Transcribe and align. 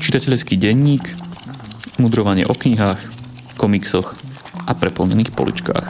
Čitateľský 0.00 0.60
denník, 0.60 1.04
mudrovanie 1.96 2.44
o 2.44 2.52
knihách, 2.52 3.00
komiksoch 3.56 4.12
a 4.68 4.72
preplnených 4.76 5.32
poličkách. 5.32 5.86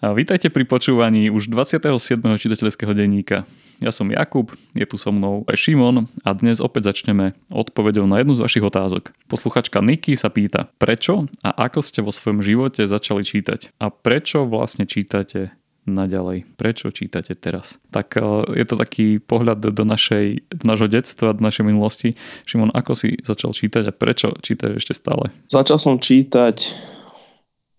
A 0.00 0.16
vítajte 0.16 0.48
pri 0.48 0.64
počúvaní 0.64 1.28
už 1.28 1.50
27. 1.50 2.22
čitateľského 2.22 2.94
denníka. 2.94 3.50
Ja 3.80 3.88
som 3.96 4.12
Jakub, 4.12 4.52
je 4.76 4.84
tu 4.84 5.00
so 5.00 5.08
mnou 5.08 5.48
aj 5.48 5.56
Šimon 5.56 6.04
a 6.20 6.36
dnes 6.36 6.60
opäť 6.60 6.92
začneme 6.92 7.32
odpovedou 7.48 8.04
na 8.04 8.20
jednu 8.20 8.36
z 8.36 8.44
vašich 8.44 8.60
otázok. 8.60 9.16
Posluchačka 9.24 9.80
Niky 9.80 10.20
sa 10.20 10.28
pýta, 10.28 10.68
prečo 10.76 11.24
a 11.40 11.48
ako 11.64 11.80
ste 11.80 12.04
vo 12.04 12.12
svojom 12.12 12.44
živote 12.44 12.84
začali 12.84 13.24
čítať 13.24 13.72
a 13.80 13.88
prečo 13.88 14.44
vlastne 14.44 14.84
čítate 14.84 15.56
naďalej? 15.88 16.44
Prečo 16.60 16.92
čítate 16.92 17.32
teraz? 17.32 17.80
Tak 17.88 18.20
e, 18.20 18.52
je 18.60 18.68
to 18.68 18.76
taký 18.76 19.16
pohľad 19.16 19.72
do, 19.72 19.84
našej, 19.88 20.44
do 20.52 20.64
našho 20.68 20.92
detstva, 20.92 21.32
do 21.32 21.40
našej 21.40 21.64
minulosti. 21.64 22.20
Šimon, 22.44 22.76
ako 22.76 22.92
si 22.92 23.16
začal 23.24 23.56
čítať 23.56 23.88
a 23.88 23.96
prečo 23.96 24.36
čítaš 24.44 24.84
ešte 24.84 24.92
stále? 24.92 25.32
Začal 25.48 25.80
som 25.80 25.96
čítať 25.96 26.76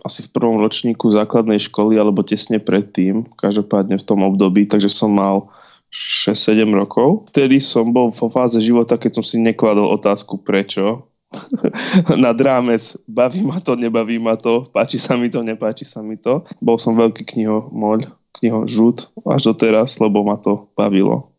asi 0.02 0.26
v 0.26 0.34
prvom 0.34 0.58
ročníku 0.58 1.14
základnej 1.14 1.62
školy 1.62 2.02
alebo 2.02 2.26
tesne 2.26 2.58
predtým, 2.58 3.30
každopádne 3.38 4.02
v 4.02 4.08
tom 4.10 4.26
období, 4.26 4.66
takže 4.66 4.90
som 4.90 5.14
mal 5.14 5.54
6-7 5.92 6.64
rokov. 6.72 7.28
Vtedy 7.36 7.60
som 7.60 7.92
bol 7.92 8.16
vo 8.16 8.28
fáze 8.32 8.58
života, 8.64 8.96
keď 8.96 9.20
som 9.20 9.26
si 9.28 9.38
nekladol 9.44 9.92
otázku 9.92 10.40
prečo. 10.40 11.12
Na 12.24 12.32
drámec, 12.32 12.96
baví 13.08 13.44
ma 13.44 13.60
to, 13.60 13.76
nebaví 13.76 14.20
ma 14.20 14.36
to, 14.36 14.68
páči 14.72 15.00
sa 15.00 15.20
mi 15.20 15.28
to, 15.32 15.44
nepáči 15.44 15.84
sa 15.84 16.00
mi 16.04 16.16
to. 16.16 16.48
Bol 16.64 16.80
som 16.80 16.96
veľký 16.96 17.24
knihomoľ, 17.24 18.08
knihožút 18.40 19.12
až 19.28 19.52
doteraz, 19.52 20.00
lebo 20.00 20.24
ma 20.24 20.40
to 20.40 20.72
bavilo. 20.76 21.32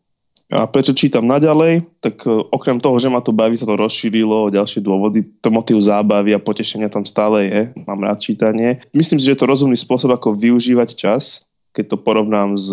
A 0.53 0.69
prečo 0.69 0.93
čítam 0.93 1.25
naďalej? 1.25 1.81
Tak 1.97 2.29
e, 2.29 2.45
okrem 2.53 2.77
toho, 2.77 3.01
že 3.01 3.09
ma 3.09 3.25
to 3.25 3.33
baví, 3.33 3.57
sa 3.57 3.65
to 3.65 3.73
rozšírilo 3.73 4.49
o 4.49 4.53
ďalšie 4.53 4.85
dôvody. 4.85 5.25
To 5.41 5.49
motiv 5.49 5.81
zábavy 5.81 6.29
a 6.37 6.43
potešenia 6.43 6.93
tam 6.93 7.09
stále 7.09 7.49
je. 7.49 7.61
Mám 7.89 8.05
rád 8.05 8.21
čítanie. 8.21 8.85
Myslím 8.93 9.17
si, 9.17 9.25
že 9.25 9.33
je 9.33 9.41
to 9.41 9.49
rozumný 9.49 9.73
spôsob, 9.73 10.13
ako 10.13 10.37
využívať 10.37 10.93
čas, 10.93 11.49
keď 11.73 11.95
to 11.95 11.97
porovnám 11.97 12.53
s 12.53 12.69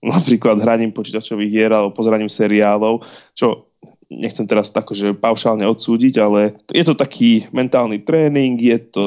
napríklad 0.00 0.60
hraním 0.60 0.96
počítačových 0.96 1.50
hier 1.52 1.70
alebo 1.70 1.92
pozeraním 1.92 2.32
seriálov, 2.32 3.04
čo 3.36 3.70
nechcem 4.10 4.44
teraz 4.44 4.74
tako, 4.74 4.92
že 4.92 5.14
paušálne 5.14 5.62
odsúdiť, 5.70 6.14
ale 6.18 6.58
je 6.74 6.82
to 6.82 6.98
taký 6.98 7.46
mentálny 7.54 8.02
tréning, 8.02 8.58
je 8.58 8.78
to 8.90 9.04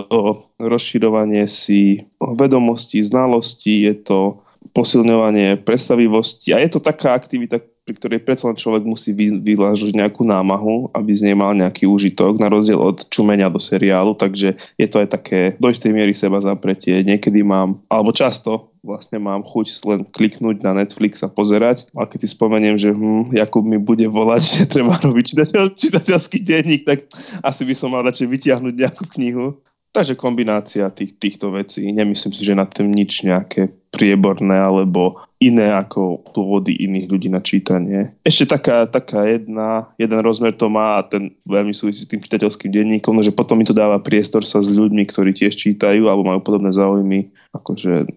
rozširovanie 0.58 1.44
si 1.52 2.08
vedomostí, 2.18 3.04
znalostí, 3.04 3.84
je 3.84 3.96
to 4.00 4.20
posilňovanie 4.72 5.60
predstavivosti 5.60 6.56
a 6.56 6.64
je 6.64 6.72
to 6.72 6.80
taká 6.80 7.20
aktivita, 7.20 7.60
pri 7.84 7.94
ktorej 8.00 8.24
predsa 8.24 8.48
len 8.48 8.56
človek 8.56 8.88
musí 8.88 9.12
vylážiť 9.16 9.92
nejakú 10.00 10.24
námahu, 10.24 10.96
aby 10.96 11.12
z 11.12 11.28
nej 11.28 11.36
mal 11.36 11.52
nejaký 11.52 11.84
úžitok, 11.84 12.40
na 12.40 12.48
rozdiel 12.48 12.80
od 12.80 13.04
čumenia 13.12 13.52
do 13.52 13.60
seriálu, 13.60 14.16
takže 14.16 14.56
je 14.80 14.88
to 14.88 15.04
aj 15.04 15.08
také 15.12 15.40
do 15.60 15.68
istej 15.68 15.92
miery 15.92 16.16
seba 16.16 16.40
zapretie. 16.40 17.04
Niekedy 17.04 17.44
mám, 17.44 17.84
alebo 17.92 18.16
často 18.16 18.74
vlastne 18.84 19.20
mám 19.20 19.48
chuť 19.48 19.68
len 19.88 20.02
kliknúť 20.04 20.60
na 20.64 20.84
Netflix 20.84 21.24
a 21.24 21.32
pozerať. 21.32 21.88
A 21.96 22.04
keď 22.04 22.28
si 22.28 22.30
spomeniem, 22.36 22.76
že 22.76 22.92
hm, 22.92 23.32
Jakub 23.32 23.64
mi 23.64 23.80
bude 23.80 24.08
volať, 24.08 24.42
že 24.60 24.64
treba 24.68 24.96
robiť 25.00 25.36
čitateľ, 25.36 25.64
čitateľský 25.76 26.40
denník, 26.44 26.84
tak 26.84 27.08
asi 27.44 27.64
by 27.64 27.74
som 27.74 27.96
mal 27.96 28.04
radšej 28.04 28.28
vytiahnuť 28.28 28.74
nejakú 28.76 29.04
knihu. 29.20 29.60
Takže 29.94 30.18
kombinácia 30.18 30.90
tých, 30.90 31.22
týchto 31.22 31.54
vecí. 31.54 31.86
Nemyslím 31.86 32.34
si, 32.34 32.42
že 32.42 32.58
na 32.58 32.66
tým 32.66 32.90
nič 32.90 33.30
nejaké 33.30 33.70
prieborné 33.94 34.58
alebo 34.58 35.22
iné 35.44 35.76
ako 35.76 36.24
dôvody 36.32 36.72
iných 36.88 37.06
ľudí 37.12 37.28
na 37.28 37.44
čítanie. 37.44 38.16
Ešte 38.24 38.56
taká, 38.56 38.88
taká 38.88 39.28
jedna, 39.28 39.92
jeden 40.00 40.20
rozmer 40.24 40.56
to 40.56 40.72
má 40.72 41.04
a 41.04 41.06
ten 41.06 41.36
veľmi 41.44 41.76
súvisí 41.76 42.08
s 42.08 42.10
tým 42.10 42.24
čitateľským 42.24 42.72
denníkom, 42.72 43.20
že 43.20 43.36
potom 43.36 43.60
mi 43.60 43.68
to 43.68 43.76
dáva 43.76 44.00
priestor 44.00 44.48
sa 44.48 44.64
s 44.64 44.72
ľuďmi, 44.72 45.04
ktorí 45.04 45.36
tiež 45.36 45.54
čítajú 45.60 46.08
alebo 46.08 46.24
majú 46.24 46.40
podobné 46.40 46.72
záujmy, 46.72 47.36
akože 47.52 48.08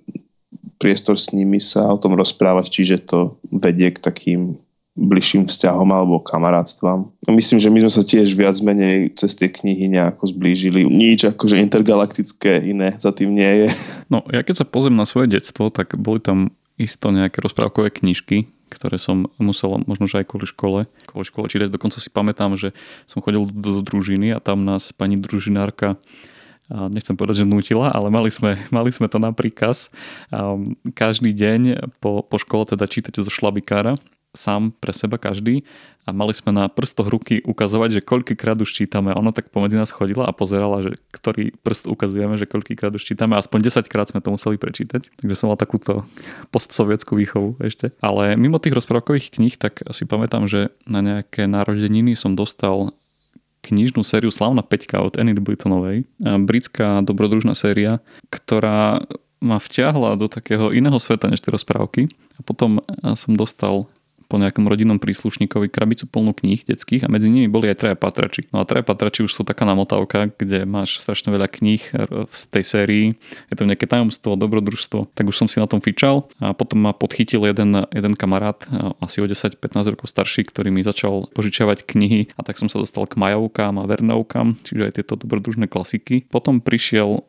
priestor 0.79 1.19
s 1.19 1.35
nimi 1.35 1.59
sa 1.59 1.89
o 1.89 1.99
tom 1.99 2.15
rozprávať, 2.15 2.71
čiže 2.71 2.97
to 3.09 3.41
vedie 3.49 3.91
k 3.91 3.99
takým 3.99 4.61
bližším 4.97 5.45
vzťahom 5.45 5.93
alebo 5.93 6.25
kamarátstvom. 6.25 7.13
Myslím, 7.29 7.61
že 7.61 7.69
my 7.69 7.79
sme 7.85 7.93
sa 7.93 8.03
tiež 8.03 8.33
viac 8.33 8.57
menej 8.65 9.13
cez 9.13 9.37
tie 9.37 9.53
knihy 9.53 9.93
nejako 9.93 10.33
zblížili. 10.33 10.89
Nič 10.89 11.29
akože 11.29 11.61
intergalaktické 11.61 12.65
iné 12.65 12.97
za 12.97 13.13
tým 13.13 13.37
nie 13.37 13.53
je. 13.65 13.69
No 14.09 14.25
ja 14.33 14.41
keď 14.41 14.65
sa 14.65 14.67
pozriem 14.67 14.97
na 14.97 15.05
svoje 15.05 15.37
detstvo, 15.37 15.69
tak 15.69 16.01
boli 16.01 16.25
tam 16.25 16.49
isto 16.77 17.09
nejaké 17.13 17.41
rozprávkové 17.41 17.93
knižky, 17.93 18.49
ktoré 18.69 19.01
som 19.01 19.31
musel 19.41 19.81
možno 19.87 20.11
že 20.11 20.21
aj 20.21 20.27
kvôli 20.29 20.47
škole, 20.49 20.81
kvôli 21.09 21.27
škole 21.27 21.47
čítať. 21.49 21.73
Dokonca 21.73 21.99
si 22.03 22.11
pamätám, 22.13 22.57
že 22.59 22.77
som 23.09 23.25
chodil 23.25 23.49
do, 23.49 23.81
do 23.81 23.83
družiny 23.83 24.37
a 24.37 24.43
tam 24.43 24.65
nás 24.67 24.93
pani 24.93 25.17
družinárka 25.17 25.97
nechcem 26.67 27.15
povedať, 27.15 27.43
že 27.43 27.47
nutila, 27.47 27.95
ale 27.95 28.11
mali 28.11 28.31
sme, 28.31 28.59
mali 28.77 28.91
sme 28.91 29.07
to 29.07 29.23
na 29.23 29.31
príkaz 29.31 29.91
každý 30.95 31.31
deň 31.31 31.93
po, 32.03 32.27
po 32.27 32.37
škole 32.43 32.67
teda 32.67 32.91
čítať 32.91 33.23
zo 33.23 33.31
šlabikára 33.31 33.99
sám 34.37 34.77
pre 34.77 34.93
seba 34.93 35.17
každý 35.17 35.65
a 36.07 36.15
mali 36.15 36.31
sme 36.31 36.55
na 36.55 36.71
prstoch 36.71 37.11
ruky 37.11 37.43
ukazovať, 37.43 37.99
že 37.99 38.07
koľkýkrát 38.07 38.55
už 38.63 38.71
čítame. 38.71 39.11
Ona 39.11 39.35
tak 39.35 39.51
pomedzi 39.51 39.75
nás 39.75 39.91
chodila 39.91 40.29
a 40.29 40.37
pozerala, 40.37 40.79
že 40.79 41.03
ktorý 41.11 41.57
prst 41.67 41.91
ukazujeme, 41.91 42.39
že 42.39 42.47
koľkýkrát 42.47 42.95
už 42.95 43.03
čítame. 43.03 43.35
Aspoň 43.35 43.67
10 43.67 43.91
krát 43.91 44.07
sme 44.07 44.23
to 44.23 44.31
museli 44.31 44.55
prečítať. 44.55 45.03
Takže 45.03 45.35
som 45.35 45.51
mal 45.51 45.59
takúto 45.59 46.07
postsovietskú 46.55 47.19
výchovu 47.19 47.59
ešte. 47.59 47.91
Ale 47.99 48.39
mimo 48.39 48.63
tých 48.63 48.79
rozprávkových 48.79 49.35
kníh, 49.35 49.59
tak 49.59 49.83
si 49.91 50.07
pamätám, 50.07 50.47
že 50.47 50.71
na 50.87 51.03
nejaké 51.03 51.51
narodeniny 51.51 52.15
som 52.15 52.39
dostal 52.39 52.95
knižnú 53.67 54.07
sériu 54.07 54.31
Slavná 54.31 54.63
peťka 54.63 55.03
od 55.03 55.19
Enid 55.19 55.43
Blytonovej. 55.43 56.07
Britská 56.23 57.03
dobrodružná 57.03 57.59
séria, 57.59 57.99
ktorá 58.31 59.03
ma 59.43 59.59
vťahla 59.59 60.15
do 60.15 60.31
takého 60.31 60.71
iného 60.71 61.03
sveta 61.03 61.27
než 61.27 61.43
tie 61.43 61.51
rozprávky. 61.51 62.07
A 62.39 62.47
potom 62.47 62.79
som 63.19 63.35
dostal 63.35 63.91
po 64.27 64.43
nejakom 64.43 64.67
rodinnom 64.67 64.99
príslušníkovi 64.99 65.71
krabicu 65.71 66.11
plnú 66.11 66.35
kníh 66.35 66.67
detských 66.67 67.07
a 67.07 67.09
medzi 67.09 67.31
nimi 67.31 67.47
boli 67.47 67.71
aj 67.71 67.79
traja 67.79 67.97
patrači. 67.97 68.51
No 68.51 68.61
a 68.61 68.67
traja 68.67 68.83
patrači 68.83 69.23
už 69.23 69.33
sú 69.33 69.43
taká 69.47 69.63
namotávka, 69.63 70.35
kde 70.35 70.67
máš 70.67 70.99
strašne 70.99 71.31
veľa 71.31 71.47
kníh 71.47 71.83
z 72.31 72.43
tej 72.51 72.65
sérii. 72.67 73.07
Je 73.49 73.55
to 73.55 73.63
nejaké 73.65 73.87
tajomstvo, 73.87 74.35
dobrodružstvo. 74.35 75.15
Tak 75.15 75.31
už 75.31 75.37
som 75.39 75.47
si 75.47 75.63
na 75.63 75.71
tom 75.71 75.79
fičal 75.79 76.27
a 76.43 76.53
potom 76.53 76.83
ma 76.83 76.93
podchytil 76.93 77.47
jeden, 77.47 77.87
jeden 77.95 78.15
kamarát, 78.19 78.67
asi 78.99 79.23
o 79.23 79.27
10-15 79.31 79.95
rokov 79.95 80.11
starší, 80.11 80.51
ktorý 80.51 80.75
mi 80.75 80.83
začal 80.83 81.31
požičiavať 81.31 81.87
knihy 81.87 82.35
a 82.35 82.43
tak 82.43 82.59
som 82.59 82.67
sa 82.67 82.83
dostal 82.83 83.07
k 83.07 83.15
Majovkám 83.15 83.79
a 83.79 83.87
Vernovkám, 83.87 84.59
čiže 84.61 84.83
aj 84.91 84.93
tieto 84.99 85.15
dobrodružné 85.15 85.71
klasiky. 85.71 86.27
Potom 86.27 86.59
prišiel 86.59 87.23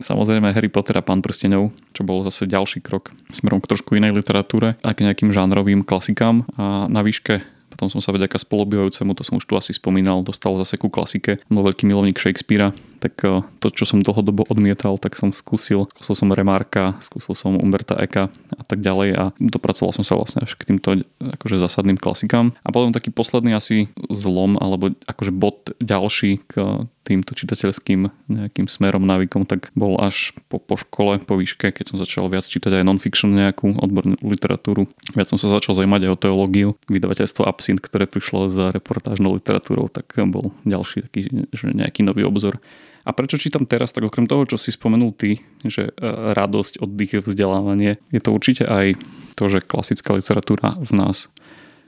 Samozrejme 0.00 0.56
Harry 0.56 0.72
Potter 0.72 0.96
a 0.96 1.04
Pán 1.04 1.20
prstenov, 1.20 1.76
čo 1.92 2.02
bol 2.08 2.24
zase 2.24 2.48
ďalší 2.48 2.80
krok 2.80 3.12
smerom 3.30 3.60
k 3.60 3.68
trošku 3.68 3.94
inej 4.00 4.16
literatúre 4.16 4.80
a 4.80 4.90
k 4.96 5.04
nejakým 5.04 5.28
žánrovým 5.28 5.84
klasikám. 5.84 6.48
A 6.56 6.88
na 6.88 7.04
výške 7.04 7.44
potom 7.80 7.96
som 7.96 8.04
sa 8.04 8.12
vďaka 8.12 8.36
spolubývajúcemu, 8.36 9.16
to 9.16 9.24
som 9.24 9.40
už 9.40 9.48
tu 9.48 9.56
asi 9.56 9.72
spomínal, 9.72 10.20
dostal 10.20 10.52
zase 10.60 10.76
ku 10.76 10.92
klasike. 10.92 11.40
Bol 11.48 11.64
veľký 11.64 11.88
milovník 11.88 12.20
Shakespearea, 12.20 12.76
tak 13.00 13.16
eh, 13.24 13.40
to, 13.64 13.72
čo 13.72 13.88
som 13.88 14.04
dlhodobo 14.04 14.44
odmietal, 14.52 15.00
tak 15.00 15.16
som 15.16 15.32
skúsil. 15.32 15.88
Skúsil 15.96 16.12
som 16.12 16.28
Remarka, 16.28 17.00
skúsil 17.00 17.32
som 17.32 17.56
Umberta 17.56 17.96
Eka 17.96 18.28
a 18.28 18.62
tak 18.68 18.84
ďalej 18.84 19.08
a 19.16 19.24
dopracoval 19.40 19.96
som 19.96 20.04
sa 20.04 20.20
vlastne 20.20 20.44
až 20.44 20.60
k 20.60 20.68
týmto 20.68 21.00
akože 21.40 21.56
zásadným 21.56 21.96
klasikám. 21.96 22.52
A 22.60 22.68
potom 22.68 22.92
taký 22.92 23.08
posledný 23.08 23.56
asi 23.56 23.88
zlom, 24.12 24.60
alebo 24.60 24.92
akože 25.08 25.32
bod 25.32 25.72
ďalší 25.80 26.44
k 26.52 26.84
týmto 27.10 27.34
čitateľským 27.34 28.12
nejakým 28.30 28.70
smerom, 28.70 29.02
návykom, 29.02 29.48
tak 29.48 29.74
bol 29.74 29.98
až 29.98 30.36
po, 30.46 30.62
po 30.62 30.78
škole, 30.78 31.18
po 31.24 31.34
výške, 31.34 31.74
keď 31.74 31.84
som 31.90 31.96
začal 31.98 32.30
viac 32.30 32.46
čítať 32.46 32.70
aj 32.70 32.86
non-fiction 32.86 33.34
nejakú 33.34 33.74
odbornú 33.82 34.14
literatúru. 34.22 34.86
Viac 35.18 35.26
som 35.26 35.40
sa 35.40 35.50
začal 35.50 35.74
zaujímať 35.74 36.06
aj 36.06 36.10
o 36.12 36.20
teológiu, 36.20 36.68
vydavateľstvo 36.86 37.50
Absint, 37.70 37.86
ktoré 37.86 38.10
prišlo 38.10 38.50
za 38.50 38.74
reportážnou 38.74 39.38
literatúrou, 39.38 39.86
tak 39.86 40.10
bol 40.26 40.50
ďalší 40.66 41.06
taký, 41.06 41.46
že 41.54 41.70
nejaký 41.70 42.02
nový 42.02 42.26
obzor. 42.26 42.58
A 43.06 43.14
prečo 43.14 43.38
čítam 43.38 43.62
teraz, 43.62 43.94
tak 43.94 44.10
okrem 44.10 44.26
toho, 44.26 44.42
čo 44.42 44.58
si 44.58 44.74
spomenul 44.74 45.14
ty, 45.14 45.38
že 45.62 45.94
e, 45.94 46.34
radosť, 46.34 46.82
oddych, 46.82 47.22
vzdelávanie, 47.22 48.02
je 48.10 48.18
to 48.18 48.34
určite 48.34 48.66
aj 48.66 48.98
to, 49.38 49.44
že 49.46 49.62
klasická 49.62 50.18
literatúra 50.18 50.82
v 50.82 50.90
nás 50.98 51.30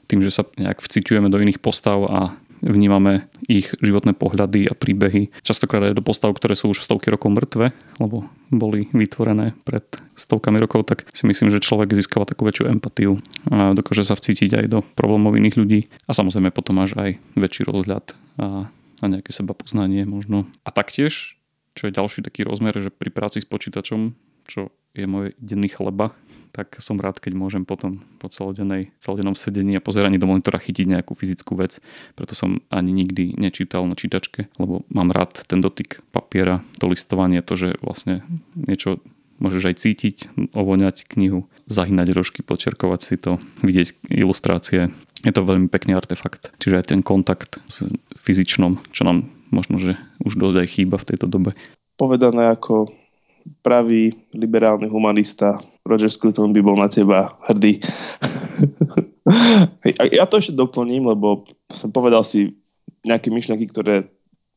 tým, 0.07 0.23
že 0.23 0.31
sa 0.31 0.47
nejak 0.55 0.79
vciťujeme 0.79 1.27
do 1.27 1.43
iných 1.43 1.59
postav 1.59 1.99
a 2.07 2.39
vnímame 2.63 3.29
ich 3.51 3.75
životné 3.83 4.15
pohľady 4.15 4.71
a 4.71 4.75
príbehy. 4.79 5.35
Častokrát 5.43 5.91
aj 5.91 5.99
do 5.99 6.03
postav, 6.07 6.31
ktoré 6.33 6.55
sú 6.55 6.71
už 6.71 6.87
stovky 6.87 7.11
rokov 7.11 7.35
mŕtve, 7.35 7.75
lebo 7.99 8.31
boli 8.49 8.89
vytvorené 8.95 9.59
pred 9.67 9.85
stovkami 10.15 10.63
rokov, 10.63 10.87
tak 10.87 11.11
si 11.11 11.27
myslím, 11.27 11.51
že 11.51 11.61
človek 11.61 11.93
získava 11.93 12.25
takú 12.25 12.47
väčšiu 12.47 12.71
empatiu 12.71 13.19
a 13.51 13.75
dokáže 13.75 14.07
sa 14.07 14.15
vcítiť 14.15 14.65
aj 14.65 14.67
do 14.71 14.79
problémov 14.95 15.35
iných 15.35 15.59
ľudí 15.59 15.81
a 16.07 16.15
samozrejme 16.15 16.55
potom 16.55 16.79
máš 16.79 16.95
aj 16.95 17.19
väčší 17.35 17.67
rozhľad 17.67 18.15
a, 18.39 18.71
a 19.03 19.05
nejaké 19.05 19.35
seba 19.35 19.53
poznanie 19.57 20.07
možno. 20.07 20.47
A 20.63 20.71
taktiež 20.71 21.43
čo 21.73 21.89
je 21.89 21.97
ďalší 21.97 22.21
taký 22.21 22.45
rozmer, 22.45 22.77
že 22.77 22.93
pri 22.93 23.09
práci 23.09 23.41
s 23.41 23.49
počítačom, 23.49 24.13
čo 24.45 24.73
je 24.93 25.09
môj 25.09 25.33
denný 25.41 25.73
chleba, 25.73 26.13
tak 26.53 26.79
som 26.85 27.01
rád, 27.01 27.19
keď 27.19 27.33
môžem 27.33 27.65
potom 27.65 28.05
po 28.21 28.29
celodennej, 28.29 28.93
celodennom 29.01 29.33
sedení 29.33 29.81
a 29.81 29.85
pozeraní 29.85 30.21
do 30.21 30.29
monitora 30.29 30.61
chytiť 30.61 30.87
nejakú 30.87 31.17
fyzickú 31.17 31.57
vec. 31.57 31.81
Preto 32.13 32.37
som 32.37 32.61
ani 32.69 32.93
nikdy 32.93 33.41
nečítal 33.41 33.89
na 33.89 33.97
čítačke, 33.97 34.53
lebo 34.61 34.85
mám 34.93 35.11
rád 35.11 35.49
ten 35.49 35.65
dotyk 35.65 36.05
papiera, 36.13 36.61
to 36.77 36.93
listovanie, 36.93 37.41
to, 37.41 37.57
že 37.57 37.69
vlastne 37.81 38.21
niečo 38.53 39.01
môžeš 39.43 39.75
aj 39.75 39.77
cítiť, 39.81 40.17
ovoňať 40.55 41.09
knihu, 41.19 41.51
zahynať 41.67 42.15
rožky, 42.15 42.41
počerkovať 42.47 43.01
si 43.03 43.17
to, 43.19 43.43
vidieť 43.65 44.13
ilustrácie. 44.13 44.95
Je 45.27 45.33
to 45.35 45.43
veľmi 45.43 45.67
pekný 45.67 45.99
artefakt. 45.99 46.55
Čiže 46.63 46.79
aj 46.79 46.87
ten 46.95 47.01
kontakt 47.03 47.59
s 47.67 47.91
fyzičnom, 48.23 48.79
čo 48.95 49.03
nám 49.03 49.27
možno, 49.51 49.83
že 49.83 49.99
už 50.23 50.39
dosť 50.39 50.57
aj 50.63 50.69
chýba 50.69 50.97
v 51.01 51.09
tejto 51.11 51.27
dobe. 51.27 51.59
Povedané 51.99 52.55
ako 52.55 53.02
pravý 53.63 54.15
liberálny 54.35 54.87
humanista 54.89 55.59
Roger 55.83 56.11
Scruton 56.11 56.55
by 56.55 56.61
bol 56.63 56.79
na 56.79 56.87
teba 56.87 57.35
hrdý. 57.51 57.83
ja 60.19 60.25
to 60.31 60.39
ešte 60.39 60.55
doplním, 60.55 61.11
lebo 61.11 61.47
som 61.67 61.91
povedal 61.91 62.23
si 62.23 62.55
nejaké 63.03 63.35
myšľanky, 63.35 63.67
ktoré, 63.71 64.07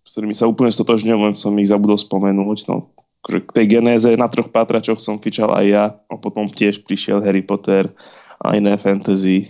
s 0.06 0.10
ktorými 0.14 0.38
sa 0.38 0.46
úplne 0.46 0.70
stotožňujem, 0.70 1.22
len 1.22 1.36
som 1.38 1.58
ich 1.58 1.70
zabudol 1.70 1.98
spomenúť. 1.98 2.60
No, 2.70 2.94
akože 3.26 3.40
k 3.42 3.56
tej 3.58 3.66
genéze 3.82 4.10
na 4.14 4.30
troch 4.30 4.54
pátračoch 4.54 5.02
som 5.02 5.18
fičal 5.18 5.50
aj 5.50 5.66
ja 5.66 5.86
a 6.06 6.14
potom 6.22 6.46
tiež 6.46 6.86
prišiel 6.86 7.26
Harry 7.26 7.42
Potter 7.42 7.90
a 8.38 8.54
iné 8.54 8.78
fantasy 8.78 9.50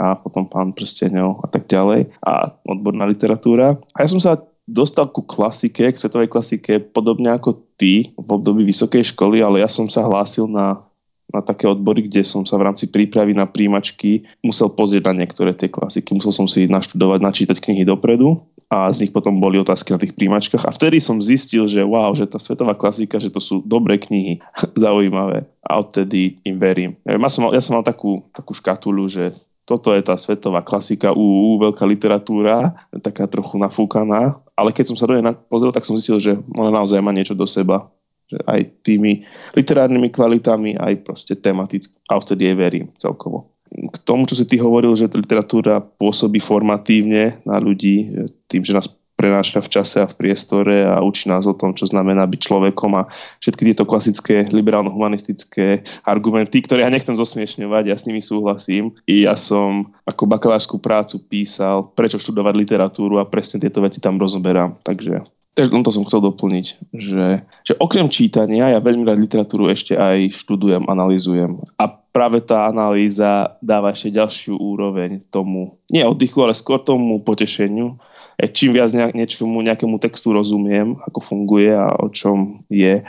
a 0.00 0.16
potom 0.16 0.48
Pán 0.48 0.72
prsteňov 0.72 1.44
a 1.44 1.46
tak 1.52 1.68
ďalej 1.68 2.16
a 2.24 2.56
odborná 2.64 3.04
literatúra. 3.04 3.76
A 3.92 3.98
ja 4.00 4.08
som 4.08 4.22
sa 4.22 4.40
dostal 4.70 5.10
ku 5.10 5.26
klasike, 5.26 5.90
k 5.90 5.98
svetovej 5.98 6.30
klasike, 6.30 6.78
podobne 6.78 7.34
ako 7.34 7.58
ty 7.74 8.14
v 8.14 8.28
období 8.30 8.62
vysokej 8.62 9.02
školy, 9.10 9.42
ale 9.42 9.66
ja 9.66 9.68
som 9.68 9.90
sa 9.90 10.06
hlásil 10.06 10.46
na, 10.46 10.86
na 11.34 11.42
také 11.42 11.66
odbory, 11.66 12.06
kde 12.06 12.22
som 12.22 12.46
sa 12.46 12.54
v 12.54 12.70
rámci 12.70 12.86
prípravy 12.86 13.34
na 13.34 13.50
príjimačky 13.50 14.30
musel 14.46 14.70
pozrieť 14.70 15.10
na 15.10 15.26
niektoré 15.26 15.54
tie 15.58 15.66
klasiky. 15.66 16.14
Musel 16.14 16.30
som 16.30 16.46
si 16.46 16.70
naštudovať, 16.70 17.18
načítať 17.18 17.58
knihy 17.58 17.82
dopredu 17.82 18.46
a 18.70 18.86
z 18.94 19.06
nich 19.06 19.12
potom 19.14 19.42
boli 19.42 19.58
otázky 19.58 19.90
na 19.90 19.98
tých 19.98 20.14
príjimačkách. 20.14 20.62
A 20.62 20.70
vtedy 20.70 21.02
som 21.02 21.18
zistil, 21.18 21.66
že 21.66 21.82
wow, 21.82 22.14
že 22.14 22.30
tá 22.30 22.38
svetová 22.38 22.78
klasika, 22.78 23.18
že 23.18 23.34
to 23.34 23.42
sú 23.42 23.66
dobré 23.66 23.98
knihy, 23.98 24.38
zaujímavé. 24.78 25.50
A 25.66 25.82
odtedy 25.82 26.38
im 26.46 26.62
verím. 26.62 26.94
Ja 27.02 27.18
som 27.26 27.46
mal, 27.46 27.52
ja 27.54 27.62
som 27.62 27.74
mal 27.78 27.86
takú, 27.86 28.22
takú 28.30 28.54
škatulu, 28.54 29.10
že 29.10 29.34
toto 29.70 29.94
je 29.94 30.02
tá 30.02 30.18
svetová 30.18 30.66
klasika, 30.66 31.14
ú, 31.14 31.54
veľká 31.62 31.86
literatúra, 31.86 32.74
taká 33.06 33.30
trochu 33.30 33.54
nafúkaná, 33.54 34.42
ale 34.60 34.76
keď 34.76 34.92
som 34.92 34.96
sa 35.00 35.08
do 35.08 35.16
nej 35.16 35.24
pozrel, 35.48 35.72
tak 35.72 35.88
som 35.88 35.96
zistil, 35.96 36.20
že 36.20 36.36
ona 36.52 36.68
naozaj 36.68 37.00
má 37.00 37.16
niečo 37.16 37.32
do 37.32 37.48
seba. 37.48 37.88
Že 38.28 38.38
aj 38.44 38.60
tými 38.84 39.24
literárnymi 39.56 40.12
kvalitami, 40.12 40.76
aj 40.76 41.02
proste 41.02 41.34
tematicky. 41.40 41.96
A 42.12 42.20
vtedy 42.20 42.52
jej 42.52 42.56
verím 42.60 42.92
celkovo. 43.00 43.56
K 43.72 43.96
tomu, 44.04 44.28
čo 44.28 44.36
si 44.36 44.44
ty 44.44 44.60
hovoril, 44.60 44.92
že 44.98 45.08
literatúra 45.08 45.80
pôsobí 45.80 46.42
formatívne 46.42 47.40
na 47.48 47.56
ľudí, 47.56 48.12
tým, 48.50 48.62
že 48.62 48.76
nás 48.76 48.99
prenáša 49.20 49.60
v 49.60 49.68
čase 49.76 50.00
a 50.00 50.08
v 50.08 50.16
priestore 50.16 50.88
a 50.88 51.04
učí 51.04 51.28
nás 51.28 51.44
o 51.44 51.52
tom, 51.52 51.76
čo 51.76 51.84
znamená 51.84 52.24
byť 52.24 52.40
človekom 52.40 52.96
a 52.96 53.12
všetky 53.44 53.68
tieto 53.68 53.84
klasické 53.84 54.48
liberálno-humanistické 54.48 55.84
argumenty, 56.08 56.64
ktoré 56.64 56.88
ja 56.88 56.90
nechcem 56.90 57.12
zosmiešňovať, 57.12 57.92
ja 57.92 57.96
s 58.00 58.08
nimi 58.08 58.24
súhlasím. 58.24 58.96
I 59.04 59.28
ja 59.28 59.36
som 59.36 59.92
ako 60.08 60.24
bakalárskú 60.24 60.80
prácu 60.80 61.20
písal, 61.28 61.92
prečo 61.92 62.16
študovať 62.16 62.56
literatúru 62.56 63.20
a 63.20 63.28
presne 63.28 63.60
tieto 63.60 63.84
veci 63.84 64.00
tam 64.00 64.16
rozoberám. 64.16 64.80
Takže 64.80 65.28
Takže 65.50 65.82
to 65.82 65.90
som 65.90 66.06
chcel 66.06 66.22
doplniť, 66.30 66.66
že, 66.94 67.42
že 67.66 67.74
okrem 67.74 68.06
čítania 68.06 68.70
ja 68.70 68.78
veľmi 68.78 69.02
rád 69.02 69.18
literatúru 69.18 69.66
ešte 69.66 69.98
aj 69.98 70.30
študujem, 70.30 70.86
analizujem. 70.86 71.58
A 71.74 71.90
práve 71.90 72.38
tá 72.38 72.70
analýza 72.70 73.58
dáva 73.58 73.90
ešte 73.90 74.14
ďalšiu 74.14 74.54
úroveň 74.54 75.26
tomu, 75.26 75.82
nie 75.90 76.06
oddychu, 76.06 76.46
ale 76.46 76.54
skôr 76.54 76.78
tomu 76.78 77.18
potešeniu, 77.26 77.98
čím 78.48 78.72
viac 78.72 78.94
niečomu, 79.12 79.60
nejakému 79.60 80.00
textu 80.00 80.32
rozumiem, 80.32 80.96
ako 81.04 81.20
funguje 81.20 81.76
a 81.76 81.92
o 82.00 82.08
čom 82.08 82.64
je 82.72 83.04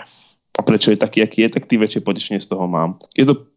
a 0.52 0.62
prečo 0.68 0.92
je 0.92 1.00
taký, 1.00 1.24
aký 1.24 1.48
je, 1.48 1.50
tak 1.56 1.64
tým 1.64 1.80
väčšie 1.80 2.04
potešenie 2.04 2.44
z 2.44 2.52
toho 2.52 2.68
mám. 2.68 3.00
Je 3.16 3.24
to 3.24 3.48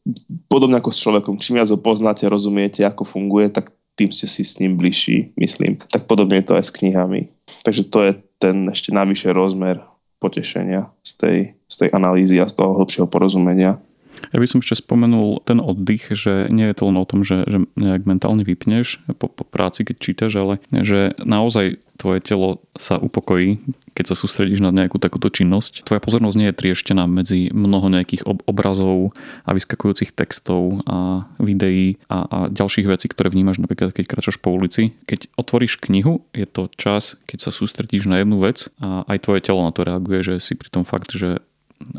podobne 0.46 0.78
ako 0.78 0.94
s 0.94 1.02
človekom. 1.02 1.42
Čím 1.42 1.58
viac 1.58 1.68
ho 1.74 1.78
poznáte, 1.82 2.30
rozumiete, 2.30 2.86
ako 2.86 3.02
funguje, 3.02 3.50
tak 3.50 3.74
tým 3.98 4.14
ste 4.14 4.30
si 4.30 4.46
s 4.46 4.62
ním 4.62 4.78
bližší, 4.78 5.34
myslím. 5.38 5.82
Tak 5.90 6.06
podobne 6.06 6.38
je 6.38 6.46
to 6.46 6.54
aj 6.54 6.64
s 6.66 6.74
knihami. 6.74 7.34
Takže 7.66 7.82
to 7.90 7.98
je 8.06 8.12
ten 8.38 8.70
ešte 8.70 8.94
najvyšší 8.94 9.30
rozmer 9.34 9.82
potešenia 10.22 10.90
z 11.02 11.12
tej, 11.18 11.38
z 11.66 11.74
tej 11.76 11.88
analýzy 11.90 12.38
a 12.38 12.46
z 12.46 12.54
toho 12.62 12.78
hĺbšieho 12.78 13.10
porozumenia. 13.10 13.82
Ja 14.30 14.38
by 14.40 14.46
som 14.48 14.62
ešte 14.62 14.80
spomenul 14.80 15.42
ten 15.44 15.58
oddych, 15.60 16.14
že 16.14 16.48
nie 16.48 16.70
je 16.70 16.76
to 16.76 16.88
len 16.88 16.96
o 16.96 17.08
tom, 17.08 17.26
že, 17.26 17.44
že 17.44 17.66
nejak 17.76 18.08
mentálne 18.08 18.46
vypneš 18.46 19.02
po, 19.18 19.28
po 19.28 19.44
práci, 19.44 19.84
keď 19.84 19.96
čítaš, 20.00 20.32
ale 20.38 20.54
že 20.70 21.12
naozaj 21.20 21.82
tvoje 21.94 22.18
telo 22.26 22.58
sa 22.74 22.98
upokojí, 22.98 23.62
keď 23.94 24.04
sa 24.10 24.16
sústredíš 24.18 24.58
na 24.58 24.74
nejakú 24.74 24.98
takúto 24.98 25.30
činnosť. 25.30 25.86
Tvoja 25.86 26.02
pozornosť 26.02 26.36
nie 26.38 26.48
je 26.50 26.58
trieštená 26.58 27.06
medzi 27.06 27.54
mnoho 27.54 27.86
nejakých 27.86 28.26
ob- 28.26 28.42
obrazov 28.50 29.14
a 29.46 29.54
vyskakujúcich 29.54 30.10
textov 30.10 30.82
a 30.90 31.30
videí 31.38 32.02
a, 32.10 32.26
a 32.26 32.38
ďalších 32.50 32.90
vecí, 32.90 33.06
ktoré 33.06 33.30
vnímaš 33.30 33.62
napríklad, 33.62 33.94
keď 33.94 34.04
kráčaš 34.10 34.42
po 34.42 34.50
ulici. 34.50 34.98
Keď 35.06 35.38
otvoríš 35.38 35.78
knihu, 35.86 36.26
je 36.34 36.46
to 36.50 36.66
čas, 36.74 37.14
keď 37.30 37.46
sa 37.46 37.50
sústredíš 37.54 38.10
na 38.10 38.18
jednu 38.26 38.42
vec 38.42 38.66
a 38.82 39.06
aj 39.06 39.18
tvoje 39.22 39.40
telo 39.46 39.62
na 39.62 39.70
to 39.70 39.86
reaguje, 39.86 40.26
že 40.26 40.34
si 40.42 40.58
pri 40.58 40.74
tom 40.74 40.82
fakt, 40.82 41.14
že 41.14 41.38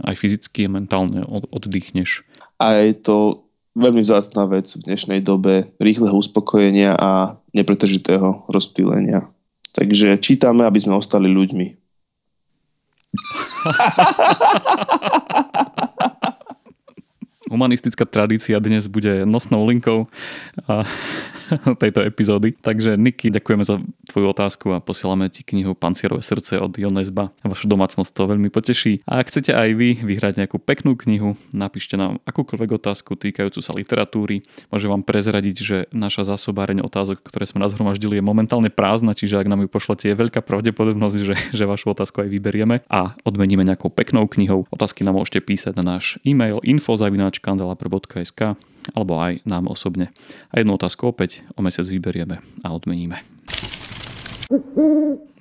aj 0.03 0.15
fyzicky 0.15 0.65
a 0.65 0.73
mentálne 0.73 1.23
oddychneš. 1.27 2.23
A 2.61 2.71
je 2.79 2.93
to 2.95 3.43
veľmi 3.75 4.01
vzácná 4.01 4.47
vec 4.47 4.71
v 4.71 4.87
dnešnej 4.87 5.21
dobe 5.21 5.67
rýchleho 5.83 6.15
uspokojenia 6.15 6.95
a 6.95 7.35
nepretržitého 7.51 8.47
rozptýlenia. 8.47 9.27
Takže 9.75 10.15
čítame, 10.23 10.63
aby 10.63 10.79
sme 10.79 10.95
ostali 10.95 11.27
ľuďmi. 11.27 11.67
Humanistická 17.55 18.03
tradícia 18.03 18.59
dnes 18.59 18.91
bude 18.91 19.23
nosnou 19.23 19.63
linkou 19.63 20.11
tejto 21.81 22.03
epizódy. 22.03 22.51
Takže 22.51 22.99
Niky, 22.99 23.31
ďakujeme 23.31 23.63
za 23.63 23.79
tvoju 24.11 24.27
otázku 24.35 24.75
a 24.75 24.83
posielame 24.83 25.31
ti 25.31 25.47
knihu 25.47 25.71
Pancierové 25.71 26.19
srdce 26.19 26.59
od 26.59 26.75
Jonesba. 26.75 27.31
Vašu 27.47 27.71
domácnosť 27.71 28.11
to 28.11 28.27
veľmi 28.27 28.51
poteší. 28.51 29.07
A 29.07 29.23
ak 29.23 29.31
chcete 29.31 29.55
aj 29.55 29.71
vy 29.71 29.89
vyhrať 30.03 30.43
nejakú 30.43 30.59
peknú 30.59 30.99
knihu, 30.99 31.39
napíšte 31.55 31.95
nám 31.95 32.19
akúkoľvek 32.27 32.75
otázku 32.75 33.15
týkajúcu 33.15 33.63
sa 33.63 33.71
literatúry. 33.71 34.43
Môžem 34.67 34.91
vám 34.91 35.07
prezradiť, 35.07 35.55
že 35.55 35.77
naša 35.95 36.27
zásobáreň 36.27 36.83
otázok, 36.83 37.23
ktoré 37.23 37.47
sme 37.47 37.63
nazhromaždili, 37.63 38.19
je 38.19 38.23
momentálne 38.25 38.67
prázdna, 38.67 39.15
čiže 39.15 39.39
ak 39.39 39.47
nám 39.47 39.63
ju 39.63 39.69
pošlete, 39.71 40.11
je 40.11 40.19
veľká 40.19 40.43
pravdepodobnosť, 40.43 41.17
že, 41.23 41.35
že 41.63 41.63
vašu 41.63 41.95
otázku 41.95 42.19
aj 42.19 42.29
vyberieme 42.35 42.83
a 42.91 43.15
odmeníme 43.23 43.63
nejakou 43.63 43.87
peknou 43.87 44.27
knihou. 44.27 44.67
Otázky 44.75 45.07
nám 45.07 45.23
môžete 45.23 45.39
písať 45.39 45.71
na 45.79 45.95
náš 45.95 46.19
e-mail 46.27 46.59
info.kandela.sk 47.45 48.57
alebo 48.93 49.21
aj 49.21 49.45
nám 49.45 49.69
osobne. 49.69 50.09
A 50.49 50.61
jednu 50.61 50.77
otázku 50.77 51.09
opäť 51.09 51.45
o 51.53 51.61
mesiac 51.61 51.85
vyberieme 51.85 52.41
a 52.65 52.67
odmeníme. 52.73 53.21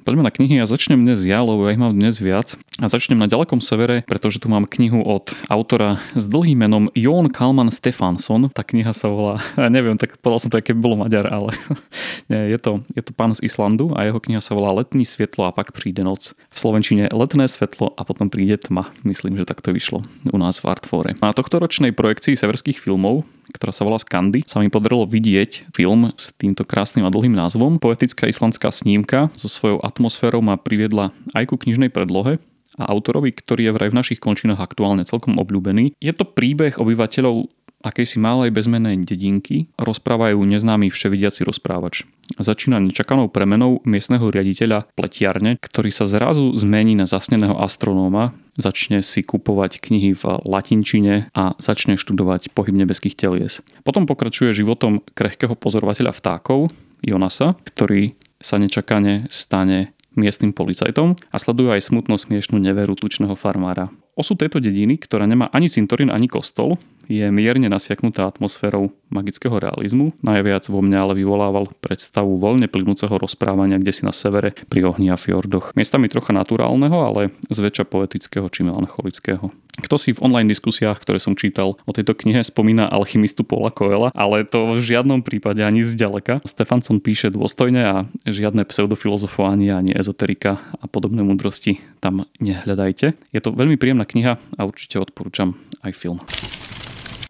Poďme 0.05 0.29
na 0.29 0.29
knihy 0.29 0.61
a 0.61 0.69
začnem 0.69 1.01
dnes 1.01 1.25
ja, 1.25 1.41
lebo 1.41 1.65
ja 1.65 1.73
ich 1.73 1.81
mám 1.81 1.97
dnes 1.97 2.21
viac. 2.21 2.61
A 2.77 2.93
začnem 2.93 3.17
na 3.17 3.25
ďalekom 3.25 3.65
severe, 3.65 4.05
pretože 4.05 4.37
tu 4.37 4.53
mám 4.53 4.69
knihu 4.69 5.01
od 5.01 5.33
autora 5.49 5.97
s 6.13 6.29
dlhým 6.29 6.61
menom 6.61 6.93
Jon 6.93 7.33
Kalman 7.33 7.73
Stefansson. 7.73 8.53
Tá 8.53 8.61
kniha 8.61 8.93
sa 8.93 9.09
volá, 9.09 9.41
ja 9.57 9.73
neviem, 9.81 9.97
tak 9.97 10.21
povedal 10.21 10.45
som 10.45 10.53
to, 10.53 10.61
keby 10.61 10.77
bolo 10.77 11.01
Maďar, 11.01 11.33
ale 11.33 11.57
nie, 12.29 12.53
je, 12.53 12.59
to, 12.61 12.85
je 12.93 13.01
to 13.01 13.17
pán 13.17 13.33
z 13.33 13.49
Islandu 13.49 13.97
a 13.97 14.05
jeho 14.05 14.21
kniha 14.21 14.45
sa 14.45 14.53
volá 14.53 14.77
Letní 14.77 15.09
svetlo 15.09 15.49
a 15.49 15.57
pak 15.57 15.73
príde 15.73 16.05
noc. 16.05 16.37
V 16.53 16.59
slovenčine 16.61 17.09
Letné 17.09 17.49
svetlo 17.49 17.97
a 17.97 18.05
potom 18.05 18.29
príde 18.29 18.61
tma. 18.61 18.93
Myslím, 19.09 19.41
že 19.41 19.49
tak 19.49 19.65
to 19.65 19.73
vyšlo 19.73 20.05
u 20.05 20.37
nás 20.37 20.61
v 20.61 20.69
Artfore. 20.69 21.17
Na 21.25 21.33
tohto 21.33 21.57
ročnej 21.57 21.97
projekcii 21.97 22.37
severských 22.37 22.77
filmov 22.77 23.25
ktorá 23.55 23.71
sa 23.71 23.87
volá 23.87 24.01
Skandy, 24.03 24.43
sa 24.49 24.59
mi 24.59 24.73
podarilo 24.73 25.07
vidieť 25.07 25.71
film 25.71 26.11
s 26.19 26.33
týmto 26.35 26.67
krásnym 26.67 27.07
a 27.07 27.13
dlhým 27.13 27.39
názvom. 27.39 27.77
Poetická 27.79 28.27
islandská 28.27 28.75
snímka 28.75 29.29
so 29.39 29.47
svojou 29.47 29.85
atmosférou 29.95 30.43
ma 30.43 30.59
priviedla 30.59 31.15
aj 31.39 31.55
ku 31.55 31.55
knižnej 31.55 31.95
predlohe, 31.95 32.43
a 32.75 32.91
autorovi, 32.91 33.31
ktorý 33.31 33.71
je 33.71 33.75
vraj 33.79 33.91
v 33.95 33.99
našich 34.03 34.19
končinách 34.19 34.59
aktuálne 34.59 35.07
celkom 35.07 35.39
obľúbený. 35.39 35.95
Je 36.03 36.11
to 36.11 36.27
príbeh 36.27 36.75
obyvateľov 36.75 37.47
akejsi 37.85 38.17
malej 38.17 38.49
bezmenej 38.49 39.05
dedinky 39.05 39.69
rozprávajú 39.77 40.41
neznámy 40.41 40.89
vševidiaci 40.89 41.45
rozprávač. 41.45 42.09
Začína 42.41 42.81
nečakanou 42.81 43.29
premenou 43.29 43.85
miestneho 43.85 44.25
riaditeľa 44.25 44.89
pletiarne, 44.97 45.61
ktorý 45.61 45.93
sa 45.93 46.09
zrazu 46.09 46.57
zmení 46.57 46.97
na 46.97 47.05
zasneného 47.05 47.61
astronóma, 47.61 48.33
začne 48.57 49.05
si 49.05 49.21
kupovať 49.21 49.85
knihy 49.85 50.17
v 50.17 50.25
latinčine 50.49 51.29
a 51.37 51.53
začne 51.61 52.01
študovať 52.01 52.57
pohyb 52.57 52.73
nebeských 52.73 53.21
telies. 53.21 53.61
Potom 53.85 54.09
pokračuje 54.09 54.57
životom 54.57 55.05
krehkého 55.13 55.53
pozorovateľa 55.53 56.17
vtákov, 56.17 56.73
Jonasa, 57.05 57.53
ktorý 57.69 58.17
sa 58.45 58.61
nečakane 58.61 59.33
stane 59.33 59.97
miestnym 60.15 60.53
policajtom 60.53 61.17
a 61.33 61.37
sledujú 61.41 61.73
aj 61.73 61.89
smutno 61.89 62.21
smiešnú 62.21 62.61
neveru 62.61 62.95
tučného 62.95 63.33
farmára. 63.35 63.89
Osud 64.15 64.39
tejto 64.39 64.63
dediny, 64.63 65.01
ktorá 65.01 65.27
nemá 65.27 65.51
ani 65.51 65.67
cintorín, 65.67 66.13
ani 66.13 66.31
kostol, 66.31 66.79
je 67.07 67.27
mierne 67.31 67.69
nasiaknutá 67.71 68.27
atmosférou 68.29 68.93
magického 69.15 69.55
realizmu. 69.57 70.11
Najviac 70.27 70.67
vo 70.67 70.83
mne 70.83 71.07
ale 71.07 71.13
vyvolával 71.15 71.71
predstavu 71.79 72.37
voľne 72.37 72.67
plynúceho 72.67 73.15
rozprávania 73.15 73.79
kde 73.79 73.93
si 73.95 74.03
na 74.03 74.11
severe 74.11 74.57
pri 74.67 74.91
ohni 74.91 75.13
a 75.13 75.17
fjordoch. 75.19 75.71
Miestami 75.79 76.11
trocha 76.11 76.35
naturálneho, 76.35 76.99
ale 77.05 77.31
zväčša 77.53 77.87
poetického 77.87 78.51
či 78.51 78.67
melancholického. 78.67 79.55
Kto 79.75 79.99
si 79.99 80.15
v 80.15 80.23
online 80.23 80.47
diskusiách, 80.47 81.03
ktoré 81.03 81.19
som 81.19 81.35
čítal 81.35 81.75
o 81.75 81.93
tejto 81.93 82.15
knihe, 82.15 82.47
spomína 82.47 82.87
alchymistu 82.87 83.43
Paula 83.43 83.75
Coela, 83.75 84.15
ale 84.15 84.47
to 84.47 84.79
v 84.79 84.79
žiadnom 84.79 85.27
prípade 85.27 85.67
ani 85.67 85.83
zďaleka. 85.83 86.47
Stefanson 86.47 87.03
píše 87.03 87.35
dôstojne 87.35 87.83
a 87.83 87.97
žiadne 88.23 88.63
pseudofilozofovanie 88.63 89.75
ani 89.75 89.91
ezoterika 89.91 90.63
a 90.79 90.87
podobné 90.87 91.27
múdrosti 91.27 91.83
tam 91.99 92.23
nehľadajte. 92.39 93.19
Je 93.35 93.41
to 93.43 93.51
veľmi 93.51 93.75
príjemná 93.75 94.07
kniha 94.07 94.39
a 94.39 94.61
určite 94.63 95.03
odporúčam 95.03 95.59
aj 95.83 95.91
film. 95.91 96.23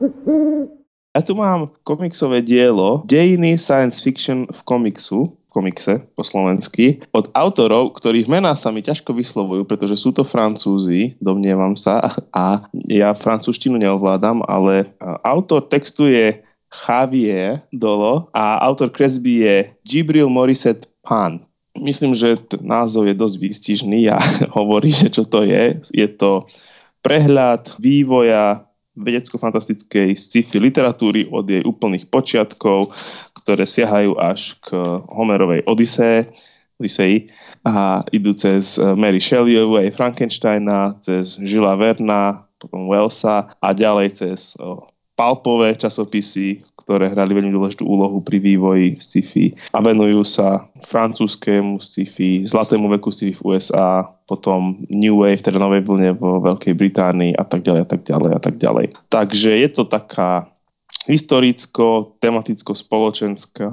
Ja 1.14 1.22
tu 1.22 1.38
mám 1.38 1.70
komiksové 1.86 2.42
dielo 2.42 3.06
Dejiny 3.06 3.54
science 3.54 4.02
fiction 4.02 4.50
v 4.50 4.60
komiksu, 4.66 5.38
komikse 5.46 6.02
po 6.18 6.26
slovensky, 6.26 7.06
od 7.14 7.30
autorov, 7.30 7.94
ktorých 7.94 8.26
mená 8.26 8.58
sa 8.58 8.74
mi 8.74 8.82
ťažko 8.82 9.14
vyslovujú, 9.14 9.62
pretože 9.62 9.94
sú 9.94 10.10
to 10.10 10.26
Francúzi, 10.26 11.14
domnievam 11.22 11.78
sa, 11.78 12.02
a 12.34 12.66
ja 12.90 13.14
francúzštinu 13.14 13.78
neovládam, 13.78 14.42
ale 14.42 14.90
autor 15.22 15.62
textu 15.62 16.10
je 16.10 16.42
Javier 16.74 17.62
Dolo 17.70 18.26
a 18.34 18.58
autor 18.66 18.90
kresby 18.90 19.46
je 19.46 19.56
Gibril 19.86 20.26
Morisset 20.26 20.90
Pan. 21.06 21.38
Myslím, 21.78 22.18
že 22.18 22.34
t- 22.34 22.58
názov 22.58 23.06
je 23.06 23.14
dosť 23.14 23.36
výstižný 23.38 24.10
a 24.10 24.18
hovorí, 24.58 24.90
že 24.90 25.14
čo 25.14 25.22
to 25.22 25.46
je. 25.46 25.78
Je 25.94 26.10
to 26.10 26.50
prehľad 27.06 27.78
vývoja 27.78 28.66
vedecko-fantastickej 28.94 30.14
sci-fi 30.14 30.58
literatúry 30.62 31.26
od 31.26 31.44
jej 31.46 31.62
úplných 31.66 32.06
počiatkov, 32.06 32.94
ktoré 33.34 33.66
siahajú 33.66 34.14
až 34.18 34.58
k 34.62 34.74
Homerovej 35.10 35.66
Odisee, 35.66 36.30
Odisei 36.78 37.30
a 37.66 38.02
idú 38.10 38.34
cez 38.34 38.78
Mary 38.78 39.18
Shelleyovú 39.22 39.78
aj 39.78 39.94
Frankensteina, 39.94 40.98
cez 41.02 41.38
Žila 41.38 41.74
Verna, 41.78 42.46
potom 42.58 42.86
Wellsa 42.90 43.54
a 43.58 43.68
ďalej 43.74 44.08
cez 44.14 44.58
palpové 45.14 45.78
časopisy, 45.78 46.66
ktoré 46.74 47.10
hrali 47.10 47.38
veľmi 47.38 47.54
dôležitú 47.54 47.86
úlohu 47.86 48.20
pri 48.26 48.42
vývoji 48.42 48.98
sci-fi 48.98 49.54
a 49.70 49.78
venujú 49.78 50.26
sa 50.26 50.66
francúzskému 50.82 51.78
sci-fi, 51.78 52.42
zlatému 52.42 52.90
veku 52.98 53.14
sci-fi 53.14 53.38
v 53.38 53.42
USA, 53.54 54.02
potom 54.26 54.82
New 54.90 55.22
Wave, 55.22 55.38
teda 55.38 55.62
novej 55.62 55.86
vlne 55.86 56.18
vo 56.18 56.42
Veľkej 56.42 56.74
Británii 56.74 57.32
a 57.38 57.46
tak 57.46 57.62
ďalej 57.62 57.82
a 57.82 57.88
tak 57.88 58.02
ďalej 58.02 58.30
a 58.34 58.40
tak 58.42 58.54
ďalej. 58.58 58.86
Takže 59.08 59.50
je 59.54 59.68
to 59.70 59.86
taká 59.86 60.50
historicko, 61.06 62.18
tematicko-spoločenská 62.18 63.70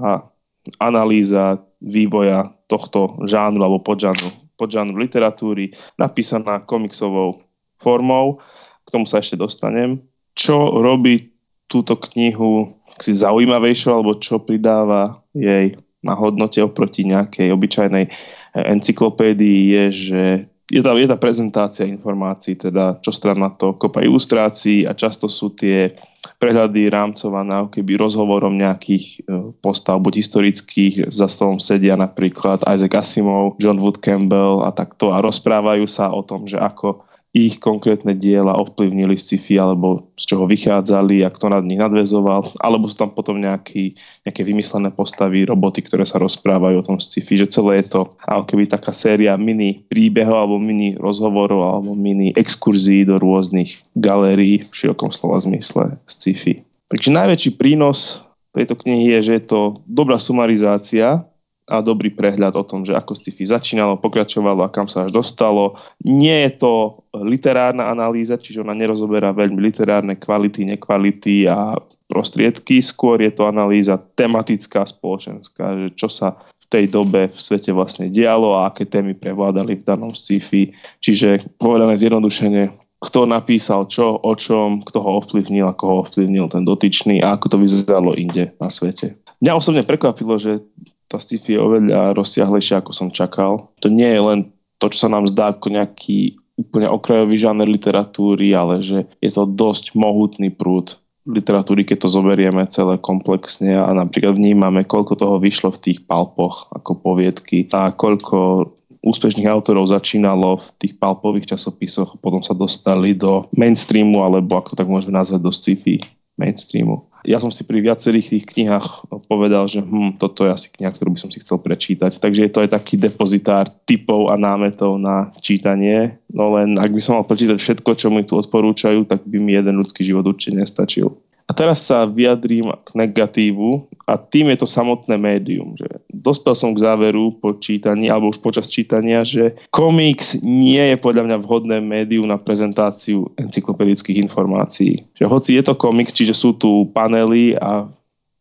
analýza 0.77 1.65
vývoja 1.81 2.53
tohto 2.69 3.17
žánru 3.25 3.65
alebo 3.65 3.81
podžánru, 3.81 4.29
podžánru 4.59 5.01
literatúry, 5.01 5.73
napísaná 5.97 6.61
komiksovou 6.61 7.41
formou. 7.81 8.37
K 8.85 8.93
tomu 8.93 9.09
sa 9.09 9.23
ešte 9.23 9.39
dostanem. 9.39 10.05
Čo 10.37 10.79
robí 10.79 11.30
túto 11.71 11.95
knihu 12.11 12.67
si 12.99 13.15
zaujímavejšou, 13.15 13.91
alebo 13.95 14.19
čo 14.19 14.43
pridáva 14.43 15.23
jej 15.31 15.79
na 16.03 16.17
hodnote 16.17 16.59
oproti 16.59 17.07
nejakej 17.07 17.53
obyčajnej 17.55 18.05
eh, 18.09 18.13
encyklopédii 18.53 19.59
je, 19.71 19.85
že 19.91 20.23
je 20.71 20.79
tá, 20.79 20.95
je 20.95 21.03
tá 21.03 21.19
prezentácia 21.19 21.83
informácií, 21.83 22.55
teda 22.55 23.03
čo 23.03 23.11
strana 23.11 23.51
to 23.51 23.75
kopa 23.75 23.99
ilustrácií 24.07 24.87
a 24.87 24.95
často 24.95 25.27
sú 25.27 25.51
tie 25.51 25.99
prehľady 26.39 26.87
rámcované 26.87 27.67
keby 27.67 27.99
rozhovorom 27.99 28.55
nejakých 28.57 29.05
eh, 29.21 29.51
postav, 29.61 30.01
buď 30.01 30.13
historických, 30.19 30.93
za 31.13 31.29
stolom 31.29 31.61
sedia 31.61 31.93
napríklad 31.95 32.65
Isaac 32.65 32.93
Asimov, 32.97 33.61
John 33.61 33.77
Wood 33.77 34.01
Campbell 34.01 34.65
a 34.65 34.73
takto 34.73 35.13
a 35.13 35.21
rozprávajú 35.21 35.85
sa 35.85 36.09
o 36.11 36.25
tom, 36.25 36.49
že 36.49 36.57
ako 36.57 37.10
ich 37.31 37.63
konkrétne 37.63 38.11
diela 38.11 38.59
ovplyvnili 38.59 39.15
sci-fi 39.15 39.55
alebo 39.55 40.11
z 40.19 40.35
čoho 40.35 40.43
vychádzali 40.51 41.23
a 41.23 41.31
kto 41.31 41.47
nad 41.47 41.63
nich 41.63 41.79
nadvezoval, 41.79 42.59
alebo 42.59 42.91
sú 42.91 42.95
tam 42.99 43.15
potom 43.15 43.39
nejaký, 43.39 43.95
nejaké 44.27 44.43
vymyslené 44.43 44.91
postavy, 44.91 45.47
roboty, 45.47 45.79
ktoré 45.79 46.03
sa 46.03 46.19
rozprávajú 46.19 46.83
o 46.83 46.87
tom 46.91 46.99
sci-fi, 46.99 47.39
že 47.39 47.47
celé 47.47 47.79
je 47.81 47.95
to 47.95 48.01
ako 48.19 48.43
keby 48.51 48.67
taká 48.67 48.91
séria 48.91 49.39
mini 49.39 49.87
príbehov 49.87 50.35
alebo 50.35 50.59
mini 50.59 50.99
rozhovorov 50.99 51.63
alebo 51.63 51.95
mini 51.95 52.35
exkurzií 52.35 53.07
do 53.07 53.15
rôznych 53.15 53.79
galérií 53.95 54.67
v 54.67 54.73
širokom 54.75 55.15
slova 55.15 55.39
zmysle 55.39 56.03
sci-fi. 56.03 56.67
Takže 56.91 57.15
najväčší 57.15 57.55
prínos 57.55 58.27
tejto 58.51 58.75
knihy 58.75 59.15
je, 59.15 59.31
že 59.31 59.33
je 59.39 59.43
to 59.47 59.59
dobrá 59.87 60.19
sumarizácia 60.19 61.30
a 61.69 61.79
dobrý 61.79 62.09
prehľad 62.11 62.57
o 62.57 62.65
tom, 62.65 62.81
že 62.81 62.97
ako 62.97 63.13
sci-fi 63.13 63.45
začínalo, 63.45 64.01
pokračovalo 64.01 64.65
a 64.65 64.73
kam 64.73 64.89
sa 64.89 65.05
až 65.05 65.13
dostalo. 65.13 65.77
Nie 66.03 66.49
je 66.49 66.51
to 66.59 66.73
literárna 67.15 67.87
analýza, 67.87 68.41
čiže 68.41 68.65
ona 68.65 68.73
nerozoberá 68.73 69.31
veľmi 69.31 69.61
literárne 69.61 70.17
kvality, 70.17 70.67
nekvality 70.67 71.45
a 71.45 71.77
prostriedky, 72.09 72.83
skôr 72.83 73.21
je 73.23 73.31
to 73.31 73.47
analýza 73.47 73.95
tematická, 73.95 74.83
spoločenská, 74.83 75.87
že 75.87 75.87
čo 75.95 76.09
sa 76.11 76.41
v 76.41 76.65
tej 76.67 76.85
dobe 76.91 77.31
v 77.31 77.39
svete 77.39 77.71
vlastne 77.71 78.11
dialo 78.11 78.57
a 78.57 78.67
aké 78.67 78.83
témy 78.89 79.15
prevládali 79.15 79.79
v 79.79 79.87
danom 79.87 80.11
sci-fi. 80.11 80.75
Čiže 80.99 81.55
povedané 81.55 81.95
zjednodušene, 81.95 82.91
kto 83.01 83.25
napísal 83.25 83.89
čo, 83.89 84.13
o 84.13 84.33
čom, 84.37 84.85
kto 84.85 85.01
ho 85.01 85.17
ovplyvnil, 85.17 85.65
ako 85.65 85.83
ho 85.89 85.95
ovplyvnil 86.05 86.53
ten 86.53 86.61
dotyčný 86.61 87.17
a 87.23 87.33
ako 87.33 87.45
to 87.49 87.57
vyzeralo 87.57 88.13
inde 88.13 88.53
na 88.61 88.69
svete. 88.69 89.17
Mňa 89.41 89.57
osobne 89.57 89.81
prekvapilo, 89.81 90.37
že 90.37 90.61
tá 91.09 91.17
sci-fi 91.17 91.57
je 91.57 91.59
oveľa 91.59 92.13
rozsiahlejšia, 92.13 92.79
ako 92.79 92.91
som 92.93 93.09
čakal. 93.09 93.73
To 93.81 93.87
nie 93.89 94.07
je 94.07 94.21
len 94.21 94.39
to, 94.77 94.87
čo 94.93 95.05
sa 95.05 95.09
nám 95.09 95.27
zdá 95.27 95.51
ako 95.51 95.73
nejaký 95.73 96.39
úplne 96.55 96.87
okrajový 96.87 97.35
žáner 97.41 97.65
literatúry, 97.65 98.53
ale 98.53 98.85
že 98.85 99.09
je 99.17 99.31
to 99.33 99.49
dosť 99.49 99.97
mohutný 99.97 100.53
prúd 100.53 101.01
literatúry, 101.25 101.85
keď 101.85 102.05
to 102.05 102.09
zoberieme 102.09 102.65
celé 102.69 102.97
komplexne 102.97 103.77
a 103.77 103.89
napríklad 103.93 104.37
vnímame, 104.37 104.85
koľko 104.85 105.13
toho 105.17 105.35
vyšlo 105.37 105.69
v 105.73 105.81
tých 105.89 105.99
palpoch 106.05 106.69
ako 106.73 106.97
poviedky 106.97 107.69
a 107.73 107.93
koľko 107.93 108.69
úspešných 109.01 109.49
autorov 109.49 109.89
začínalo 109.89 110.61
v 110.61 110.67
tých 110.77 110.93
palpových 111.01 111.57
časopisoch 111.57 112.17
a 112.17 112.21
potom 112.21 112.45
sa 112.45 112.53
dostali 112.53 113.17
do 113.17 113.49
mainstreamu 113.53 114.21
alebo 114.21 114.61
ako 114.61 114.73
to 114.73 114.79
tak 114.81 114.89
môžeme 114.89 115.17
nazvať 115.17 115.41
do 115.41 115.51
sci-fi 115.53 115.97
mainstreamu. 116.41 117.05
Ja 117.21 117.37
som 117.37 117.53
si 117.53 117.61
pri 117.69 117.85
viacerých 117.85 118.33
tých 118.33 118.45
knihách 118.49 119.13
povedal, 119.29 119.69
že 119.69 119.85
hm, 119.85 120.17
toto 120.17 120.41
je 120.41 120.49
asi 120.49 120.73
kniha, 120.73 120.89
ktorú 120.89 121.13
by 121.13 121.21
som 121.21 121.29
si 121.29 121.37
chcel 121.37 121.61
prečítať. 121.61 122.17
Takže 122.17 122.49
je 122.49 122.51
to 122.51 122.65
aj 122.65 122.73
taký 122.73 122.97
depozitár 122.97 123.69
typov 123.85 124.33
a 124.33 124.35
námetov 124.41 124.97
na 124.97 125.29
čítanie. 125.37 126.17
No 126.33 126.57
len 126.57 126.81
ak 126.81 126.89
by 126.89 127.01
som 127.01 127.21
mal 127.21 127.29
prečítať 127.29 127.61
všetko, 127.61 127.93
čo 127.93 128.09
mi 128.09 128.25
tu 128.25 128.41
odporúčajú, 128.41 129.05
tak 129.05 129.21
by 129.29 129.37
mi 129.37 129.53
jeden 129.53 129.77
ľudský 129.77 130.01
život 130.01 130.25
určite 130.25 130.57
nestačil. 130.57 131.13
A 131.51 131.55
teraz 131.57 131.83
sa 131.83 132.07
vyjadrím 132.07 132.71
k 132.87 132.95
negatívu 132.95 133.91
a 134.07 134.15
tým 134.15 134.55
je 134.55 134.63
to 134.63 134.67
samotné 134.71 135.19
médium. 135.19 135.75
Že 135.75 135.99
dospel 136.07 136.55
som 136.55 136.71
k 136.71 136.79
záveru 136.79 137.43
po 137.43 137.59
čítaní, 137.59 138.07
alebo 138.07 138.31
už 138.31 138.39
počas 138.39 138.71
čítania, 138.71 139.27
že 139.27 139.59
komiks 139.67 140.39
nie 140.39 140.79
je 140.79 140.95
podľa 140.95 141.27
mňa 141.27 141.37
vhodné 141.43 141.83
médium 141.83 142.23
na 142.23 142.39
prezentáciu 142.39 143.35
encyklopedických 143.35 144.23
informácií. 144.23 145.11
Že 145.19 145.25
hoci 145.27 145.49
je 145.59 145.63
to 145.67 145.75
komiks, 145.75 146.15
čiže 146.15 146.31
sú 146.31 146.55
tu 146.55 146.87
panely 146.95 147.59
a 147.59 147.91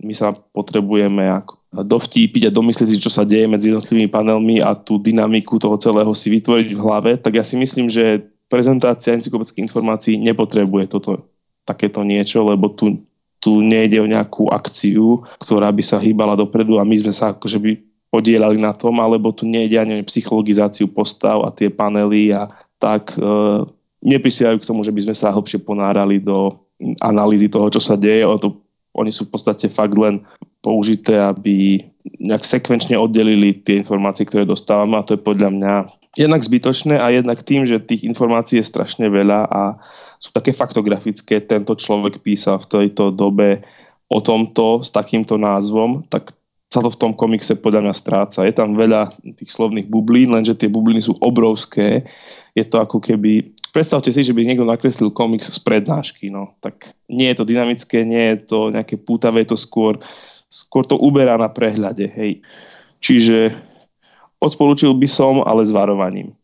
my 0.06 0.14
sa 0.14 0.30
potrebujeme 0.30 1.26
ako 1.34 1.82
dovtípiť 1.82 2.46
a 2.46 2.54
domyslieť 2.54 2.94
si, 2.94 3.02
čo 3.02 3.10
sa 3.10 3.26
deje 3.26 3.50
medzi 3.50 3.74
jednotlivými 3.74 4.06
panelmi 4.06 4.62
a 4.62 4.78
tú 4.78 5.02
dynamiku 5.02 5.58
toho 5.58 5.74
celého 5.82 6.14
si 6.14 6.30
vytvoriť 6.30 6.78
v 6.78 6.82
hlave, 6.82 7.10
tak 7.18 7.42
ja 7.42 7.42
si 7.42 7.58
myslím, 7.58 7.90
že 7.90 8.22
prezentácia 8.50 9.14
encyklopedických 9.14 9.66
informácií 9.66 10.14
nepotrebuje 10.18 10.90
toto 10.90 11.29
takéto 11.70 12.02
niečo, 12.02 12.42
lebo 12.42 12.74
tu, 12.74 12.98
tu 13.38 13.62
nejde 13.62 14.02
o 14.02 14.10
nejakú 14.10 14.50
akciu, 14.50 15.22
ktorá 15.38 15.70
by 15.70 15.82
sa 15.86 16.02
hýbala 16.02 16.34
dopredu 16.34 16.76
a 16.76 16.84
my 16.84 16.96
sme 16.98 17.14
sa 17.14 17.32
akože 17.32 17.58
by 17.62 17.72
podielali 18.10 18.58
na 18.58 18.74
tom, 18.74 18.98
alebo 18.98 19.30
tu 19.30 19.46
nejde 19.46 19.78
ani 19.78 20.02
psychologizáciu 20.02 20.90
postav 20.90 21.46
a 21.46 21.54
tie 21.54 21.70
panely 21.70 22.34
a 22.34 22.50
tak 22.82 23.14
e, 23.14 23.22
neprispievajú 24.02 24.58
k 24.58 24.68
tomu, 24.68 24.82
že 24.82 24.90
by 24.90 25.00
sme 25.06 25.14
sa 25.14 25.30
hlbšie 25.30 25.62
ponárali 25.62 26.18
do 26.18 26.58
analýzy 26.98 27.46
toho, 27.46 27.70
čo 27.70 27.78
sa 27.78 27.94
deje. 27.94 28.26
O 28.26 28.34
to, 28.40 28.58
oni 28.90 29.14
sú 29.14 29.30
v 29.30 29.38
podstate 29.38 29.70
fakt 29.70 29.94
len 29.94 30.26
použité, 30.58 31.22
aby 31.22 31.86
nejak 32.18 32.42
sekvenčne 32.42 32.98
oddelili 32.98 33.62
tie 33.62 33.78
informácie, 33.78 34.26
ktoré 34.26 34.42
dostávame 34.42 34.98
a 34.98 35.06
to 35.06 35.14
je 35.14 35.22
podľa 35.22 35.50
mňa 35.52 35.74
jednak 36.18 36.42
zbytočné 36.42 36.98
a 36.98 37.14
jednak 37.14 37.38
tým, 37.46 37.68
že 37.68 37.78
tých 37.78 38.02
informácií 38.08 38.58
je 38.58 38.66
strašne 38.66 39.06
veľa 39.06 39.46
a 39.46 39.62
sú 40.20 40.36
také 40.36 40.52
faktografické. 40.52 41.40
Tento 41.40 41.72
človek 41.72 42.20
písal 42.20 42.60
v 42.60 42.68
tejto 42.68 43.08
dobe 43.08 43.64
o 44.12 44.20
tomto 44.20 44.84
s 44.84 44.92
takýmto 44.92 45.40
názvom, 45.40 46.04
tak 46.12 46.36
sa 46.70 46.78
to 46.84 46.92
v 46.92 47.00
tom 47.00 47.12
komikse 47.18 47.58
podľa 47.58 47.88
mňa 47.88 47.94
stráca. 47.96 48.46
Je 48.46 48.54
tam 48.54 48.78
veľa 48.78 49.10
tých 49.34 49.50
slovných 49.50 49.90
bublín, 49.90 50.30
lenže 50.30 50.54
tie 50.54 50.70
bubliny 50.70 51.02
sú 51.02 51.18
obrovské. 51.18 52.06
Je 52.54 52.62
to 52.62 52.78
ako 52.78 53.02
keby... 53.02 53.50
Predstavte 53.70 54.10
si, 54.14 54.22
že 54.22 54.34
by 54.34 54.46
niekto 54.46 54.66
nakreslil 54.66 55.10
komiks 55.10 55.50
z 55.50 55.58
prednášky, 55.62 56.30
no. 56.30 56.54
Tak 56.62 56.94
nie 57.10 57.26
je 57.30 57.42
to 57.42 57.48
dynamické, 57.48 58.06
nie 58.06 58.34
je 58.34 58.36
to 58.54 58.58
nejaké 58.70 58.98
pútavé, 59.02 59.42
to 59.46 59.58
skôr, 59.58 59.98
skôr 60.46 60.86
to 60.86 60.94
uberá 60.94 61.34
na 61.38 61.50
prehľade, 61.50 62.06
hej. 62.06 62.42
Čiže 63.02 63.54
odporúčil 64.42 64.94
by 64.94 65.08
som, 65.10 65.42
ale 65.42 65.66
s 65.66 65.74
varovaním. 65.74 66.34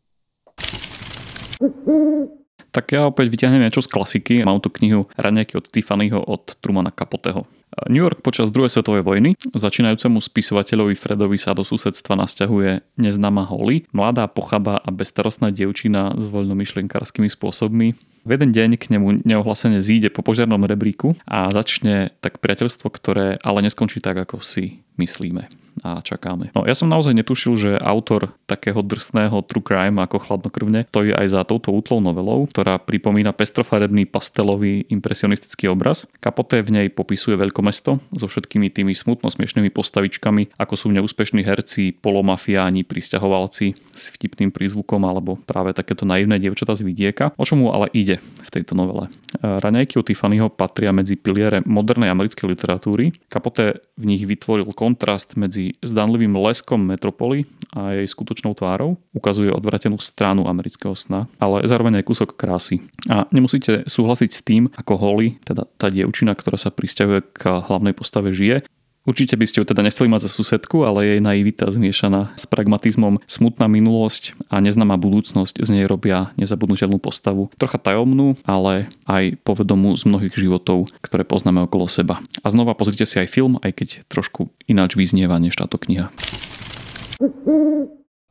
Tak 2.77 2.93
ja 2.93 3.09
opäť 3.09 3.33
vyťahnem 3.33 3.65
niečo 3.65 3.81
z 3.81 3.89
klasiky. 3.89 4.45
Mám 4.45 4.61
tu 4.61 4.69
knihu 4.69 5.09
Raňajky 5.17 5.57
od 5.57 5.73
Tiffanyho 5.73 6.21
od 6.21 6.61
Trumana 6.61 6.93
Capoteho. 6.93 7.49
New 7.89 8.05
York 8.05 8.21
počas 8.21 8.53
druhej 8.53 8.69
svetovej 8.69 9.01
vojny 9.01 9.33
začínajúcemu 9.57 10.21
spisovateľovi 10.21 10.93
Fredovi 10.93 11.41
sa 11.41 11.57
do 11.57 11.65
susedstva 11.65 12.21
nasťahuje 12.21 13.01
neznáma 13.01 13.49
Holly, 13.49 13.89
mladá 13.97 14.29
pochaba 14.29 14.77
a 14.81 14.89
bezstarostná 14.93 15.49
dievčina 15.49 16.13
s 16.21 16.25
voľnomyšlienkárskymi 16.29 17.33
spôsobmi. 17.33 17.97
V 17.97 18.31
jeden 18.31 18.53
deň 18.53 18.71
k 18.77 18.93
nemu 18.93 19.25
neohlásene 19.25 19.81
zíde 19.81 20.13
po 20.13 20.21
požiarnom 20.21 20.61
rebríku 20.69 21.17
a 21.25 21.49
začne 21.49 22.13
tak 22.21 22.45
priateľstvo, 22.45 22.93
ktoré 22.93 23.41
ale 23.41 23.65
neskončí 23.65 24.05
tak, 24.05 24.21
ako 24.21 24.45
si 24.45 24.85
myslíme 25.01 25.66
a 25.85 26.01
čakáme. 26.01 26.55
No, 26.57 26.65
ja 26.65 26.73
som 26.73 26.89
naozaj 26.89 27.13
netušil, 27.13 27.55
že 27.57 27.71
autor 27.81 28.33
takého 28.49 28.81
drsného 28.81 29.45
true 29.45 29.61
crime 29.61 30.01
ako 30.01 30.23
chladnokrvne 30.23 30.89
stojí 30.89 31.13
aj 31.13 31.27
za 31.33 31.41
touto 31.45 31.75
útlou 31.75 32.01
novelou, 32.01 32.49
ktorá 32.49 32.81
pripomína 32.81 33.37
pestrofarebný 33.37 34.09
pastelový 34.09 34.89
impresionistický 34.89 35.69
obraz. 35.69 36.09
Kapote 36.23 36.63
v 36.65 36.71
nej 36.73 36.87
popisuje 36.89 37.37
veľkomesto 37.37 38.01
so 38.17 38.27
všetkými 38.31 38.73
tými 38.73 38.97
smutno 38.97 39.29
smiešnými 39.29 39.69
postavičkami, 39.69 40.57
ako 40.57 40.75
sú 40.79 40.87
neúspešní 40.95 41.45
herci, 41.45 41.93
polomafiáni, 41.93 42.87
pristahovalci 42.87 43.77
s 43.93 44.09
vtipným 44.15 44.55
prízvukom 44.55 45.05
alebo 45.05 45.37
práve 45.43 45.77
takéto 45.77 46.09
naivné 46.09 46.41
dievčatá 46.41 46.73
z 46.73 46.87
vidieka. 46.87 47.35
O 47.37 47.45
čomu 47.45 47.75
ale 47.75 47.93
ide 47.93 48.23
v 48.23 48.49
tejto 48.49 48.73
novele? 48.79 49.13
Raňajky 49.43 49.99
od 50.01 50.07
Tiffanyho 50.07 50.49
patria 50.49 50.95
medzi 50.95 51.19
piliere 51.19 51.61
modernej 51.67 52.09
americkej 52.13 52.47
literatúry. 52.49 53.13
Kapote 53.27 53.85
v 53.97 54.05
nich 54.05 54.23
vytvoril 54.23 54.69
kontrast 54.77 55.35
medzi 55.35 55.66
zdanlivým 55.83 56.37
leskom 56.39 56.79
metropoly 56.79 57.49
a 57.75 57.97
jej 57.97 58.07
skutočnou 58.07 58.55
tvárou 58.55 59.01
ukazuje 59.17 59.51
odvratenú 59.51 59.99
stranu 59.99 60.47
amerického 60.47 60.95
sna, 60.95 61.27
ale 61.43 61.67
zároveň 61.67 61.99
aj 62.03 62.07
kúsok 62.07 62.31
krásy. 62.39 62.85
A 63.11 63.27
nemusíte 63.35 63.83
súhlasiť 63.89 64.31
s 64.31 64.45
tým, 64.45 64.71
ako 64.77 64.93
Holly, 65.01 65.41
teda 65.43 65.67
tá 65.81 65.91
dievčina, 65.91 66.37
ktorá 66.37 66.61
sa 66.61 66.71
pristavuje 66.71 67.25
k 67.35 67.51
hlavnej 67.67 67.97
postave, 67.97 68.31
žije, 68.31 68.63
Určite 69.07 69.39
by 69.39 69.47
ste 69.47 69.63
ju 69.63 69.65
teda 69.71 69.87
nechceli 69.87 70.11
mať 70.11 70.27
za 70.27 70.31
susedku, 70.35 70.83
ale 70.83 71.07
jej 71.07 71.21
naivita 71.23 71.71
zmiešaná 71.71 72.35
s 72.35 72.45
pragmatizmom, 72.51 73.23
smutná 73.31 73.71
minulosť 73.71 74.35
a 74.51 74.59
neznáma 74.59 74.99
budúcnosť 74.99 75.63
z 75.63 75.69
nej 75.71 75.87
robia 75.87 76.35
nezabudnutelnú 76.35 76.99
postavu. 76.99 77.49
Trocha 77.55 77.79
tajomnú, 77.79 78.35
ale 78.43 78.91
aj 79.07 79.39
povedomú 79.47 79.95
z 79.95 80.11
mnohých 80.11 80.35
životov, 80.35 80.91
ktoré 81.07 81.23
poznáme 81.23 81.71
okolo 81.71 81.87
seba. 81.87 82.19
A 82.43 82.51
znova 82.51 82.75
pozrite 82.75 83.07
si 83.07 83.23
aj 83.23 83.31
film, 83.31 83.63
aj 83.63 83.79
keď 83.79 83.89
trošku 84.11 84.51
ináč 84.67 84.99
vyznieva 84.99 85.39
než 85.39 85.55
táto 85.55 85.79
kniha. 85.79 86.11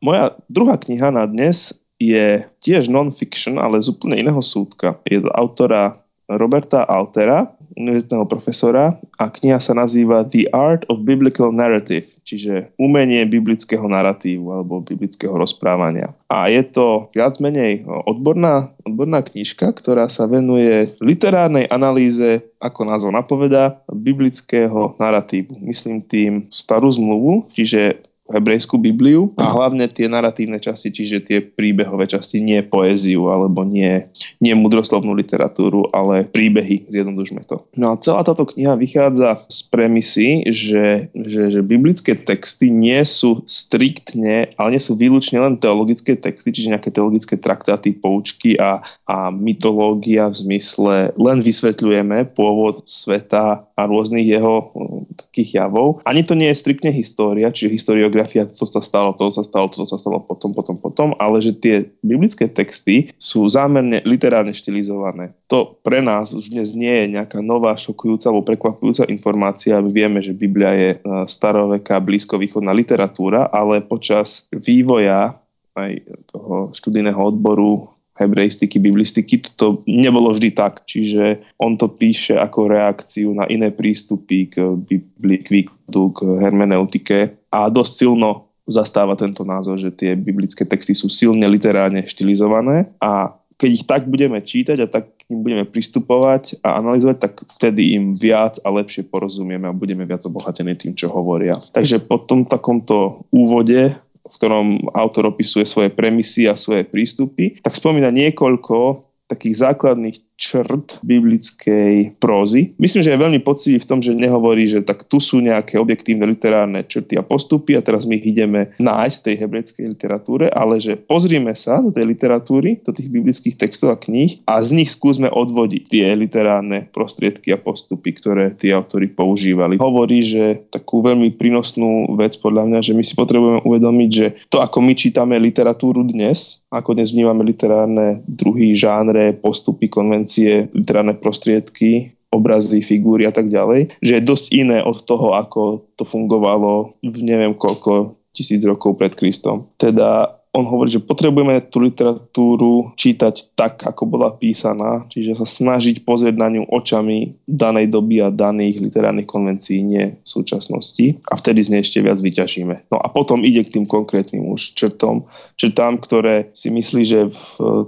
Moja 0.04 0.36
druhá 0.52 0.76
kniha 0.76 1.08
na 1.08 1.24
dnes 1.24 1.72
je 1.96 2.44
tiež 2.60 2.92
non-fiction, 2.92 3.56
ale 3.56 3.80
z 3.80 3.96
úplne 3.96 4.20
iného 4.20 4.44
súdka. 4.44 5.00
Je 5.08 5.24
to 5.24 5.32
autora 5.32 6.04
Roberta 6.28 6.84
Altera, 6.84 7.55
univerzitného 7.76 8.24
profesora 8.24 8.96
a 9.20 9.28
kniha 9.28 9.60
sa 9.60 9.76
nazýva 9.76 10.24
The 10.24 10.48
Art 10.50 10.88
of 10.88 11.04
Biblical 11.04 11.52
Narrative, 11.52 12.08
čiže 12.24 12.72
umenie 12.80 13.22
biblického 13.28 13.84
narratívu 13.84 14.48
alebo 14.48 14.80
biblického 14.80 15.36
rozprávania. 15.36 16.16
A 16.26 16.48
je 16.48 16.64
to 16.64 17.06
viac 17.12 17.36
menej 17.38 17.84
odborná, 17.86 18.72
odborná 18.82 19.22
knižka, 19.22 19.70
ktorá 19.76 20.08
sa 20.08 20.26
venuje 20.26 20.90
literárnej 21.04 21.68
analýze, 21.68 22.42
ako 22.58 22.88
názov 22.88 23.12
napovedá, 23.12 23.84
biblického 23.92 24.96
narratívu. 24.96 25.60
Myslím 25.60 26.00
tým 26.02 26.48
starú 26.48 26.88
zmluvu, 26.88 27.52
čiže 27.52 28.05
hebrejskú 28.26 28.78
Bibliu 28.82 29.30
a 29.38 29.46
hlavne 29.46 29.86
tie 29.86 30.10
narratívne 30.10 30.58
časti, 30.58 30.90
čiže 30.90 31.22
tie 31.22 31.38
príbehové 31.42 32.10
časti, 32.10 32.42
nie 32.42 32.58
poéziu 32.66 33.30
alebo 33.30 33.62
nie, 33.62 34.10
nie 34.42 34.54
mudroslovnú 34.58 35.14
literatúru, 35.14 35.86
ale 35.94 36.26
príbehy, 36.26 36.90
zjednodušme 36.90 37.46
to. 37.46 37.66
No 37.78 37.94
a 37.94 38.00
celá 38.02 38.26
táto 38.26 38.46
kniha 38.46 38.74
vychádza 38.74 39.46
z 39.46 39.58
premisy, 39.70 40.28
že, 40.50 41.08
že, 41.14 41.42
že 41.54 41.60
biblické 41.62 42.18
texty 42.18 42.70
nie 42.70 42.98
sú 43.06 43.46
striktne, 43.46 44.50
ale 44.58 44.68
nie 44.74 44.82
sú 44.82 44.98
výlučne 44.98 45.38
len 45.38 45.62
teologické 45.62 46.18
texty, 46.18 46.50
čiže 46.50 46.74
nejaké 46.74 46.90
teologické 46.90 47.38
traktáty, 47.38 47.94
poučky 47.94 48.58
a, 48.58 48.82
a 49.06 49.30
mytológia 49.30 50.26
v 50.30 50.36
zmysle 50.36 50.96
len 51.14 51.38
vysvetľujeme 51.42 52.34
pôvod 52.34 52.82
sveta 52.86 53.65
a 53.76 53.84
rôznych 53.84 54.24
jeho 54.24 54.72
takých 55.20 55.60
javov. 55.60 56.00
Ani 56.08 56.24
to 56.24 56.32
nie 56.32 56.48
je 56.48 56.56
striktne 56.56 56.88
história, 56.96 57.52
čiže 57.52 57.76
história 57.76 58.08
biografia, 58.08 58.48
toto 58.48 58.64
sa 58.64 58.80
stalo, 58.80 59.12
toto 59.12 59.36
sa 59.36 59.44
stalo, 59.44 59.68
toto 59.68 59.84
sa 59.84 60.00
stalo 60.00 60.24
potom, 60.24 60.56
potom, 60.56 60.80
potom, 60.80 61.12
ale 61.20 61.44
že 61.44 61.52
tie 61.52 61.92
biblické 62.00 62.48
texty 62.48 63.12
sú 63.20 63.44
zámerne 63.50 64.00
literárne 64.06 64.56
štilizované. 64.56 65.36
To 65.52 65.76
pre 65.82 66.00
nás 66.00 66.32
už 66.32 66.54
dnes 66.54 66.72
nie 66.72 66.88
je 67.04 67.20
nejaká 67.20 67.44
nová, 67.44 67.74
šokujúca 67.76 68.32
alebo 68.32 68.48
prekvapujúca 68.48 69.10
informácia. 69.12 69.82
My 69.82 69.90
vieme, 69.92 70.24
že 70.24 70.32
Biblia 70.32 70.72
je 70.72 70.90
e, 70.96 70.98
staroveká, 71.28 72.00
blízkovýchodná 72.00 72.70
literatúra, 72.70 73.50
ale 73.50 73.84
počas 73.84 74.48
vývoja 74.54 75.42
aj 75.76 75.92
toho 76.32 76.72
študijného 76.72 77.20
odboru 77.20 77.95
hebrejstiky, 78.16 78.80
biblistiky, 78.80 79.44
to 79.54 79.84
nebolo 79.84 80.32
vždy 80.32 80.50
tak. 80.56 80.88
Čiže 80.88 81.56
on 81.60 81.76
to 81.76 81.92
píše 81.92 82.36
ako 82.36 82.72
reakciu 82.72 83.32
na 83.36 83.44
iné 83.46 83.70
prístupy 83.70 84.48
k 84.48 84.76
Biblii, 84.76 85.40
k 85.44 85.48
výkladu, 85.62 86.02
k 86.16 86.18
hermeneutike 86.40 87.18
a 87.52 87.68
dosť 87.68 87.92
silno 87.92 88.50
zastáva 88.66 89.14
tento 89.14 89.46
názor, 89.46 89.78
že 89.78 89.94
tie 89.94 90.18
biblické 90.18 90.66
texty 90.66 90.90
sú 90.90 91.06
silne 91.06 91.46
literárne 91.46 92.02
štilizované 92.02 92.90
a 92.98 93.38
keď 93.56 93.70
ich 93.72 93.84
tak 93.88 94.04
budeme 94.04 94.36
čítať 94.44 94.78
a 94.84 94.86
tak 94.90 95.16
k 95.16 95.32
budeme 95.32 95.64
pristupovať 95.64 96.60
a 96.60 96.78
analyzovať, 96.78 97.16
tak 97.18 97.32
vtedy 97.58 97.96
im 97.96 98.14
viac 98.14 98.60
a 98.62 98.68
lepšie 98.68 99.08
porozumieme 99.08 99.66
a 99.66 99.74
budeme 99.74 100.04
viac 100.04 100.22
obohatení 100.28 100.76
tým, 100.76 100.92
čo 100.92 101.08
hovoria. 101.10 101.58
Takže 101.72 102.04
po 102.04 102.20
tom 102.20 102.44
takomto 102.44 103.26
úvode 103.32 103.96
v 104.26 104.34
ktorom 104.34 104.66
autor 104.92 105.30
opisuje 105.30 105.64
svoje 105.64 105.90
premisy 105.94 106.50
a 106.50 106.58
svoje 106.58 106.84
prístupy, 106.84 107.62
tak 107.62 107.78
spomína 107.78 108.10
niekoľko 108.10 109.06
takých 109.26 109.70
základných 109.70 110.35
črt 110.36 111.00
biblickej 111.00 112.20
prózy. 112.20 112.76
Myslím, 112.76 113.02
že 113.02 113.12
je 113.16 113.24
veľmi 113.24 113.40
poctivý 113.40 113.80
v 113.80 113.88
tom, 113.88 114.04
že 114.04 114.12
nehovorí, 114.12 114.68
že 114.68 114.84
tak 114.84 115.08
tu 115.08 115.16
sú 115.16 115.40
nejaké 115.40 115.80
objektívne 115.80 116.28
literárne 116.28 116.84
črty 116.84 117.16
a 117.16 117.24
postupy 117.24 117.74
a 117.74 117.82
teraz 117.82 118.04
my 118.04 118.20
ich 118.20 118.36
ideme 118.36 118.76
nájsť 118.76 119.16
v 119.16 119.24
tej 119.24 119.36
hebrejskej 119.40 119.86
literatúre, 119.96 120.46
ale 120.52 120.76
že 120.76 121.00
pozrime 121.00 121.56
sa 121.56 121.80
do 121.80 121.90
tej 121.90 122.04
literatúry, 122.04 122.84
do 122.84 122.92
tých 122.92 123.08
biblických 123.08 123.56
textov 123.56 123.92
a 123.92 124.00
kníh 124.00 124.44
a 124.44 124.60
z 124.60 124.76
nich 124.76 124.92
skúsme 124.92 125.32
odvodiť 125.32 125.82
tie 125.88 126.06
literárne 126.12 126.86
prostriedky 126.92 127.56
a 127.56 127.58
postupy, 127.58 128.12
ktoré 128.12 128.52
tí 128.52 128.70
autory 128.70 129.08
používali. 129.08 129.80
Hovorí, 129.80 130.20
že 130.20 130.68
takú 130.68 131.00
veľmi 131.00 131.32
prínosnú 131.40 132.12
vec 132.20 132.36
podľa 132.36 132.68
mňa, 132.68 132.80
že 132.84 132.92
my 132.92 133.02
si 133.02 133.16
potrebujeme 133.16 133.60
uvedomiť, 133.64 134.10
že 134.12 134.26
to, 134.52 134.60
ako 134.60 134.84
my 134.84 134.92
čítame 134.92 135.40
literatúru 135.40 136.04
dnes, 136.04 136.60
ako 136.68 136.92
dnes 136.92 137.14
vnímame 137.16 137.46
literárne 137.46 138.20
druhy, 138.28 138.76
žánre, 138.76 139.32
postupy, 139.38 139.88
konvencie, 139.88 140.25
licencie, 140.26 140.66
literárne 140.74 141.14
prostriedky, 141.14 142.18
obrazy, 142.34 142.82
figúry 142.82 143.30
a 143.30 143.32
tak 143.32 143.46
ďalej, 143.46 144.02
že 144.02 144.18
je 144.18 144.26
dosť 144.26 144.46
iné 144.50 144.78
od 144.82 144.98
toho, 145.06 145.38
ako 145.38 145.86
to 145.94 146.02
fungovalo 146.02 146.98
v 147.06 147.18
neviem 147.22 147.54
koľko 147.54 148.18
tisíc 148.34 148.60
rokov 148.66 148.98
pred 148.98 149.14
Kristom. 149.14 149.70
Teda 149.78 150.42
on 150.56 150.64
hovorí, 150.64 150.88
že 150.88 151.04
potrebujeme 151.04 151.60
tú 151.68 151.84
literatúru 151.84 152.96
čítať 152.96 153.52
tak, 153.52 153.84
ako 153.84 154.08
bola 154.08 154.32
písaná, 154.32 155.04
čiže 155.12 155.36
sa 155.36 155.44
snažiť 155.44 156.08
pozrieť 156.08 156.40
na 156.40 156.48
ňu 156.48 156.64
očami 156.72 157.36
danej 157.44 157.92
doby 157.92 158.24
a 158.24 158.32
daných 158.32 158.80
literárnych 158.80 159.28
konvencií, 159.28 159.84
nie 159.84 160.16
v 160.16 160.28
súčasnosti 160.28 161.20
a 161.28 161.36
vtedy 161.36 161.60
z 161.60 161.68
nej 161.76 161.82
ešte 161.84 162.00
viac 162.00 162.16
vyťažíme. 162.16 162.88
No 162.88 162.96
a 162.96 163.12
potom 163.12 163.44
ide 163.44 163.68
k 163.68 163.76
tým 163.76 163.84
konkrétnym 163.84 164.48
už 164.48 164.72
črtom, 164.72 165.28
črtám, 165.60 166.00
ktoré 166.00 166.48
si 166.56 166.72
myslí, 166.72 167.02
že 167.04 167.20
v, 167.28 167.42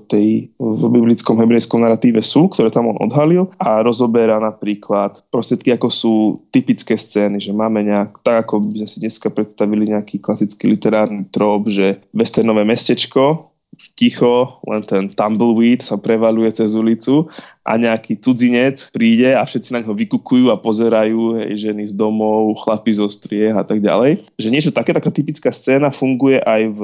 tej, 0.04 0.28
v 0.60 0.82
biblickom 0.92 1.40
hebrejskom 1.40 1.80
narratíve 1.80 2.20
sú, 2.20 2.52
ktoré 2.52 2.68
tam 2.68 2.92
on 2.92 3.00
odhalil 3.00 3.48
a 3.56 3.80
rozoberá 3.80 4.36
napríklad 4.36 5.24
prostriedky, 5.32 5.72
ako 5.72 5.88
sú 5.88 6.14
typické 6.52 7.00
scény, 7.00 7.40
že 7.40 7.56
máme 7.56 7.80
nejak, 7.80 8.20
tak 8.20 8.44
ako 8.44 8.68
by 8.68 8.84
sme 8.84 8.88
si 8.88 8.98
dneska 9.00 9.32
predstavili 9.32 9.88
nejaký 9.88 10.20
klasický 10.20 10.68
literárny 10.68 11.24
trop, 11.32 11.64
že 11.64 12.04
westernové 12.12 12.57
mestečko 12.64 13.48
ticho, 13.94 14.58
len 14.66 14.82
ten 14.82 15.06
tumbleweed 15.14 15.86
sa 15.86 16.02
prevaluje 16.02 16.50
cez 16.50 16.74
ulicu 16.74 17.30
a 17.62 17.78
nejaký 17.78 18.18
cudzinec 18.18 18.90
príde 18.90 19.36
a 19.36 19.44
všetci 19.46 19.70
na 19.70 19.78
neho 19.84 19.94
vykukujú 19.94 20.50
a 20.50 20.58
pozerajú, 20.58 21.38
hej, 21.38 21.70
ženy 21.70 21.86
z 21.86 21.94
domov, 21.94 22.58
chlapi 22.58 22.90
zo 22.90 23.06
striech 23.06 23.54
a 23.54 23.62
tak 23.62 23.78
ďalej. 23.84 24.26
Že 24.34 24.48
niečo 24.50 24.70
také, 24.74 24.90
taká 24.90 25.14
typická 25.14 25.54
scéna 25.54 25.94
funguje 25.94 26.42
aj 26.42 26.62
v, 26.74 26.80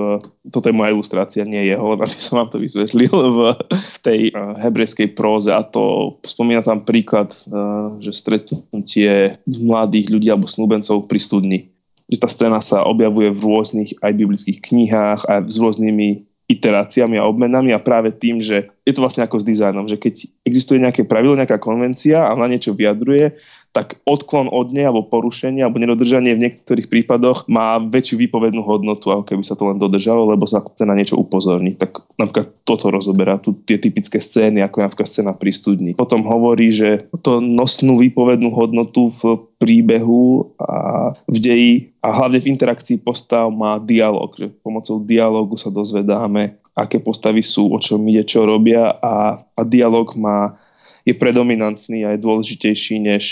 toto 0.53 0.71
je 0.71 0.77
moja 0.77 0.95
ilustrácia, 0.95 1.43
nie 1.43 1.67
jeho, 1.67 1.99
aby 1.99 2.07
som 2.23 2.45
vám 2.45 2.53
to 2.53 2.63
vysvetlil, 2.63 3.11
v, 3.11 3.39
v 3.75 3.97
tej 3.99 4.21
uh, 4.31 4.55
hebrejskej 4.63 5.19
próze 5.19 5.51
a 5.51 5.67
to 5.67 6.17
spomína 6.23 6.63
tam 6.63 6.87
príklad, 6.87 7.35
uh, 7.51 7.99
že 7.99 8.15
stretnutie 8.15 9.43
mladých 9.49 10.15
ľudí 10.15 10.29
alebo 10.31 10.47
snúbencov 10.47 11.11
pri 11.11 11.19
studni 11.19 11.74
že 12.09 12.19
tá 12.21 12.29
scéna 12.29 12.61
sa 12.61 12.85
objavuje 12.85 13.33
v 13.33 13.43
rôznych 13.43 13.97
aj 14.05 14.13
biblických 14.13 14.59
knihách, 14.61 15.21
aj 15.25 15.41
s 15.49 15.57
rôznymi 15.57 16.09
iteráciami 16.45 17.17
a 17.17 17.25
obmenami 17.25 17.73
a 17.73 17.81
práve 17.81 18.13
tým, 18.13 18.37
že 18.37 18.69
je 18.85 18.93
to 18.93 19.01
vlastne 19.01 19.25
ako 19.25 19.41
s 19.41 19.49
dizajnom, 19.49 19.89
že 19.89 19.97
keď 19.97 20.29
existuje 20.45 20.77
nejaké 20.77 21.09
pravidlo, 21.09 21.41
nejaká 21.41 21.57
konvencia 21.57 22.29
a 22.29 22.37
na 22.37 22.45
niečo 22.45 22.77
vyjadruje, 22.77 23.41
tak 23.75 23.99
odklon 24.07 24.47
od 24.55 24.71
nej 24.71 24.87
alebo 24.87 25.11
porušenie 25.11 25.67
alebo 25.67 25.83
nedodržanie 25.83 26.39
v 26.39 26.47
niektorých 26.47 26.87
prípadoch 26.87 27.51
má 27.51 27.83
väčšiu 27.83 28.23
výpovednú 28.23 28.63
hodnotu, 28.63 29.11
ako 29.11 29.35
keby 29.35 29.43
sa 29.43 29.59
to 29.59 29.67
len 29.67 29.83
dodržalo, 29.83 30.31
lebo 30.31 30.47
sa 30.47 30.63
chce 30.63 30.87
na 30.87 30.95
niečo 30.95 31.19
upozorniť. 31.19 31.75
Tak 31.83 32.15
napríklad 32.15 32.55
toto 32.63 32.95
rozoberá, 32.95 33.43
tu 33.43 33.51
tie 33.67 33.83
typické 33.83 34.23
scény, 34.23 34.63
ako 34.63 34.79
je 34.79 34.87
napríklad 34.87 35.09
scéna 35.11 35.33
pri 35.35 35.51
studni. 35.51 35.91
Potom 35.99 36.23
hovorí, 36.23 36.71
že 36.71 37.11
to 37.27 37.43
nosnú 37.43 37.99
výpovednú 37.99 38.55
hodnotu 38.55 39.11
v 39.11 39.43
príbehu 39.59 40.55
a 40.63 41.11
v 41.27 41.37
deji 41.43 41.75
a 41.99 42.15
hlavne 42.15 42.39
v 42.39 42.55
interakcii 42.55 43.03
postav 43.03 43.51
má 43.51 43.83
dialog, 43.83 44.31
že 44.39 44.55
pomocou 44.63 45.03
dialogu 45.03 45.59
sa 45.59 45.75
dozvedáme, 45.75 46.63
aké 46.79 47.03
postavy 47.03 47.43
sú, 47.43 47.75
o 47.75 47.79
čom 47.83 48.07
ide, 48.07 48.23
čo 48.23 48.47
robia 48.47 48.87
a, 48.87 49.43
a 49.43 49.63
dialog 49.67 50.15
má 50.15 50.63
je 51.05 51.15
predominantný 51.15 52.09
a 52.09 52.17
je 52.17 52.25
dôležitejší 52.25 53.01
než, 53.01 53.25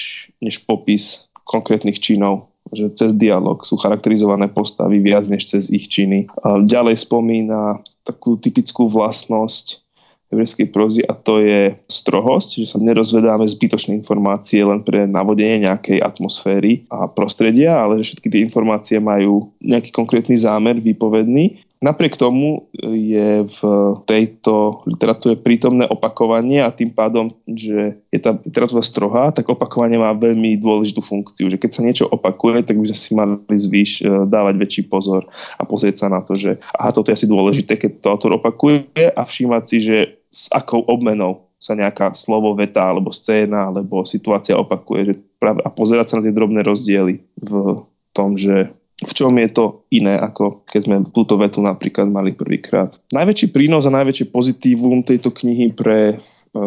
než 0.44 0.64
popis 0.68 1.28
konkrétnych 1.44 1.98
činov 1.98 2.52
že 2.72 2.88
cez 2.96 3.10
dialog 3.12 3.60
sú 3.66 3.76
charakterizované 3.76 4.48
postavy 4.48 5.02
viac 5.04 5.28
než 5.28 5.44
cez 5.44 5.68
ich 5.68 5.92
činy. 5.92 6.30
Ďalej 6.46 7.04
spomína 7.04 7.84
takú 8.06 8.40
typickú 8.40 8.88
vlastnosť 8.88 9.84
hebrejskej 10.32 10.72
prozy 10.72 11.04
a 11.04 11.12
to 11.12 11.44
je 11.44 11.76
strohosť, 11.92 12.64
že 12.64 12.66
sa 12.72 12.80
nerozvedáme 12.80 13.44
zbytočné 13.44 13.92
informácie 14.00 14.64
len 14.64 14.80
pre 14.80 15.04
navodenie 15.04 15.68
nejakej 15.68 16.00
atmosféry 16.00 16.88
a 16.88 17.04
prostredia, 17.04 17.76
ale 17.76 18.00
že 18.00 18.16
všetky 18.16 18.32
tie 18.32 18.40
informácie 18.40 18.96
majú 18.96 19.52
nejaký 19.60 19.92
konkrétny 19.92 20.40
zámer 20.40 20.80
výpovedný 20.80 21.60
Napriek 21.82 22.14
tomu 22.14 22.70
je 22.78 23.42
v 23.42 23.60
tejto 24.06 24.86
literatúre 24.86 25.34
prítomné 25.34 25.82
opakovanie 25.90 26.62
a 26.62 26.70
tým 26.70 26.94
pádom, 26.94 27.34
že 27.42 27.98
je 28.06 28.20
tá 28.22 28.38
literatúra 28.38 28.86
strohá, 28.86 29.34
tak 29.34 29.50
opakovanie 29.50 29.98
má 29.98 30.14
veľmi 30.14 30.62
dôležitú 30.62 31.02
funkciu, 31.02 31.50
že 31.50 31.58
keď 31.58 31.70
sa 31.74 31.82
niečo 31.82 32.06
opakuje, 32.06 32.62
tak 32.62 32.78
by 32.78 32.86
sme 32.86 32.98
si 33.02 33.10
mali 33.18 33.58
zvýš 33.58 33.90
e, 33.98 34.30
dávať 34.30 34.54
väčší 34.62 34.82
pozor 34.86 35.26
a 35.58 35.66
pozrieť 35.66 36.06
sa 36.06 36.06
na 36.06 36.22
to, 36.22 36.38
že 36.38 36.62
aha, 36.70 36.94
toto 36.94 37.10
je 37.10 37.18
asi 37.18 37.26
dôležité, 37.26 37.74
keď 37.74 37.98
to 37.98 38.06
autor 38.14 38.38
opakuje 38.38 38.86
a 39.02 39.22
všímať 39.26 39.62
si, 39.66 39.76
že 39.82 39.96
s 40.30 40.54
akou 40.54 40.86
obmenou 40.86 41.50
sa 41.58 41.74
nejaká 41.74 42.14
slovo, 42.14 42.54
veta 42.54 42.86
alebo 42.86 43.10
scéna 43.10 43.74
alebo 43.74 44.06
situácia 44.06 44.54
opakuje 44.54 45.00
že 45.10 45.14
práve, 45.42 45.66
a 45.66 45.70
pozerať 45.70 46.06
sa 46.06 46.16
na 46.18 46.30
tie 46.30 46.34
drobné 46.34 46.62
rozdiely 46.62 47.26
v 47.42 47.52
tom, 48.14 48.38
že 48.38 48.70
v 49.00 49.12
čom 49.12 49.34
je 49.34 49.48
to 49.50 49.64
iné, 49.90 50.14
ako 50.14 50.62
keď 50.68 50.80
sme 50.84 50.96
túto 51.10 51.34
vetu 51.40 51.58
napríklad 51.64 52.06
mali 52.06 52.36
prvýkrát. 52.36 52.94
Najväčší 53.10 53.50
prínos 53.50 53.88
a 53.88 53.96
najväčšie 53.96 54.30
pozitívum 54.30 55.02
tejto 55.02 55.34
knihy 55.34 55.74
pre 55.74 55.98
e, 56.12 56.16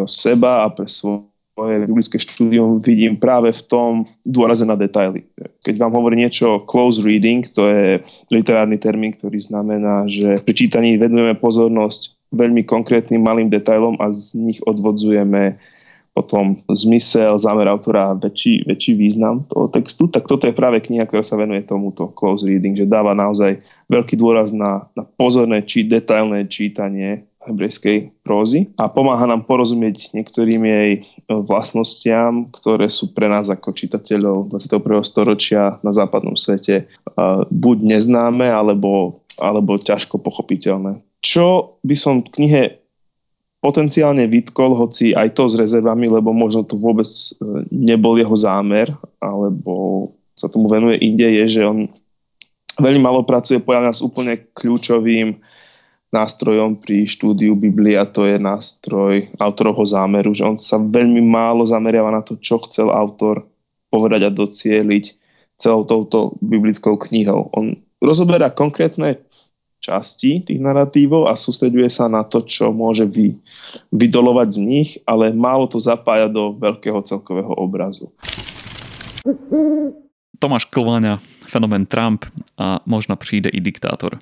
seba 0.09 0.67
a 0.67 0.73
pre 0.73 0.89
svoje 0.89 1.87
biblické 1.87 2.19
štúdium 2.19 2.83
vidím 2.83 3.15
práve 3.15 3.55
v 3.55 3.61
tom 3.63 3.91
dôraze 4.27 4.67
na 4.67 4.75
detaily. 4.75 5.23
Keď 5.63 5.75
vám 5.79 5.95
hovorí 5.95 6.19
niečo 6.19 6.67
close 6.67 6.99
reading, 6.99 7.47
to 7.47 7.71
je 7.71 8.03
literárny 8.27 8.75
termín, 8.75 9.15
ktorý 9.15 9.39
znamená, 9.39 10.03
že 10.11 10.43
pri 10.43 10.53
čítaní 10.53 10.99
vedujeme 10.99 11.39
pozornosť 11.39 12.19
veľmi 12.35 12.67
konkrétnym 12.67 13.23
malým 13.23 13.47
detailom 13.47 13.95
a 14.03 14.11
z 14.11 14.35
nich 14.35 14.59
odvodzujeme 14.67 15.55
potom 16.15 16.63
zmysel, 16.71 17.35
zámer 17.35 17.67
autora 17.67 18.15
väčší, 18.15 18.63
väčší 18.63 18.95
význam 18.95 19.43
toho 19.51 19.67
textu, 19.67 20.07
tak 20.07 20.23
toto 20.23 20.47
je 20.47 20.55
práve 20.55 20.79
kniha, 20.79 21.03
ktorá 21.03 21.19
sa 21.19 21.35
venuje 21.35 21.67
tomuto 21.67 22.07
close 22.15 22.47
reading, 22.47 22.71
že 22.71 22.87
dáva 22.87 23.11
naozaj 23.11 23.59
veľký 23.91 24.15
dôraz 24.15 24.55
na, 24.55 24.87
na 24.95 25.03
pozorné 25.03 25.67
či 25.67 25.83
detailné 25.83 26.47
čítanie 26.47 27.27
hebrejskej 27.45 28.25
prózy 28.25 28.73
a 28.79 28.89
pomáha 28.89 29.29
nám 29.29 29.45
porozumieť 29.45 30.17
niektorým 30.17 30.65
jej 30.65 30.91
vlastnostiam, 31.29 32.49
ktoré 32.49 32.89
sú 32.89 33.13
pre 33.13 33.29
nás 33.29 33.51
ako 33.53 33.69
čitateľov 33.69 34.49
21. 34.49 35.05
storočia 35.05 35.77
na 35.85 35.91
západnom 35.93 36.33
svete 36.33 36.89
buď 37.51 37.77
neznáme, 37.85 38.49
alebo, 38.49 39.21
alebo 39.37 39.77
ťažko 39.77 40.17
pochopiteľné. 40.17 41.05
Čo 41.21 41.77
by 41.85 41.95
som 41.97 42.25
v 42.25 42.31
knihe 42.33 42.61
potenciálne 43.65 44.29
vytkol, 44.29 44.77
hoci 44.77 45.17
aj 45.17 45.33
to 45.33 45.49
s 45.49 45.57
rezervami, 45.57 46.05
lebo 46.05 46.29
možno 46.37 46.61
to 46.61 46.77
vôbec 46.77 47.09
e, 47.09 47.65
nebol 47.73 48.13
jeho 48.13 48.37
zámer, 48.37 48.93
alebo 49.17 50.13
sa 50.37 50.45
tomu 50.45 50.69
venuje 50.69 51.01
inde, 51.01 51.25
je, 51.41 51.45
že 51.57 51.61
on 51.65 51.89
veľmi 52.77 53.01
malo 53.01 53.25
pracuje 53.25 53.57
podľa 53.57 53.89
nás 53.89 54.05
úplne 54.05 54.37
kľúčovým 54.53 55.41
nástrojom 56.13 56.77
pri 56.77 57.09
štúdiu 57.09 57.57
Biblie 57.57 57.97
a 57.97 58.05
to 58.05 58.29
je 58.29 58.37
nástroj 58.37 59.33
autorovho 59.41 59.81
zámeru, 59.81 60.37
že 60.37 60.45
on 60.45 60.61
sa 60.61 60.77
veľmi 60.77 61.25
málo 61.25 61.65
zameriava 61.65 62.13
na 62.13 62.21
to, 62.21 62.37
čo 62.37 62.61
chcel 62.69 62.93
autor 62.93 63.49
povedať 63.89 64.29
a 64.29 64.31
docieliť 64.31 65.05
celou 65.57 65.89
touto 65.89 66.37
biblickou 66.43 66.99
knihou. 66.99 67.49
On 67.55 67.73
rozoberá 68.03 68.51
konkrétne 68.51 69.23
časti 69.79 70.41
tých 70.41 70.59
narratívov 70.61 71.29
a 71.29 71.37
sústreďuje 71.37 71.89
sa 71.89 72.09
na 72.09 72.25
to, 72.25 72.41
čo 72.41 72.73
môže 72.73 73.05
vy, 73.05 73.37
vydolovať 73.93 74.47
z 74.49 74.59
nich, 74.61 74.89
ale 75.05 75.33
málo 75.35 75.69
to 75.69 75.77
zapája 75.77 76.25
do 76.27 76.57
veľkého 76.57 77.01
celkového 77.05 77.53
obrazu. 77.53 78.09
Tomáš 80.39 80.65
Klváňa, 80.67 81.21
fenomén 81.45 81.85
Trump 81.85 82.25
a 82.57 82.79
možno 82.85 83.15
přijde 83.15 83.49
i 83.49 83.59
diktátor. 83.61 84.19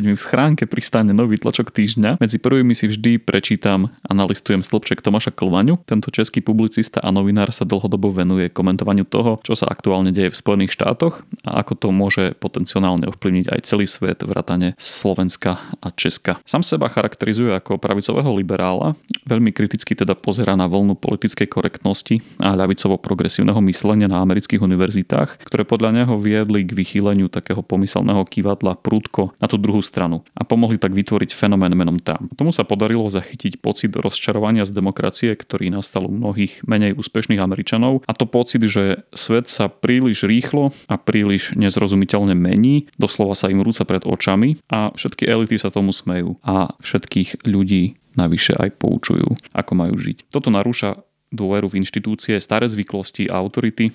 Keď 0.00 0.08
mi 0.08 0.16
v 0.16 0.24
schránke 0.32 0.64
pristane 0.64 1.12
nový 1.12 1.36
tlačok 1.36 1.76
týždňa, 1.76 2.24
medzi 2.24 2.40
prvými 2.40 2.72
si 2.72 2.88
vždy 2.88 3.20
prečítam 3.20 3.92
a 4.00 4.16
nalistujem 4.16 4.64
stĺpček 4.64 5.04
Tomáša 5.04 5.28
Klvaňu. 5.28 5.76
Tento 5.84 6.08
český 6.08 6.40
publicista 6.40 7.04
a 7.04 7.12
novinár 7.12 7.52
sa 7.52 7.68
dlhodobo 7.68 8.08
venuje 8.08 8.48
komentovaniu 8.48 9.04
toho, 9.04 9.44
čo 9.44 9.52
sa 9.52 9.68
aktuálne 9.68 10.08
deje 10.08 10.32
v 10.32 10.40
Spojených 10.40 10.72
štátoch 10.72 11.20
a 11.44 11.60
ako 11.60 11.72
to 11.76 11.88
môže 11.92 12.32
potenciálne 12.40 13.12
ovplyvniť 13.12 13.52
aj 13.52 13.60
celý 13.60 13.84
svet 13.84 14.24
vrátane 14.24 14.72
Slovenska 14.80 15.60
a 15.84 15.92
Česka. 15.92 16.40
Sam 16.48 16.64
seba 16.64 16.88
charakterizuje 16.88 17.52
ako 17.52 17.76
pravicového 17.76 18.32
liberála, 18.32 18.96
veľmi 19.28 19.52
kriticky 19.52 19.92
teda 19.92 20.16
pozera 20.16 20.56
na 20.56 20.64
voľnu 20.64 20.96
politickej 20.96 21.52
korektnosti 21.52 22.24
a 22.40 22.56
ľavicovo-progresívneho 22.56 23.60
myslenia 23.68 24.08
na 24.08 24.24
amerických 24.24 24.64
univerzitách, 24.64 25.44
ktoré 25.44 25.68
podľa 25.68 25.92
neho 25.92 26.16
viedli 26.16 26.64
k 26.64 26.72
vychýleniu 26.72 27.28
takého 27.28 27.60
pomyselného 27.60 28.24
kývadla 28.24 28.80
prúdko 28.80 29.36
na 29.36 29.44
tú 29.44 29.60
druhú 29.60 29.89
stranu 29.90 30.22
a 30.38 30.46
pomohli 30.46 30.78
tak 30.78 30.94
vytvoriť 30.94 31.34
fenomén 31.34 31.74
menom 31.74 31.98
Trump. 31.98 32.30
Tomu 32.38 32.54
sa 32.54 32.62
podarilo 32.62 33.10
zachytiť 33.10 33.58
pocit 33.58 33.90
rozčarovania 33.90 34.62
z 34.62 34.70
demokracie, 34.70 35.34
ktorý 35.34 35.74
nastal 35.74 36.06
u 36.06 36.14
mnohých 36.14 36.62
menej 36.62 36.94
úspešných 36.94 37.42
Američanov 37.42 38.06
a 38.06 38.12
to 38.14 38.30
pocit, 38.30 38.62
že 38.62 39.02
svet 39.10 39.50
sa 39.50 39.66
príliš 39.66 40.22
rýchlo 40.22 40.70
a 40.86 40.94
príliš 40.94 41.58
nezrozumiteľne 41.58 42.38
mení, 42.38 42.86
doslova 42.94 43.34
sa 43.34 43.50
im 43.50 43.58
rúca 43.58 43.82
pred 43.82 44.06
očami 44.06 44.62
a 44.70 44.94
všetky 44.94 45.26
elity 45.26 45.58
sa 45.58 45.74
tomu 45.74 45.90
smejú 45.90 46.38
a 46.46 46.70
všetkých 46.78 47.50
ľudí 47.50 47.98
navyše 48.14 48.54
aj 48.54 48.78
poučujú, 48.78 49.34
ako 49.50 49.72
majú 49.74 49.98
žiť. 49.98 50.30
Toto 50.30 50.52
narúša 50.52 51.02
dôveru 51.30 51.70
v 51.70 51.82
inštitúcie, 51.82 52.38
staré 52.42 52.66
zvyklosti 52.66 53.30
a 53.30 53.38
autority 53.38 53.94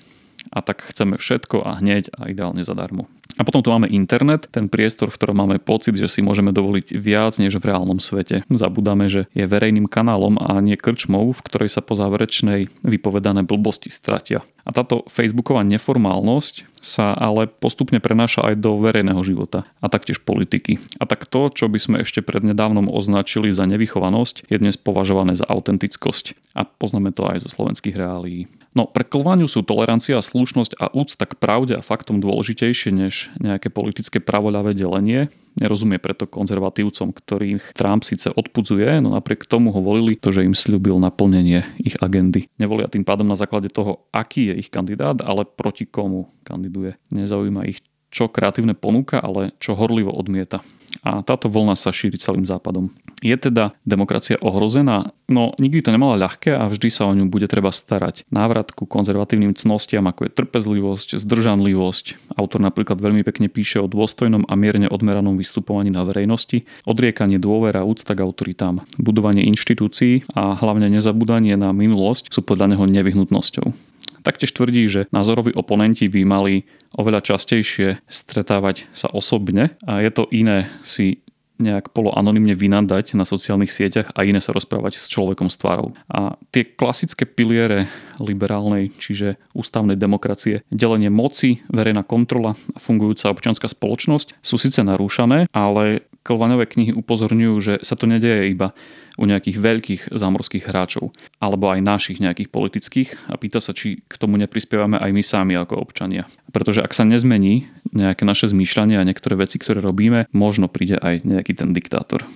a 0.52 0.62
tak 0.62 0.84
chceme 0.88 1.18
všetko 1.18 1.64
a 1.64 1.78
hneď 1.82 2.12
a 2.16 2.30
ideálne 2.30 2.62
zadarmo. 2.62 3.10
A 3.36 3.44
potom 3.44 3.60
tu 3.60 3.68
máme 3.68 3.88
internet, 3.92 4.48
ten 4.48 4.72
priestor, 4.72 5.12
v 5.12 5.18
ktorom 5.20 5.36
máme 5.44 5.56
pocit, 5.60 5.92
že 5.92 6.08
si 6.08 6.24
môžeme 6.24 6.56
dovoliť 6.56 6.96
viac 6.96 7.36
než 7.36 7.60
v 7.60 7.68
reálnom 7.68 8.00
svete. 8.00 8.48
Zabudáme, 8.48 9.12
že 9.12 9.28
je 9.36 9.44
verejným 9.44 9.86
kanálom 9.86 10.40
a 10.40 10.56
nie 10.64 10.80
krčmou, 10.80 11.36
v 11.36 11.44
ktorej 11.44 11.68
sa 11.68 11.84
po 11.84 11.92
záverečnej 11.92 12.72
vypovedané 12.80 13.44
blbosti 13.44 13.92
stratia. 13.92 14.40
A 14.66 14.74
táto 14.74 15.06
facebooková 15.06 15.62
neformálnosť 15.62 16.66
sa 16.82 17.14
ale 17.14 17.46
postupne 17.46 18.02
prenáša 18.02 18.50
aj 18.50 18.58
do 18.58 18.82
verejného 18.82 19.22
života 19.22 19.62
a 19.78 19.86
taktiež 19.86 20.18
politiky. 20.18 20.82
A 20.98 21.06
tak 21.06 21.30
to, 21.30 21.54
čo 21.54 21.70
by 21.70 21.78
sme 21.78 21.96
ešte 22.02 22.18
prednedávnom 22.18 22.90
označili 22.90 23.54
za 23.54 23.62
nevychovanosť, 23.68 24.50
je 24.50 24.58
dnes 24.58 24.74
považované 24.74 25.38
za 25.38 25.46
autentickosť. 25.46 26.56
A 26.58 26.66
poznáme 26.66 27.14
to 27.14 27.30
aj 27.30 27.46
zo 27.46 27.50
slovenských 27.52 27.94
reálií. 27.94 28.50
No, 28.76 28.84
pre 28.84 29.08
Klváňu 29.08 29.48
sú 29.48 29.64
tolerancia, 29.64 30.20
slušnosť 30.20 30.76
a 30.76 30.92
úcta 30.92 31.24
k 31.24 31.38
pravde 31.40 31.80
a 31.80 31.86
faktom 31.86 32.20
dôležitejšie 32.20 32.92
než 32.92 33.25
nejaké 33.38 33.68
politické 33.72 34.18
pravoľavé 34.22 34.76
delenie. 34.76 35.28
Nerozumie 35.56 35.96
preto 35.96 36.28
konzervatívcom, 36.28 37.16
ktorých 37.16 37.72
Trump 37.72 38.04
síce 38.04 38.28
odpudzuje, 38.28 39.00
no 39.00 39.08
napriek 39.08 39.48
tomu 39.48 39.72
ho 39.72 39.80
volili 39.80 40.20
to, 40.20 40.28
že 40.28 40.44
im 40.44 40.52
slúbil 40.52 41.00
naplnenie 41.00 41.64
ich 41.80 41.96
agendy. 41.96 42.52
Nevolia 42.60 42.92
tým 42.92 43.08
pádom 43.08 43.24
na 43.24 43.40
základe 43.40 43.72
toho, 43.72 44.04
aký 44.12 44.52
je 44.52 44.60
ich 44.60 44.68
kandidát, 44.68 45.16
ale 45.24 45.48
proti 45.48 45.88
komu 45.88 46.28
kandiduje. 46.44 47.00
Nezaujíma 47.08 47.64
ich, 47.72 47.80
čo 48.16 48.32
kreatívne 48.32 48.72
ponúka, 48.72 49.20
ale 49.20 49.52
čo 49.60 49.76
horlivo 49.76 50.08
odmieta 50.08 50.64
a 51.04 51.20
táto 51.20 51.50
vlna 51.50 51.76
sa 51.76 51.92
šíri 51.92 52.16
celým 52.16 52.46
západom. 52.46 52.88
Je 53.24 53.32
teda 53.32 53.72
demokracia 53.88 54.36
ohrozená? 54.44 55.14
No 55.26 55.56
nikdy 55.56 55.82
to 55.82 55.90
nemala 55.90 56.20
ľahké 56.20 56.52
a 56.52 56.68
vždy 56.68 56.88
sa 56.92 57.08
o 57.08 57.16
ňu 57.16 57.26
bude 57.26 57.48
treba 57.48 57.72
starať. 57.72 58.28
Návrat 58.28 58.76
ku 58.76 58.84
konzervatívnym 58.84 59.56
cnostiam 59.56 60.04
ako 60.06 60.28
je 60.28 60.34
trpezlivosť, 60.36 61.08
zdržanlivosť. 61.24 62.36
Autor 62.36 62.60
napríklad 62.62 63.00
veľmi 63.00 63.24
pekne 63.24 63.48
píše 63.50 63.80
o 63.80 63.90
dôstojnom 63.90 64.46
a 64.46 64.54
mierne 64.54 64.86
odmeranom 64.86 65.34
vystupovaní 65.34 65.88
na 65.88 66.04
verejnosti, 66.04 66.68
odriekanie 66.84 67.40
dôvera 67.40 67.82
úcta 67.82 68.12
k 68.12 68.22
autoritám, 68.22 68.84
budovanie 69.00 69.48
inštitúcií 69.48 70.28
a 70.36 70.54
hlavne 70.54 70.92
nezabudanie 70.92 71.56
na 71.56 71.72
minulosť 71.72 72.30
sú 72.30 72.44
podľa 72.44 72.76
neho 72.76 72.84
nevyhnutnosťou. 72.84 73.85
Taktiež 74.26 74.50
tvrdí, 74.50 74.82
že 74.90 75.06
názoroví 75.14 75.54
oponenti 75.54 76.10
by 76.10 76.26
mali 76.26 76.66
oveľa 76.98 77.22
častejšie 77.22 78.02
stretávať 78.10 78.90
sa 78.90 79.06
osobne 79.14 79.78
a 79.86 80.02
je 80.02 80.10
to 80.10 80.26
iné 80.34 80.66
si 80.82 81.22
nejak 81.56 81.96
poloanonymne 81.96 82.52
vynadať 82.52 83.16
na 83.16 83.24
sociálnych 83.24 83.72
sieťach 83.72 84.12
a 84.12 84.28
iné 84.28 84.44
sa 84.44 84.52
rozprávať 84.52 85.00
s 85.00 85.08
človekom 85.08 85.48
s 85.48 85.56
tvárou. 85.56 85.96
A 86.12 86.36
tie 86.52 86.68
klasické 86.68 87.24
piliere 87.24 87.88
liberálnej, 88.20 88.92
čiže 89.00 89.40
ústavnej 89.56 89.96
demokracie, 89.96 90.60
delenie 90.68 91.08
moci, 91.08 91.64
verejná 91.72 92.04
kontrola 92.04 92.58
a 92.76 92.78
fungujúca 92.78 93.32
občianská 93.32 93.72
spoločnosť 93.72 94.36
sú 94.44 94.56
síce 94.60 94.84
narúšané, 94.84 95.48
ale 95.56 96.04
Klvaňové 96.26 96.66
knihy 96.66 96.90
upozorňujú, 96.90 97.54
že 97.62 97.74
sa 97.86 97.94
to 97.94 98.10
nedeje 98.10 98.50
iba 98.50 98.74
u 99.14 99.30
nejakých 99.30 99.56
veľkých 99.62 100.02
zámorských 100.10 100.66
hráčov, 100.66 101.14
alebo 101.38 101.70
aj 101.70 101.86
našich 101.86 102.18
nejakých 102.18 102.50
politických 102.50 103.30
a 103.30 103.38
pýta 103.38 103.62
sa, 103.62 103.70
či 103.70 104.02
k 104.02 104.14
tomu 104.18 104.34
neprispievame 104.34 104.98
aj 104.98 105.10
my 105.14 105.22
sami 105.22 105.54
ako 105.54 105.78
občania. 105.78 106.26
Pretože 106.50 106.82
ak 106.82 106.90
sa 106.90 107.06
nezmení 107.06 107.70
nejaké 107.94 108.26
naše 108.26 108.50
zmýšľanie 108.50 108.98
a 108.98 109.06
niektoré 109.06 109.38
veci, 109.38 109.62
ktoré 109.62 109.78
robíme, 109.78 110.26
možno 110.34 110.66
príde 110.66 110.98
aj 110.98 111.22
nejaký 111.22 111.54
ten 111.54 111.70
diktátor. 111.70 112.26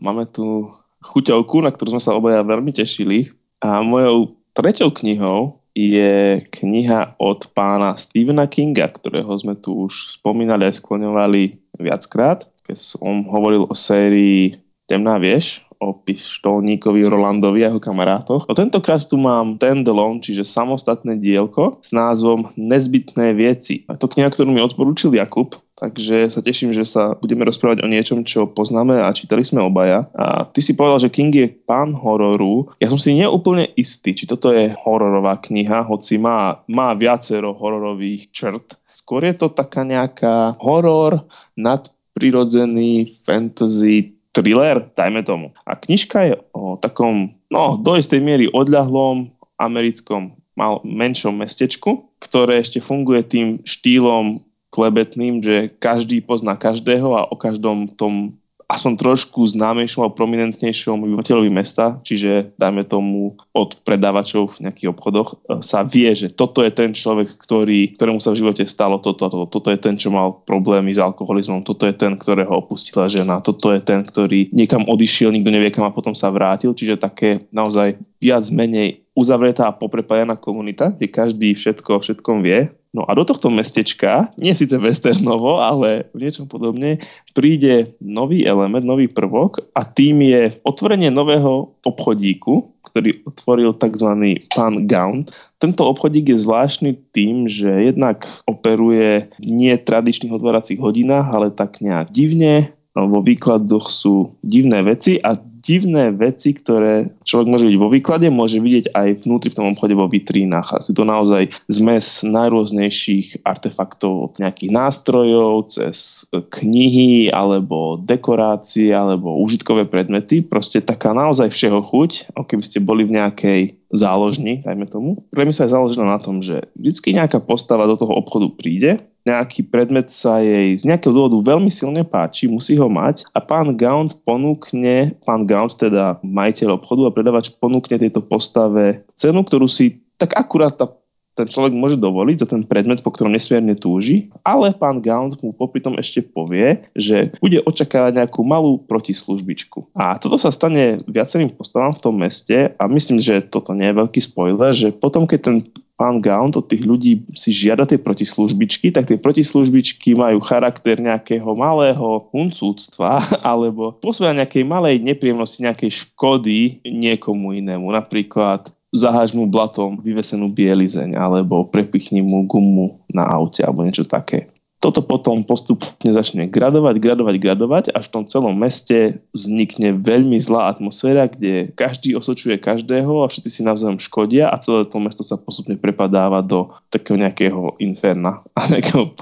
Máme 0.00 0.24
tu 0.32 0.72
chuťovku, 1.04 1.60
na 1.60 1.74
ktorú 1.74 1.98
sme 1.98 2.02
sa 2.02 2.16
obaja 2.16 2.40
veľmi 2.46 2.72
tešili 2.72 3.28
a 3.60 3.84
mojou 3.84 4.40
treťou 4.56 4.94
knihou 4.96 5.59
je 5.80 6.44
kniha 6.50 7.16
od 7.16 7.48
pána 7.56 7.96
Stephena 7.96 8.44
Kinga, 8.50 8.90
ktorého 8.90 9.32
sme 9.40 9.56
tu 9.56 9.88
už 9.88 10.20
spomínali 10.20 10.68
a 10.68 10.74
skloňovali 10.74 11.72
viackrát, 11.80 12.44
keď 12.66 12.76
som 12.76 13.24
hovoril 13.24 13.64
o 13.64 13.74
sérii 13.74 14.60
Temná 14.84 15.16
vieš, 15.22 15.69
o 15.80 15.96
pištolníkovi 15.96 17.08
Rolandovi 17.08 17.64
a 17.64 17.72
jeho 17.72 17.80
kamarátoch. 17.80 18.44
No 18.44 18.52
tentokrát 18.52 19.00
tu 19.00 19.16
mám 19.16 19.56
Tendelon, 19.56 20.20
čiže 20.20 20.44
samostatné 20.44 21.16
dielko 21.16 21.80
s 21.80 21.96
názvom 21.96 22.52
Nezbytné 22.60 23.32
veci. 23.32 23.88
A 23.88 23.96
to 23.96 24.04
kniha, 24.04 24.28
ktorú 24.28 24.52
mi 24.52 24.60
odporúčil 24.60 25.16
Jakub, 25.16 25.56
takže 25.80 26.28
sa 26.28 26.44
teším, 26.44 26.76
že 26.76 26.84
sa 26.84 27.16
budeme 27.16 27.48
rozprávať 27.48 27.80
o 27.80 27.88
niečom, 27.88 28.28
čo 28.28 28.44
poznáme 28.44 29.00
a 29.00 29.08
čítali 29.16 29.40
sme 29.40 29.64
obaja. 29.64 30.12
A 30.12 30.44
ty 30.44 30.60
si 30.60 30.76
povedal, 30.76 31.08
že 31.08 31.08
King 31.08 31.32
je 31.32 31.48
pán 31.48 31.96
hororu. 31.96 32.68
Ja 32.76 32.92
som 32.92 33.00
si 33.00 33.16
neúplne 33.16 33.72
istý, 33.72 34.12
či 34.12 34.28
toto 34.28 34.52
je 34.52 34.76
hororová 34.76 35.40
kniha, 35.40 35.88
hoci 35.88 36.20
má, 36.20 36.60
má 36.68 36.92
viacero 36.92 37.56
hororových 37.56 38.28
črt. 38.28 38.76
Skôr 38.92 39.24
je 39.24 39.32
to 39.32 39.48
taká 39.48 39.88
nejaká 39.88 40.60
horor, 40.60 41.24
nadprirodzený 41.56 43.08
fantasy 43.24 44.19
thriller, 44.34 44.90
dajme 44.94 45.22
tomu. 45.26 45.52
A 45.66 45.74
knižka 45.76 46.18
je 46.26 46.34
o 46.54 46.78
takom, 46.78 47.34
no, 47.50 47.76
do 47.78 47.98
istej 47.98 48.22
miery 48.22 48.46
odľahlom 48.50 49.30
americkom 49.60 50.38
mal 50.56 50.82
menšom 50.84 51.36
mestečku, 51.36 52.10
ktoré 52.20 52.60
ešte 52.60 52.82
funguje 52.82 53.22
tým 53.24 53.46
štýlom 53.64 54.44
klebetným, 54.70 55.42
že 55.42 55.72
každý 55.82 56.22
pozná 56.22 56.54
každého 56.54 57.10
a 57.16 57.26
o 57.26 57.34
každom 57.34 57.90
tom 57.90 58.39
aspoň 58.70 58.92
trošku 58.94 59.42
známejšom 59.50 60.06
a 60.06 60.14
prominentnejšom 60.14 61.02
obyvateľovi 61.02 61.50
mesta, 61.50 61.98
čiže 62.06 62.54
dajme 62.54 62.86
tomu 62.86 63.34
od 63.50 63.70
predávačov 63.82 64.46
v 64.46 64.70
nejakých 64.70 64.90
obchodoch, 64.94 65.28
e, 65.34 65.58
sa 65.66 65.82
vie, 65.82 66.06
že 66.14 66.30
toto 66.30 66.62
je 66.62 66.70
ten 66.70 66.94
človek, 66.94 67.34
ktorý, 67.34 67.98
ktorému 67.98 68.22
sa 68.22 68.30
v 68.30 68.46
živote 68.46 68.62
stalo 68.70 69.02
toto 69.02 69.26
a 69.26 69.30
toto, 69.30 69.50
toto 69.50 69.68
je 69.74 69.78
ten, 69.82 69.98
čo 69.98 70.14
mal 70.14 70.38
problémy 70.46 70.94
s 70.94 71.02
alkoholizmom, 71.02 71.66
toto 71.66 71.90
je 71.90 71.94
ten, 71.98 72.14
ktorého 72.14 72.54
opustila 72.54 73.10
žena, 73.10 73.42
toto 73.42 73.74
je 73.74 73.82
ten, 73.82 74.06
ktorý 74.06 74.54
niekam 74.54 74.86
odišiel, 74.86 75.34
nikto 75.34 75.50
nevie 75.50 75.74
kam 75.74 75.90
a 75.90 75.92
potom 75.92 76.14
sa 76.14 76.30
vrátil, 76.30 76.70
čiže 76.70 77.02
také 77.02 77.50
naozaj 77.50 77.98
viac 78.22 78.46
menej 78.54 79.02
uzavretá 79.18 79.66
a 79.66 79.76
poprepájaná 79.76 80.38
komunita, 80.38 80.94
kde 80.94 81.10
každý 81.10 81.48
všetko 81.58 81.98
všetkom 81.98 82.46
vie 82.46 82.70
No 82.90 83.06
a 83.06 83.14
do 83.14 83.22
tohto 83.22 83.54
mestečka, 83.54 84.34
nie 84.34 84.50
síce 84.50 84.74
westernovo, 84.74 85.62
ale 85.62 86.10
v 86.10 86.26
niečom 86.26 86.50
podobne, 86.50 86.98
príde 87.38 87.94
nový 88.02 88.42
element, 88.42 88.82
nový 88.82 89.06
prvok 89.06 89.62
a 89.78 89.86
tým 89.86 90.26
je 90.26 90.58
otvorenie 90.66 91.14
nového 91.14 91.78
obchodíku, 91.86 92.82
ktorý 92.82 93.22
otvoril 93.30 93.78
tzv. 93.78 94.42
pán 94.50 94.90
Gaunt. 94.90 95.30
Tento 95.62 95.86
obchodík 95.86 96.34
je 96.34 96.42
zvláštny 96.42 97.14
tým, 97.14 97.46
že 97.46 97.94
jednak 97.94 98.26
operuje 98.50 99.30
nie 99.38 99.70
tradičných 99.78 100.34
otváracích 100.34 100.82
hodinách, 100.82 101.30
ale 101.30 101.54
tak 101.54 101.78
nejak 101.78 102.10
divne, 102.10 102.74
vo 102.90 103.22
výkladoch 103.22 103.86
sú 103.86 104.34
divné 104.42 104.82
veci 104.82 105.22
a 105.22 105.38
divné 105.70 106.10
veci, 106.10 106.50
ktoré 106.50 107.14
človek 107.22 107.46
môže 107.46 107.64
vidieť 107.70 107.78
vo 107.78 107.94
výklade, 107.94 108.26
môže 108.26 108.58
vidieť 108.58 108.90
aj 108.90 109.22
vnútri 109.22 109.54
v 109.54 109.58
tom 109.62 109.70
obchode 109.70 109.94
vo 109.94 110.10
vitrínach. 110.10 110.74
A 110.74 110.82
sú 110.82 110.90
to 110.90 111.06
naozaj 111.06 111.54
zmes 111.70 112.26
najrôznejších 112.26 113.46
artefaktov 113.46 114.10
od 114.10 114.32
nejakých 114.42 114.74
nástrojov, 114.74 115.70
cez 115.70 116.26
knihy, 116.34 117.30
alebo 117.30 118.02
dekorácie, 118.02 118.90
alebo 118.90 119.38
užitkové 119.38 119.86
predmety. 119.86 120.42
Proste 120.42 120.82
taká 120.82 121.14
naozaj 121.14 121.54
všeho 121.54 121.78
chuť, 121.86 122.34
ako 122.34 122.46
keby 122.50 122.62
ste 122.66 122.82
boli 122.82 123.06
v 123.06 123.14
nejakej 123.22 123.60
záložni, 123.90 124.62
dajme 124.62 124.86
tomu. 124.86 125.26
Pre 125.34 125.42
mňa 125.42 125.54
sa 125.54 125.66
je 125.66 125.74
založené 125.74 126.06
na 126.06 126.18
tom, 126.18 126.42
že 126.42 126.70
vždy 126.78 127.18
nejaká 127.18 127.42
postava 127.42 127.90
do 127.90 127.98
toho 127.98 128.14
obchodu 128.14 128.46
príde, 128.54 129.02
nejaký 129.24 129.68
predmet 129.68 130.08
sa 130.08 130.40
jej 130.40 130.76
z 130.76 130.84
nejakého 130.88 131.12
dôvodu 131.12 131.56
veľmi 131.56 131.68
silne 131.68 132.02
páči, 132.06 132.48
musí 132.48 132.76
ho 132.80 132.88
mať 132.88 133.28
a 133.36 133.40
pán 133.44 133.76
Gaunt 133.76 134.24
ponúkne, 134.24 135.16
pán 135.24 135.44
Gaunt 135.44 135.76
teda 135.76 136.18
majiteľ 136.24 136.80
obchodu 136.80 137.08
a 137.08 137.14
predávač 137.14 137.52
ponúkne 137.56 138.00
tejto 138.00 138.24
postave 138.24 139.04
cenu, 139.14 139.44
ktorú 139.44 139.68
si 139.68 140.00
tak 140.16 140.36
akurát 140.36 140.76
tá 140.76 141.00
ten 141.40 141.48
človek 141.48 141.72
môže 141.72 141.96
dovoliť 141.96 142.36
za 142.36 142.46
ten 142.52 142.62
predmet, 142.68 143.00
po 143.00 143.08
ktorom 143.14 143.32
nesmierne 143.32 143.72
túži, 143.78 144.28
ale 144.44 144.76
pán 144.76 145.00
Gaunt 145.00 145.40
mu 145.40 145.56
popri 145.56 145.80
tom 145.80 145.96
ešte 145.96 146.20
povie, 146.20 146.84
že 146.92 147.32
bude 147.40 147.64
očakávať 147.64 148.20
nejakú 148.20 148.44
malú 148.44 148.82
protislužbičku. 148.84 149.96
A 149.96 150.20
toto 150.20 150.36
sa 150.36 150.52
stane 150.52 151.00
viacerým 151.08 151.54
postavám 151.56 151.96
v 151.96 152.02
tom 152.02 152.14
meste 152.20 152.76
a 152.76 152.82
myslím, 152.90 153.22
že 153.22 153.40
toto 153.40 153.72
nie 153.72 153.88
je 153.88 153.98
veľký 154.04 154.20
spoiler, 154.20 154.76
že 154.76 154.92
potom, 154.92 155.24
keď 155.24 155.40
ten 155.40 155.56
pán 156.00 156.24
Gaunt 156.24 156.56
od 156.56 156.64
tých 156.64 156.80
ľudí 156.80 157.28
si 157.36 157.52
žiada 157.52 157.84
tie 157.84 158.00
protislužbičky, 158.00 158.88
tak 158.88 159.04
tie 159.04 159.20
protislužbičky 159.20 160.16
majú 160.16 160.40
charakter 160.40 160.96
nejakého 160.96 161.52
malého 161.52 162.24
huncúctva 162.32 163.20
alebo 163.44 163.92
pôsobia 164.00 164.32
nejakej 164.32 164.64
malej 164.64 165.04
nepríjemnosti, 165.04 165.60
nejakej 165.60 166.08
škody 166.08 166.80
niekomu 166.88 167.52
inému. 167.52 167.92
Napríklad 167.92 168.72
zaháž 168.96 169.36
mu 169.36 169.44
blatom 169.44 170.00
vyvesenú 170.00 170.48
bielizeň 170.48 171.20
alebo 171.20 171.68
prepichni 171.68 172.24
mu 172.24 172.48
gumu 172.48 173.04
na 173.12 173.28
aute 173.28 173.60
alebo 173.60 173.84
niečo 173.84 174.08
také. 174.08 174.48
Toto 174.80 175.04
potom 175.04 175.44
postupne 175.44 176.08
začne 176.08 176.48
gradovať, 176.48 176.96
gradovať, 177.04 177.36
gradovať, 177.36 177.84
až 177.92 178.08
v 178.08 178.14
tom 178.16 178.24
celom 178.24 178.56
meste 178.56 179.20
vznikne 179.36 179.92
veľmi 180.00 180.40
zlá 180.40 180.72
atmosféra, 180.72 181.28
kde 181.28 181.68
každý 181.76 182.16
osočuje 182.16 182.56
každého 182.56 183.20
a 183.20 183.28
všetci 183.28 183.48
si 183.52 183.60
navzájom 183.60 184.00
škodia 184.00 184.48
a 184.48 184.56
celé 184.56 184.88
to 184.88 184.96
mesto 184.96 185.20
sa 185.20 185.36
postupne 185.36 185.76
prepadáva 185.76 186.40
do 186.40 186.72
takého 186.88 187.20
nejakého 187.20 187.76
inferna 187.76 188.40
a 188.58 188.60
nejakého 188.72 189.12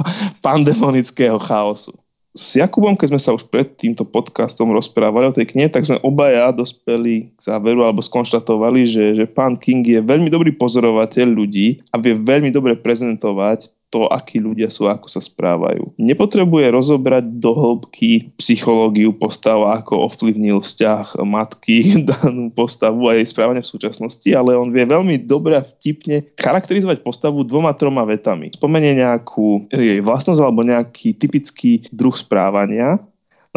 pandemonického 0.47 1.43
chaosu. 1.43 1.99
S 2.39 2.55
Jakubom, 2.55 2.95
keď 2.95 3.19
sme 3.19 3.19
sa 3.19 3.35
už 3.35 3.51
pred 3.51 3.67
týmto 3.75 4.07
podcastom 4.07 4.71
rozprávali 4.71 5.27
o 5.27 5.35
tej 5.35 5.51
knihe, 5.51 5.75
tak 5.75 5.91
sme 5.91 5.99
obaja 6.07 6.55
dospeli 6.55 7.35
k 7.35 7.41
záveru 7.41 7.83
alebo 7.83 7.99
skonštatovali, 7.99 8.87
že, 8.87 9.05
že 9.19 9.25
pán 9.27 9.59
King 9.59 9.83
je 9.83 9.99
veľmi 9.99 10.31
dobrý 10.31 10.55
pozorovateľ 10.55 11.27
ľudí 11.35 11.83
a 11.91 11.99
vie 11.99 12.15
veľmi 12.15 12.55
dobre 12.55 12.79
prezentovať 12.79 13.75
to, 13.89 14.05
akí 14.09 14.37
ľudia 14.39 14.69
sú, 14.69 14.85
ako 14.85 15.09
sa 15.09 15.25
správajú. 15.25 15.97
Nepotrebuje 15.97 16.67
rozobrať 16.69 17.25
do 17.41 17.53
hĺbky 17.57 18.37
psychológiu 18.37 19.17
postav, 19.17 19.65
ako 19.65 20.09
ovplyvnil 20.09 20.61
vzťah 20.61 21.17
matky 21.25 21.81
danú 22.09 22.53
postavu 22.53 23.09
a 23.09 23.17
jej 23.17 23.27
správanie 23.29 23.65
v 23.65 23.73
súčasnosti, 23.73 24.29
ale 24.33 24.55
on 24.55 24.69
vie 24.71 24.85
veľmi 24.85 25.25
dobre 25.25 25.57
a 25.57 25.65
vtipne 25.65 26.29
charakterizovať 26.37 27.01
postavu 27.01 27.43
dvoma, 27.49 27.73
troma 27.73 28.05
vetami. 28.05 28.53
Spomenie 28.53 29.01
nejakú 29.01 29.73
jej 29.73 30.05
vlastnosť 30.05 30.41
alebo 30.45 30.61
nejaký 30.65 31.17
typický 31.17 31.89
druh 31.89 32.15
správania. 32.15 33.01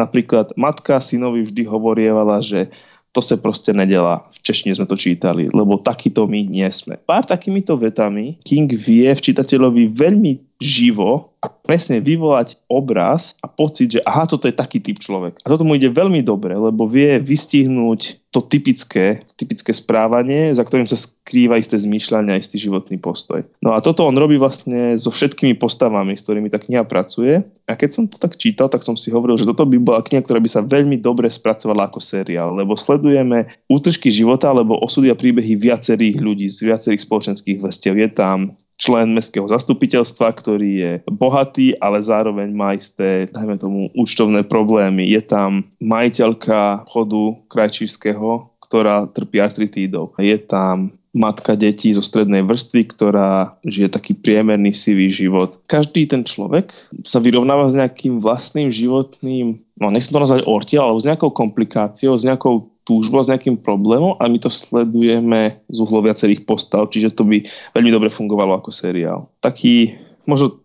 Napríklad 0.00 0.56
matka 0.56 0.96
synovi 1.04 1.44
vždy 1.44 1.68
hovorievala, 1.68 2.40
že 2.40 2.72
to 3.12 3.20
sa 3.20 3.36
proste 3.36 3.76
nedela. 3.76 4.24
V 4.32 4.38
češtine 4.40 4.72
sme 4.72 4.88
to 4.88 4.96
čítali, 4.96 5.52
lebo 5.52 5.76
takýto 5.76 6.24
my 6.24 6.48
nie 6.48 6.66
sme. 6.72 6.96
Pár 6.96 7.28
takýmito 7.28 7.76
vetami 7.76 8.40
King 8.40 8.72
vie 8.72 9.08
v 9.12 9.20
čitateľovi 9.20 9.92
veľmi 9.92 10.60
živo 10.60 11.31
a 11.42 11.50
presne 11.50 11.98
vyvolať 11.98 12.62
obraz 12.70 13.34
a 13.42 13.50
pocit, 13.50 13.98
že 13.98 14.00
aha, 14.06 14.30
toto 14.30 14.46
je 14.46 14.54
taký 14.54 14.78
typ 14.78 15.02
človek. 15.02 15.42
A 15.42 15.50
toto 15.50 15.66
mu 15.66 15.74
ide 15.74 15.90
veľmi 15.90 16.22
dobre, 16.22 16.54
lebo 16.54 16.86
vie 16.86 17.18
vystihnúť 17.18 18.22
to 18.30 18.40
typické, 18.46 19.26
typické 19.36 19.74
správanie, 19.74 20.54
za 20.54 20.62
ktorým 20.62 20.86
sa 20.86 20.96
skrýva 20.96 21.58
isté 21.58 21.76
zmýšľanie 21.76 22.32
a 22.32 22.40
istý 22.40 22.62
životný 22.62 22.96
postoj. 23.02 23.44
No 23.60 23.74
a 23.74 23.82
toto 23.82 24.06
on 24.06 24.16
robí 24.16 24.38
vlastne 24.38 24.94
so 24.96 25.10
všetkými 25.10 25.58
postavami, 25.58 26.14
s 26.14 26.24
ktorými 26.24 26.48
tá 26.48 26.62
kniha 26.62 26.86
pracuje. 26.86 27.44
A 27.68 27.74
keď 27.74 27.90
som 27.90 28.04
to 28.06 28.16
tak 28.16 28.38
čítal, 28.38 28.70
tak 28.70 28.86
som 28.86 28.94
si 28.96 29.12
hovoril, 29.12 29.36
že 29.36 29.44
toto 29.44 29.66
by 29.66 29.76
bola 29.82 30.00
kniha, 30.00 30.22
ktorá 30.22 30.38
by 30.38 30.48
sa 30.48 30.62
veľmi 30.64 31.02
dobre 31.02 31.26
spracovala 31.28 31.90
ako 31.90 32.00
seriál, 32.00 32.54
lebo 32.54 32.78
sledujeme 32.78 33.50
útržky 33.66 34.08
života 34.08 34.48
alebo 34.48 34.80
osudy 34.80 35.10
a 35.10 35.18
príbehy 35.18 35.58
viacerých 35.58 36.22
ľudí 36.22 36.46
z 36.48 36.70
viacerých 36.70 37.04
spoločenských 37.04 37.58
vrstiev. 37.60 37.98
Je 37.98 38.08
tam 38.14 38.56
člen 38.82 39.14
mestského 39.14 39.46
zastupiteľstva, 39.46 40.26
ktorý 40.34 40.70
je 40.74 40.92
bohatý, 41.06 41.78
ale 41.78 42.02
zároveň 42.02 42.50
má 42.50 42.74
isté, 42.74 43.30
dajme 43.30 43.54
tomu, 43.62 43.80
účtovné 43.94 44.42
problémy. 44.42 45.06
Je 45.06 45.22
tam 45.22 45.70
majiteľka 45.78 46.90
chodu 46.90 47.38
krajčířského, 47.46 48.50
ktorá 48.58 49.06
trpí 49.06 49.38
artritídou. 49.38 50.18
Je 50.18 50.34
tam 50.42 50.98
matka 51.12 51.54
detí 51.60 51.92
zo 51.92 52.00
strednej 52.00 52.40
vrstvy, 52.42 52.88
ktorá 52.88 53.60
žije 53.62 53.92
taký 53.92 54.16
priemerný 54.16 54.72
sivý 54.72 55.12
život. 55.12 55.60
Každý 55.68 56.08
ten 56.08 56.24
človek 56.24 56.72
sa 57.04 57.20
vyrovnáva 57.20 57.68
s 57.68 57.76
nejakým 57.76 58.18
vlastným 58.18 58.72
životným, 58.72 59.60
no 59.76 59.86
nechcem 59.92 60.16
to 60.16 60.24
nazvať 60.24 60.48
ortiel, 60.48 60.88
alebo 60.88 61.04
s 61.04 61.08
nejakou 61.08 61.30
komplikáciou, 61.30 62.16
s 62.16 62.24
nejakou 62.24 62.71
túžbou, 62.82 63.22
s 63.22 63.30
nejakým 63.30 63.62
problémom 63.62 64.18
a 64.18 64.26
my 64.26 64.38
to 64.42 64.50
sledujeme 64.50 65.62
z 65.70 65.78
uhlo 65.78 66.02
viacerých 66.02 66.42
postav, 66.42 66.90
čiže 66.90 67.14
to 67.14 67.22
by 67.22 67.42
veľmi 67.74 67.90
dobre 67.94 68.10
fungovalo 68.10 68.58
ako 68.58 68.74
seriál. 68.74 69.30
Taký 69.38 69.94
možno 70.26 70.62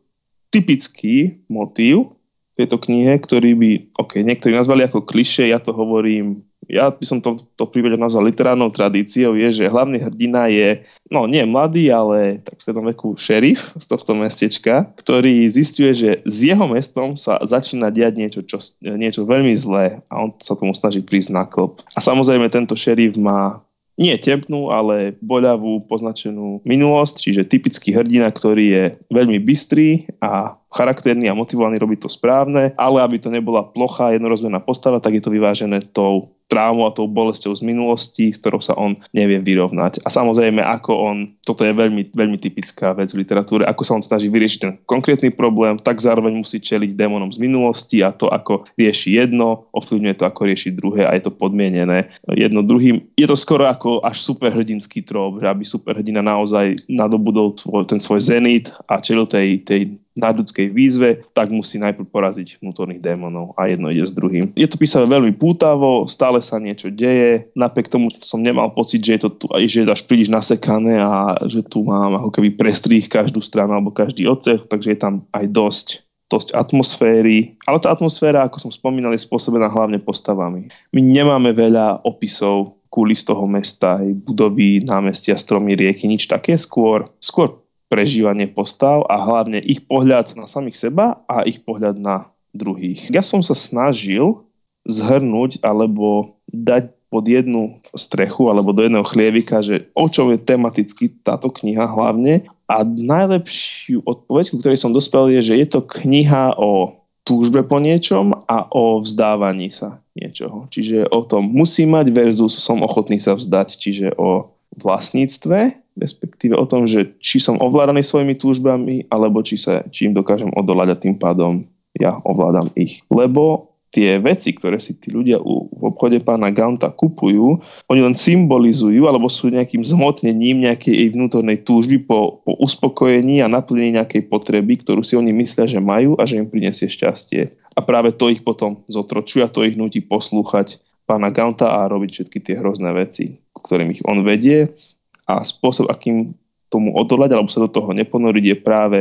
typický 0.50 1.46
motív 1.50 2.18
tejto 2.58 2.82
knihe, 2.82 3.22
ktorý 3.22 3.54
by, 3.54 3.72
ok, 4.02 4.26
niektorí 4.26 4.58
nazvali 4.58 4.90
ako 4.90 5.06
kliše, 5.06 5.46
ja 5.46 5.62
to 5.62 5.78
hovorím 5.78 6.42
ja 6.68 6.92
by 6.92 7.06
som 7.08 7.20
to, 7.24 7.40
to 7.56 7.66
príbeh 7.68 7.96
nazval 7.96 8.28
literárnou 8.28 8.70
tradíciou, 8.70 9.34
je, 9.40 9.64
že 9.64 9.72
hlavný 9.72 10.04
hrdina 10.04 10.52
je, 10.52 10.84
no 11.08 11.26
nie 11.26 11.48
mladý, 11.48 11.90
ale 11.90 12.44
tak 12.44 12.60
v 12.60 12.64
strednom 12.64 12.88
veku 12.92 13.16
šerif 13.16 13.74
z 13.80 13.86
tohto 13.88 14.14
mestečka, 14.14 14.92
ktorý 15.00 15.48
zistuje, 15.48 15.92
že 15.96 16.10
s 16.28 16.38
jeho 16.44 16.68
mestom 16.68 17.16
sa 17.16 17.40
začína 17.40 17.90
diať 17.90 18.14
niečo, 18.20 18.42
čo, 18.44 18.60
niečo 18.84 19.24
veľmi 19.24 19.56
zlé 19.56 20.04
a 20.12 20.14
on 20.22 20.36
sa 20.44 20.60
tomu 20.60 20.76
snaží 20.76 21.00
prísť 21.00 21.32
na 21.32 21.44
klop. 21.48 21.80
A 21.96 22.00
samozrejme 22.04 22.52
tento 22.52 22.76
šerif 22.76 23.16
má 23.16 23.64
nie 23.98 24.14
tempnú, 24.22 24.70
ale 24.70 25.18
boľavú 25.26 25.90
poznačenú 25.90 26.62
minulosť, 26.62 27.18
čiže 27.18 27.50
typický 27.50 27.98
hrdina, 27.98 28.30
ktorý 28.30 28.66
je 28.70 28.84
veľmi 29.10 29.42
bystrý 29.42 30.06
a 30.22 30.62
charakterný 30.78 31.34
a 31.34 31.38
motivovaný 31.38 31.82
robiť 31.82 32.06
to 32.06 32.10
správne, 32.14 32.78
ale 32.78 33.02
aby 33.02 33.18
to 33.18 33.34
nebola 33.34 33.66
plochá 33.66 34.14
jednorozmerná 34.14 34.62
postava, 34.62 35.02
tak 35.02 35.18
je 35.18 35.26
to 35.26 35.34
vyvážené 35.34 35.82
tou 35.90 36.38
traumou 36.48 36.88
a 36.88 36.96
tou 36.96 37.12
bolesťou 37.12 37.52
z 37.52 37.62
minulosti, 37.68 38.32
s 38.32 38.40
ktorou 38.40 38.64
sa 38.64 38.74
on 38.80 38.96
nevie 39.12 39.44
vyrovnať. 39.44 40.00
A 40.04 40.10
samozrejme, 40.10 40.64
ako 40.64 40.92
on, 40.96 41.18
toto 41.44 41.68
je 41.68 41.76
veľmi, 41.76 42.16
veľmi 42.16 42.40
typická 42.40 42.96
vec 42.96 43.12
v 43.12 43.28
literatúre, 43.28 43.68
ako 43.68 43.84
sa 43.84 43.96
on 44.00 44.04
snaží 44.04 44.32
vyriešiť 44.32 44.60
ten 44.64 44.74
konkrétny 44.88 45.36
problém, 45.36 45.76
tak 45.76 46.00
zároveň 46.00 46.40
musí 46.40 46.64
čeliť 46.64 46.96
démonom 46.96 47.36
z 47.36 47.44
minulosti 47.44 48.00
a 48.00 48.16
to, 48.16 48.32
ako 48.32 48.64
rieši 48.80 49.20
jedno, 49.20 49.68
ovplyvňuje 49.76 50.16
to, 50.16 50.24
ako 50.24 50.42
rieši 50.48 50.72
druhé 50.72 51.04
a 51.04 51.12
je 51.20 51.28
to 51.28 51.36
podmienené 51.36 52.16
jedno 52.32 52.64
druhým. 52.64 53.04
Je 53.20 53.28
to 53.28 53.36
skoro 53.36 53.68
ako 53.68 54.00
až 54.00 54.24
superhrdinský 54.24 55.04
trop, 55.04 55.44
že 55.44 55.52
aby 55.52 55.68
superhrdina 55.68 56.24
naozaj 56.24 56.88
nadobudol 56.88 57.60
ten 57.84 58.00
svoj 58.00 58.24
zenit 58.24 58.72
a 58.88 59.04
čelil 59.04 59.28
tej, 59.28 59.68
tej 59.68 60.00
nadľudskej 60.18 60.68
výzve, 60.74 61.24
tak 61.32 61.54
musí 61.54 61.78
najprv 61.78 62.10
poraziť 62.10 62.60
vnútorných 62.60 63.02
démonov 63.02 63.54
a 63.56 63.70
jedno 63.70 63.94
ide 63.94 64.04
s 64.04 64.18
druhým. 64.18 64.52
Je 64.58 64.68
to 64.68 64.82
písané 64.82 65.06
veľmi 65.06 65.38
pútavo, 65.38 66.10
stále 66.10 66.42
sa 66.42 66.58
niečo 66.58 66.90
deje, 66.90 67.54
napriek 67.54 67.88
tomu 67.88 68.10
som 68.10 68.42
nemal 68.42 68.74
pocit, 68.74 69.06
že 69.06 69.18
je 69.18 69.22
to 69.28 69.30
tu, 69.34 69.46
že 69.54 69.86
je 69.86 69.90
až 69.90 70.04
príliš 70.10 70.34
nasekané 70.34 71.00
a 71.00 71.38
že 71.46 71.62
tu 71.64 71.86
mám 71.86 72.18
ako 72.18 72.30
keby 72.34 72.58
prestrých 72.58 73.08
každú 73.08 73.40
stranu 73.40 73.78
alebo 73.78 73.94
každý 73.94 74.26
odsek, 74.26 74.66
takže 74.66 74.98
je 74.98 75.00
tam 75.00 75.14
aj 75.32 75.46
dosť 75.54 75.88
dosť 76.28 76.60
atmosféry, 76.60 77.56
ale 77.64 77.80
tá 77.80 77.88
atmosféra, 77.88 78.44
ako 78.44 78.68
som 78.68 78.72
spomínal, 78.72 79.16
je 79.16 79.24
spôsobená 79.24 79.72
hlavne 79.72 80.04
postavami. 80.04 80.68
My 80.92 81.00
nemáme 81.00 81.56
veľa 81.56 82.04
opisov 82.04 82.84
kulis 82.92 83.24
toho 83.24 83.48
mesta, 83.48 84.00
aj 84.00 84.12
budovy, 84.28 84.84
námestia, 84.84 85.40
stromy, 85.40 85.76
rieky, 85.76 86.08
nič 86.08 86.28
také, 86.28 86.56
skôr, 86.56 87.08
skôr 87.20 87.64
prežívanie 87.88 88.48
postav 88.52 89.08
a 89.08 89.20
hlavne 89.24 89.64
ich 89.64 89.84
pohľad 89.88 90.36
na 90.36 90.46
samých 90.46 90.78
seba 90.78 91.24
a 91.28 91.48
ich 91.48 91.64
pohľad 91.64 91.96
na 92.00 92.32
druhých. 92.52 93.08
Ja 93.12 93.24
som 93.24 93.40
sa 93.40 93.56
snažil 93.56 94.44
zhrnúť 94.88 95.64
alebo 95.64 96.40
dať 96.52 96.96
pod 97.08 97.24
jednu 97.24 97.80
strechu 97.96 98.52
alebo 98.52 98.76
do 98.76 98.84
jedného 98.84 99.08
chlievika, 99.08 99.64
že 99.64 99.88
o 99.96 100.12
čom 100.12 100.36
je 100.36 100.40
tematicky 100.40 101.08
táto 101.24 101.48
kniha 101.48 101.88
hlavne. 101.88 102.48
A 102.68 102.84
najlepšiu 102.84 104.04
odpoveď, 104.04 104.52
ku 104.52 104.60
ktorej 104.60 104.76
som 104.76 104.92
dospel, 104.92 105.32
je, 105.40 105.40
že 105.40 105.56
je 105.56 105.68
to 105.72 105.88
kniha 105.88 106.60
o 106.60 107.00
túžbe 107.24 107.64
po 107.64 107.80
niečom 107.80 108.44
a 108.48 108.68
o 108.72 109.00
vzdávaní 109.00 109.72
sa 109.72 110.04
niečoho. 110.20 110.68
Čiže 110.68 111.08
o 111.08 111.24
tom 111.24 111.48
musím 111.48 111.96
mať 111.96 112.12
versus 112.12 112.60
som 112.60 112.84
ochotný 112.84 113.24
sa 113.24 113.40
vzdať, 113.40 113.68
čiže 113.80 114.08
o 114.20 114.52
vlastníctve 114.76 115.88
respektíve 115.98 116.54
o 116.54 116.70
tom, 116.70 116.86
že 116.86 117.18
či 117.18 117.42
som 117.42 117.58
ovládaný 117.58 118.06
svojimi 118.06 118.38
túžbami, 118.38 119.10
alebo 119.10 119.42
či, 119.42 119.58
sa, 119.58 119.82
či 119.90 120.08
im 120.08 120.14
dokážem 120.14 120.54
odolať 120.54 120.88
a 120.94 121.02
tým 121.02 121.18
pádom 121.18 121.66
ja 121.98 122.22
ovládam 122.22 122.70
ich. 122.78 123.02
Lebo 123.10 123.74
tie 123.90 124.22
veci, 124.22 124.54
ktoré 124.54 124.78
si 124.78 125.00
tí 125.02 125.10
ľudia 125.10 125.42
u, 125.42 125.72
v 125.74 125.82
obchode 125.90 126.22
pána 126.22 126.54
Ganta 126.54 126.94
kupujú, 126.94 127.64
oni 127.90 128.02
len 128.04 128.14
symbolizujú 128.14 129.10
alebo 129.10 129.26
sú 129.32 129.50
nejakým 129.50 129.82
zhmotnením 129.82 130.70
nejakej 130.70 130.94
jej 130.94 131.10
vnútornej 131.16 131.66
túžby 131.66 132.06
po, 132.06 132.46
po 132.46 132.54
uspokojení 132.62 133.42
a 133.42 133.50
naplnení 133.50 133.98
nejakej 133.98 134.30
potreby, 134.30 134.84
ktorú 134.84 135.02
si 135.02 135.18
oni 135.18 135.34
myslia, 135.42 135.66
že 135.66 135.82
majú 135.82 136.20
a 136.20 136.28
že 136.30 136.38
im 136.38 136.52
prinesie 136.52 136.92
šťastie. 136.92 137.58
A 137.74 137.80
práve 137.82 138.14
to 138.14 138.30
ich 138.30 138.46
potom 138.46 138.86
zotročuje 138.86 139.42
a 139.42 139.50
to 139.50 139.66
ich 139.66 139.80
nutí 139.80 140.04
poslúchať 140.04 140.78
pána 141.08 141.32
Ganta 141.32 141.80
a 141.80 141.88
robiť 141.88 142.10
všetky 142.12 142.44
tie 142.44 142.60
hrozné 142.60 142.92
veci, 142.92 143.40
ktorým 143.56 143.96
ich 143.96 144.04
on 144.04 144.28
vedie 144.28 144.76
a 145.24 145.42
spôsob, 145.48 145.88
akým 145.88 146.36
tomu 146.68 146.92
odolať 147.00 147.32
alebo 147.32 147.48
sa 147.48 147.64
do 147.64 147.72
toho 147.72 147.96
neponoriť 147.96 148.44
je 148.44 148.58
práve 148.60 149.00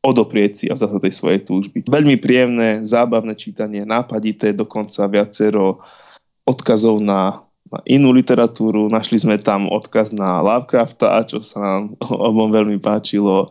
odoprieť 0.00 0.52
si 0.56 0.64
a 0.68 0.76
vzdať 0.76 1.00
tej 1.00 1.14
svojej 1.16 1.40
túžby. 1.44 1.84
Veľmi 1.84 2.16
príjemné, 2.16 2.84
zábavné 2.84 3.36
čítanie, 3.36 3.84
nápadité, 3.84 4.56
dokonca 4.56 5.08
viacero 5.08 5.84
odkazov 6.48 7.04
na, 7.04 7.44
na 7.68 7.78
inú 7.84 8.12
literatúru. 8.16 8.88
Našli 8.88 9.20
sme 9.20 9.36
tam 9.36 9.68
odkaz 9.68 10.16
na 10.16 10.40
Lovecrafta, 10.40 11.20
čo 11.28 11.44
sa 11.44 11.60
nám 11.60 11.82
obom 12.28 12.48
veľmi 12.48 12.80
páčilo. 12.80 13.48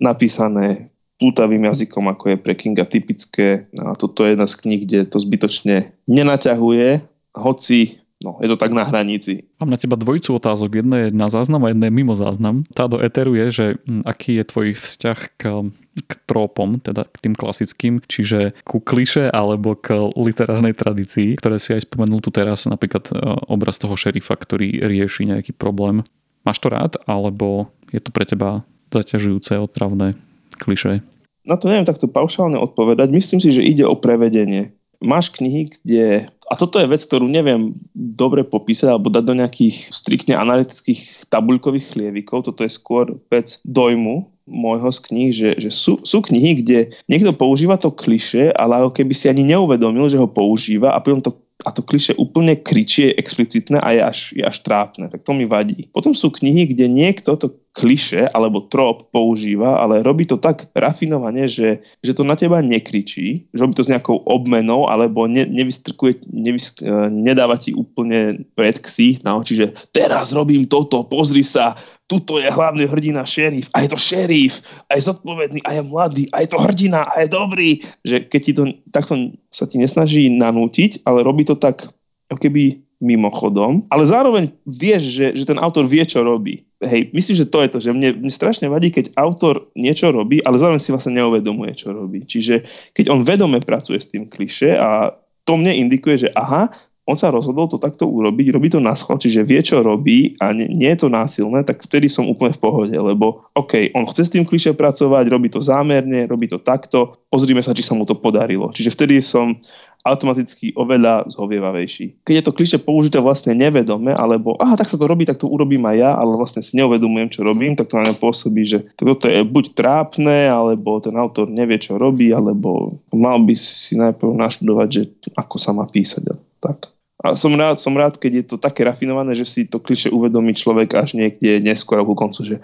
Napísané 0.00 0.89
pútavým 1.20 1.68
jazykom, 1.68 2.08
ako 2.08 2.32
je 2.32 2.36
pre 2.40 2.56
Kinga 2.56 2.88
typické. 2.88 3.68
A 3.76 3.92
toto 3.92 4.24
je 4.24 4.32
jedna 4.32 4.48
z 4.48 4.56
kníh, 4.56 4.80
kde 4.88 5.04
to 5.04 5.20
zbytočne 5.20 5.92
nenaťahuje, 6.08 7.04
hoci 7.36 8.00
No, 8.20 8.36
je 8.36 8.52
to 8.52 8.60
tak 8.60 8.76
na 8.76 8.84
hranici. 8.84 9.48
Mám 9.56 9.72
na 9.72 9.80
teba 9.80 9.96
dvojicu 9.96 10.36
otázok. 10.36 10.84
Jedna 10.84 11.08
je 11.08 11.08
na 11.08 11.32
záznam 11.32 11.64
a 11.64 11.72
jedna 11.72 11.88
je 11.88 11.96
mimo 11.96 12.12
záznam. 12.12 12.68
Tá 12.76 12.84
do 12.84 13.00
Eteru 13.00 13.32
je, 13.32 13.46
že 13.48 13.66
aký 14.04 14.36
je 14.36 14.44
tvoj 14.44 14.68
vzťah 14.76 15.18
k, 15.40 15.72
k 16.04 16.12
trópom, 16.28 16.84
teda 16.84 17.08
k 17.08 17.16
tým 17.16 17.32
klasickým, 17.32 18.04
čiže 18.04 18.52
ku 18.68 18.84
kliše 18.84 19.32
alebo 19.32 19.72
k 19.72 20.12
literárnej 20.20 20.76
tradícii, 20.76 21.40
ktoré 21.40 21.56
si 21.56 21.72
aj 21.72 21.88
spomenul 21.88 22.20
tu 22.20 22.28
teraz, 22.28 22.68
napríklad 22.68 23.08
e, 23.08 23.16
obraz 23.48 23.80
toho 23.80 23.96
šerifa, 23.96 24.36
ktorý 24.36 24.84
rieši 24.84 25.32
nejaký 25.32 25.56
problém. 25.56 26.04
Máš 26.44 26.60
to 26.60 26.68
rád, 26.68 27.00
alebo 27.08 27.72
je 27.88 28.04
to 28.04 28.12
pre 28.12 28.28
teba 28.28 28.68
zaťažujúce, 28.92 29.56
otravné 29.56 30.20
kliše? 30.60 31.00
Na 31.48 31.56
to 31.56 31.72
neviem 31.72 31.88
takto 31.88 32.06
paušálne 32.06 32.60
odpovedať. 32.60 33.08
Myslím 33.08 33.40
si, 33.40 33.50
že 33.50 33.64
ide 33.64 33.88
o 33.88 33.96
prevedenie 33.96 34.76
máš 35.00 35.32
knihy, 35.32 35.72
kde, 35.72 36.28
a 36.44 36.54
toto 36.54 36.76
je 36.76 36.86
vec, 36.86 37.00
ktorú 37.00 37.26
neviem 37.26 37.72
dobre 37.96 38.44
popísať 38.44 38.92
alebo 38.92 39.08
dať 39.08 39.24
do 39.24 39.34
nejakých 39.40 39.76
striktne 39.88 40.36
analytických 40.36 41.32
tabuľkových 41.32 41.96
chlievikov, 41.96 42.44
toto 42.44 42.62
je 42.62 42.70
skôr 42.70 43.16
vec 43.32 43.58
dojmu, 43.64 44.28
môjho 44.44 44.90
z 44.92 44.98
kníh, 45.00 45.30
že, 45.32 45.50
že 45.56 45.70
sú, 45.72 46.04
sú 46.04 46.20
knihy, 46.20 46.60
kde 46.60 46.78
niekto 47.08 47.32
používa 47.32 47.80
to 47.80 47.94
kliše, 47.94 48.52
ale 48.52 48.84
ako 48.84 48.92
keby 48.92 49.14
si 49.16 49.30
ani 49.32 49.46
neuvedomil, 49.46 50.10
že 50.10 50.20
ho 50.20 50.28
používa 50.28 50.92
a 50.92 51.00
potom 51.00 51.24
to 51.24 51.38
a 51.64 51.70
to 51.70 51.84
kliše 51.84 52.16
úplne 52.16 52.58
kričie, 52.58 53.12
explicitné 53.12 53.80
a 53.80 53.88
je 53.92 54.00
až, 54.00 54.18
je 54.36 54.44
až 54.44 54.56
trápne. 54.64 55.12
Tak 55.12 55.22
to 55.22 55.32
mi 55.36 55.44
vadí. 55.44 55.88
Potom 55.92 56.16
sú 56.16 56.32
knihy, 56.32 56.70
kde 56.72 56.86
niekto 56.88 57.36
to 57.36 57.60
kliše 57.70 58.26
alebo 58.26 58.66
trop 58.66 59.14
používa, 59.14 59.78
ale 59.78 60.02
robí 60.02 60.26
to 60.26 60.42
tak 60.42 60.66
rafinovane, 60.74 61.46
že, 61.46 61.86
že 62.02 62.12
to 62.18 62.26
na 62.26 62.34
teba 62.34 62.58
nekričí, 62.58 63.46
že 63.54 63.60
robí 63.62 63.78
to 63.78 63.86
s 63.86 63.92
nejakou 63.92 64.18
obmenou 64.18 64.90
alebo 64.90 65.30
ne, 65.30 65.46
nevystrkuje, 65.46 66.26
nevys, 66.34 66.74
e, 66.82 66.90
nedáva 67.14 67.54
ti 67.62 67.70
úplne 67.70 68.42
pred 68.58 68.74
ksích 68.74 69.22
na 69.22 69.38
oči, 69.38 69.54
že 69.54 69.66
teraz 69.94 70.34
robím 70.34 70.66
toto, 70.66 71.06
pozri 71.06 71.46
sa, 71.46 71.78
tuto 72.10 72.42
je 72.42 72.50
hlavný 72.50 72.90
hrdina 72.90 73.22
šerif 73.22 73.70
a 73.70 73.86
je 73.86 73.94
to 73.94 73.98
šerif 73.98 74.66
a 74.90 74.98
je 74.98 75.06
zodpovedný 75.06 75.62
a 75.62 75.78
je 75.78 75.82
mladý 75.86 76.24
a 76.34 76.42
je 76.42 76.50
to 76.50 76.58
hrdina 76.58 77.06
a 77.06 77.22
je 77.22 77.28
dobrý. 77.30 77.70
Že 78.02 78.16
keď 78.26 78.40
ti 78.42 78.52
to 78.58 78.62
takto 78.90 79.14
sa 79.46 79.70
ti 79.70 79.78
nesnaží 79.78 80.26
nanútiť, 80.26 81.06
ale 81.06 81.22
robí 81.22 81.46
to 81.46 81.54
tak 81.54 81.86
ako 82.26 82.38
keby 82.42 82.82
mimochodom, 83.00 83.88
ale 83.88 84.04
zároveň 84.04 84.52
vieš, 84.68 85.08
že, 85.16 85.26
že 85.32 85.48
ten 85.48 85.56
autor 85.56 85.88
vie, 85.88 86.04
čo 86.04 86.20
robí. 86.20 86.68
Hej, 86.84 87.16
myslím, 87.16 87.36
že 87.36 87.48
to 87.48 87.58
je 87.64 87.68
to, 87.72 87.78
že 87.80 87.96
mne, 87.96 88.20
mne 88.20 88.32
strašne 88.32 88.68
vadí, 88.68 88.92
keď 88.92 89.16
autor 89.16 89.72
niečo 89.72 90.12
robí, 90.12 90.44
ale 90.44 90.60
zároveň 90.60 90.84
si 90.84 90.92
vlastne 90.92 91.16
neuvedomuje, 91.16 91.72
čo 91.80 91.96
robí. 91.96 92.28
Čiže 92.28 92.68
keď 92.92 93.08
on 93.08 93.24
vedome 93.24 93.56
pracuje 93.64 93.96
s 93.96 94.12
tým 94.12 94.28
kliše 94.28 94.76
a 94.76 95.16
to 95.48 95.56
mne 95.56 95.88
indikuje, 95.88 96.28
že 96.28 96.32
aha, 96.36 96.68
on 97.08 97.16
sa 97.16 97.32
rozhodol 97.32 97.66
to 97.66 97.80
takto 97.80 98.06
urobiť, 98.06 98.46
robí 98.54 98.68
to 98.70 98.78
na 98.78 98.94
schvál, 98.94 99.18
čiže 99.18 99.42
vie, 99.42 99.60
čo 99.64 99.80
robí 99.80 100.36
a 100.38 100.52
nie 100.54 100.88
je 100.94 101.00
to 101.00 101.08
násilné, 101.08 101.64
tak 101.66 101.82
vtedy 101.82 102.06
som 102.06 102.28
úplne 102.28 102.54
v 102.54 102.62
pohode, 102.62 102.94
lebo 102.94 103.50
OK, 103.56 103.90
on 103.96 104.06
chce 104.06 104.28
s 104.28 104.32
tým 104.36 104.44
kliše 104.46 104.76
pracovať, 104.76 105.24
robí 105.26 105.48
to 105.50 105.58
zámerne, 105.64 106.28
robí 106.28 106.46
to 106.46 106.60
takto, 106.60 107.18
pozrime 107.32 107.64
sa, 107.64 107.74
či 107.74 107.82
sa 107.82 107.96
mu 107.96 108.04
to 108.04 108.14
podarilo. 108.14 108.70
Čiže 108.70 108.94
vtedy 108.94 109.24
som 109.24 109.58
automaticky 110.00 110.72
oveľa 110.72 111.28
zhovievavejší. 111.28 112.24
Keď 112.24 112.34
je 112.40 112.44
to 112.44 112.56
kliše 112.56 112.78
použité 112.80 113.20
vlastne 113.20 113.52
nevedome, 113.52 114.16
alebo 114.16 114.56
aha, 114.56 114.80
tak 114.80 114.88
sa 114.88 114.96
to 114.96 115.04
robí, 115.04 115.28
tak 115.28 115.36
to 115.36 115.48
urobím 115.48 115.84
aj 115.84 115.96
ja, 116.00 116.10
ale 116.16 116.36
vlastne 116.40 116.64
si 116.64 116.76
neuvedomujem, 116.80 117.28
čo 117.28 117.44
robím, 117.44 117.76
tak 117.76 117.92
to 117.92 118.00
na 118.00 118.08
mňa 118.08 118.16
pôsobí, 118.16 118.62
že 118.64 118.78
toto 118.96 119.28
je 119.28 119.44
buď 119.44 119.76
trápne, 119.76 120.48
alebo 120.48 121.00
ten 121.04 121.12
autor 121.20 121.52
nevie, 121.52 121.76
čo 121.76 122.00
robí, 122.00 122.32
alebo 122.32 122.96
mal 123.12 123.40
by 123.44 123.54
si 123.56 124.00
najprv 124.00 124.32
naštudovať, 124.40 124.88
že 124.88 125.02
ako 125.36 125.56
sa 125.60 125.76
má 125.76 125.84
písať. 125.84 126.32
Tak. 126.64 126.92
A 127.20 127.36
som 127.36 127.52
rád, 127.52 127.76
som 127.76 127.92
rád, 127.92 128.16
keď 128.16 128.32
je 128.32 128.44
to 128.48 128.56
také 128.56 128.80
rafinované, 128.88 129.36
že 129.36 129.44
si 129.44 129.68
to 129.68 129.76
kliše 129.76 130.08
uvedomí 130.08 130.56
človek 130.56 130.96
až 130.96 131.20
niekde 131.20 131.60
neskôr 131.60 132.00
ku 132.00 132.16
koncu, 132.16 132.40
že 132.40 132.56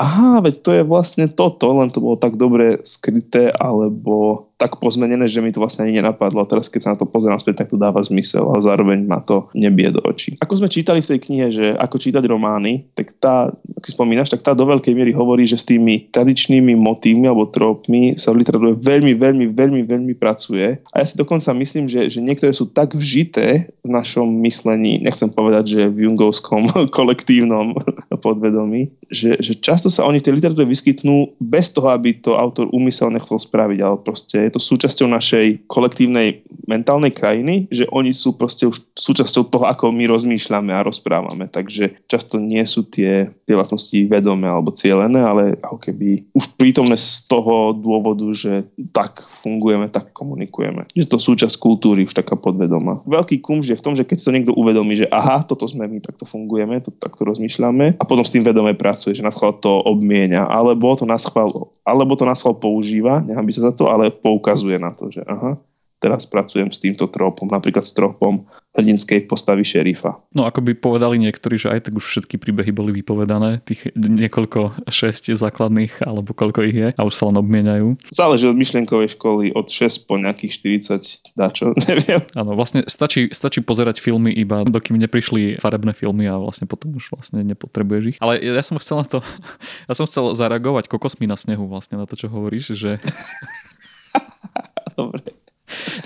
aha, 0.00 0.40
veď 0.40 0.54
to 0.64 0.70
je 0.72 0.82
vlastne 0.86 1.26
toto, 1.28 1.68
len 1.76 1.92
to 1.92 2.00
bolo 2.00 2.16
tak 2.16 2.40
dobre 2.40 2.80
skryté, 2.88 3.52
alebo 3.52 4.47
tak 4.58 4.82
pozmenené, 4.82 5.30
že 5.30 5.38
mi 5.38 5.54
to 5.54 5.62
vlastne 5.62 5.86
ani 5.86 6.02
nenapadlo. 6.02 6.42
A 6.42 6.50
teraz, 6.50 6.66
keď 6.66 6.80
sa 6.82 6.90
na 6.92 6.98
to 6.98 7.06
pozerám 7.06 7.38
späť, 7.38 7.62
tak 7.64 7.70
to 7.70 7.78
dáva 7.78 8.02
zmysel 8.02 8.50
a 8.50 8.58
zároveň 8.58 9.06
ma 9.06 9.22
to 9.22 9.46
nebie 9.54 9.86
do 9.94 10.02
očí. 10.02 10.34
Ako 10.42 10.58
sme 10.58 10.66
čítali 10.66 10.98
v 10.98 11.10
tej 11.14 11.20
knihe, 11.22 11.46
že 11.54 11.66
ako 11.78 11.96
čítať 12.02 12.26
romány, 12.26 12.90
tak 12.98 13.14
tá, 13.22 13.54
ak 13.54 13.84
si 13.86 13.94
spomínaš, 13.94 14.34
tak 14.34 14.42
tá 14.42 14.58
do 14.58 14.66
veľkej 14.66 14.98
miery 14.98 15.14
hovorí, 15.14 15.46
že 15.46 15.62
s 15.62 15.64
tými 15.70 16.10
tradičnými 16.10 16.74
motívmi 16.74 17.30
alebo 17.30 17.46
trópmi 17.46 18.18
sa 18.18 18.34
v 18.34 18.42
literatúre 18.42 18.74
veľmi, 18.74 19.14
veľmi, 19.14 19.46
veľmi, 19.54 19.80
veľmi 19.86 20.14
pracuje. 20.18 20.82
A 20.90 21.00
ja 21.00 21.06
si 21.06 21.14
dokonca 21.14 21.54
myslím, 21.54 21.86
že, 21.86 22.10
že 22.10 22.18
niektoré 22.18 22.50
sú 22.50 22.66
tak 22.66 22.98
vžité 22.98 23.70
v 23.86 23.90
našom 23.94 24.26
myslení, 24.42 24.98
nechcem 24.98 25.30
povedať, 25.30 25.64
že 25.70 25.82
v 25.86 26.10
jungovskom 26.10 26.66
kolektívnom 26.98 27.78
podvedomí, 28.26 28.90
že, 29.06 29.38
že 29.38 29.54
často 29.54 29.86
sa 29.86 30.02
oni 30.02 30.18
v 30.18 30.26
tej 30.26 30.34
literatúre 30.42 30.66
vyskytnú 30.66 31.38
bez 31.38 31.70
toho, 31.70 31.94
aby 31.94 32.18
to 32.18 32.34
autor 32.34 32.66
úmyselne 32.74 33.22
chcel 33.22 33.38
spraviť, 33.38 33.78
ale 33.86 33.96
proste 34.02 34.47
je 34.48 34.56
to 34.56 34.60
súčasťou 34.60 35.08
našej 35.12 35.68
kolektívnej 35.68 36.42
mentálnej 36.64 37.12
krajiny, 37.12 37.68
že 37.68 37.84
oni 37.92 38.16
sú 38.16 38.34
proste 38.34 38.64
už 38.64 38.96
súčasťou 38.96 39.52
toho, 39.52 39.64
ako 39.68 39.92
my 39.92 40.08
rozmýšľame 40.08 40.72
a 40.72 40.84
rozprávame. 40.84 41.46
Takže 41.52 42.08
často 42.08 42.40
nie 42.40 42.64
sú 42.64 42.88
tie, 42.88 43.28
tie 43.44 43.54
vlastnosti 43.54 43.96
vedomé 44.08 44.48
alebo 44.48 44.72
cielené, 44.72 45.20
ale 45.20 45.56
ako 45.60 45.78
keby 45.78 46.32
už 46.32 46.56
prítomné 46.56 46.96
z 46.96 47.28
toho 47.28 47.76
dôvodu, 47.76 48.24
že 48.32 48.66
tak 48.90 49.20
fungujeme, 49.28 49.92
tak 49.92 50.16
komunikujeme. 50.16 50.88
Je 50.96 51.04
to 51.04 51.20
súčasť 51.20 51.60
kultúry, 51.60 52.08
už 52.08 52.16
taká 52.16 52.34
podvedomá. 52.34 53.04
Veľký 53.04 53.44
kumž 53.44 53.70
je 53.70 53.78
v 53.78 53.84
tom, 53.84 53.94
že 53.94 54.08
keď 54.08 54.18
to 54.18 54.34
niekto 54.34 54.52
uvedomí, 54.56 54.96
že 54.96 55.06
aha, 55.12 55.44
toto 55.44 55.68
sme 55.68 55.84
my, 55.84 56.00
takto 56.00 56.24
fungujeme, 56.24 56.80
to, 56.80 56.90
takto 56.94 57.28
rozmýšľame 57.28 58.00
a 58.00 58.04
potom 58.08 58.24
s 58.24 58.32
tým 58.32 58.46
vedome 58.46 58.72
pracuje, 58.72 59.12
že 59.12 59.22
schvál 59.28 59.60
to 59.60 59.84
obmienia, 59.84 60.48
alebo 60.48 60.96
to 60.96 61.04
schvál, 61.20 61.50
alebo 61.84 62.16
to 62.16 62.24
schvál 62.32 62.56
používa, 62.56 63.20
nechám 63.22 63.44
by 63.44 63.52
sa 63.52 63.62
za 63.70 63.72
to, 63.76 63.90
ale 63.92 64.08
pou 64.08 64.37
poukazuje 64.38 64.78
na 64.78 64.94
to, 64.94 65.10
že 65.10 65.26
aha, 65.26 65.58
teraz 65.98 66.30
pracujem 66.30 66.70
s 66.70 66.78
týmto 66.78 67.10
tropom, 67.10 67.50
napríklad 67.50 67.82
s 67.82 67.90
tropom 67.90 68.46
hrdinskej 68.78 69.26
postavy 69.26 69.66
šerifa. 69.66 70.22
No 70.30 70.46
ako 70.46 70.62
by 70.62 70.72
povedali 70.78 71.18
niektorí, 71.18 71.58
že 71.58 71.74
aj 71.74 71.90
tak 71.90 71.98
už 71.98 72.06
všetky 72.06 72.38
príbehy 72.38 72.70
boli 72.70 72.94
vypovedané, 72.94 73.58
tých 73.66 73.90
niekoľko 73.98 74.86
šesť 74.86 75.34
základných, 75.34 76.06
alebo 76.06 76.30
koľko 76.30 76.62
ich 76.70 76.76
je 76.78 76.88
a 76.94 77.02
už 77.02 77.14
sa 77.18 77.26
len 77.26 77.42
obmieniajú. 77.42 77.98
Záleží 78.06 78.46
od 78.46 78.54
myšlienkovej 78.54 79.18
školy, 79.18 79.50
od 79.50 79.66
6 79.66 80.06
po 80.06 80.14
nejakých 80.14 80.78
40, 80.94 81.34
dačo, 81.34 81.74
neviem. 81.90 82.22
Áno, 82.38 82.54
vlastne 82.54 82.86
stačí, 82.86 83.34
stačí 83.34 83.58
pozerať 83.66 83.98
filmy 83.98 84.30
iba, 84.30 84.62
dokým 84.62 84.94
neprišli 85.02 85.58
farebné 85.58 85.90
filmy 85.98 86.30
a 86.30 86.38
vlastne 86.38 86.70
potom 86.70 86.94
už 86.94 87.10
vlastne 87.10 87.42
nepotrebuješ 87.42 88.04
ich. 88.14 88.18
Ale 88.22 88.38
ja 88.38 88.62
som 88.62 88.78
chcel 88.78 89.02
na 89.02 89.06
to, 89.10 89.18
ja 89.90 89.92
som 89.98 90.06
chcel 90.06 90.38
zareagovať 90.38 90.86
kokosmi 90.86 91.26
na 91.26 91.34
snehu 91.34 91.66
vlastne 91.66 91.98
na 91.98 92.06
to, 92.06 92.14
čo 92.14 92.30
hovoríš, 92.30 92.78
že 92.78 93.02
Dobre. 94.98 95.22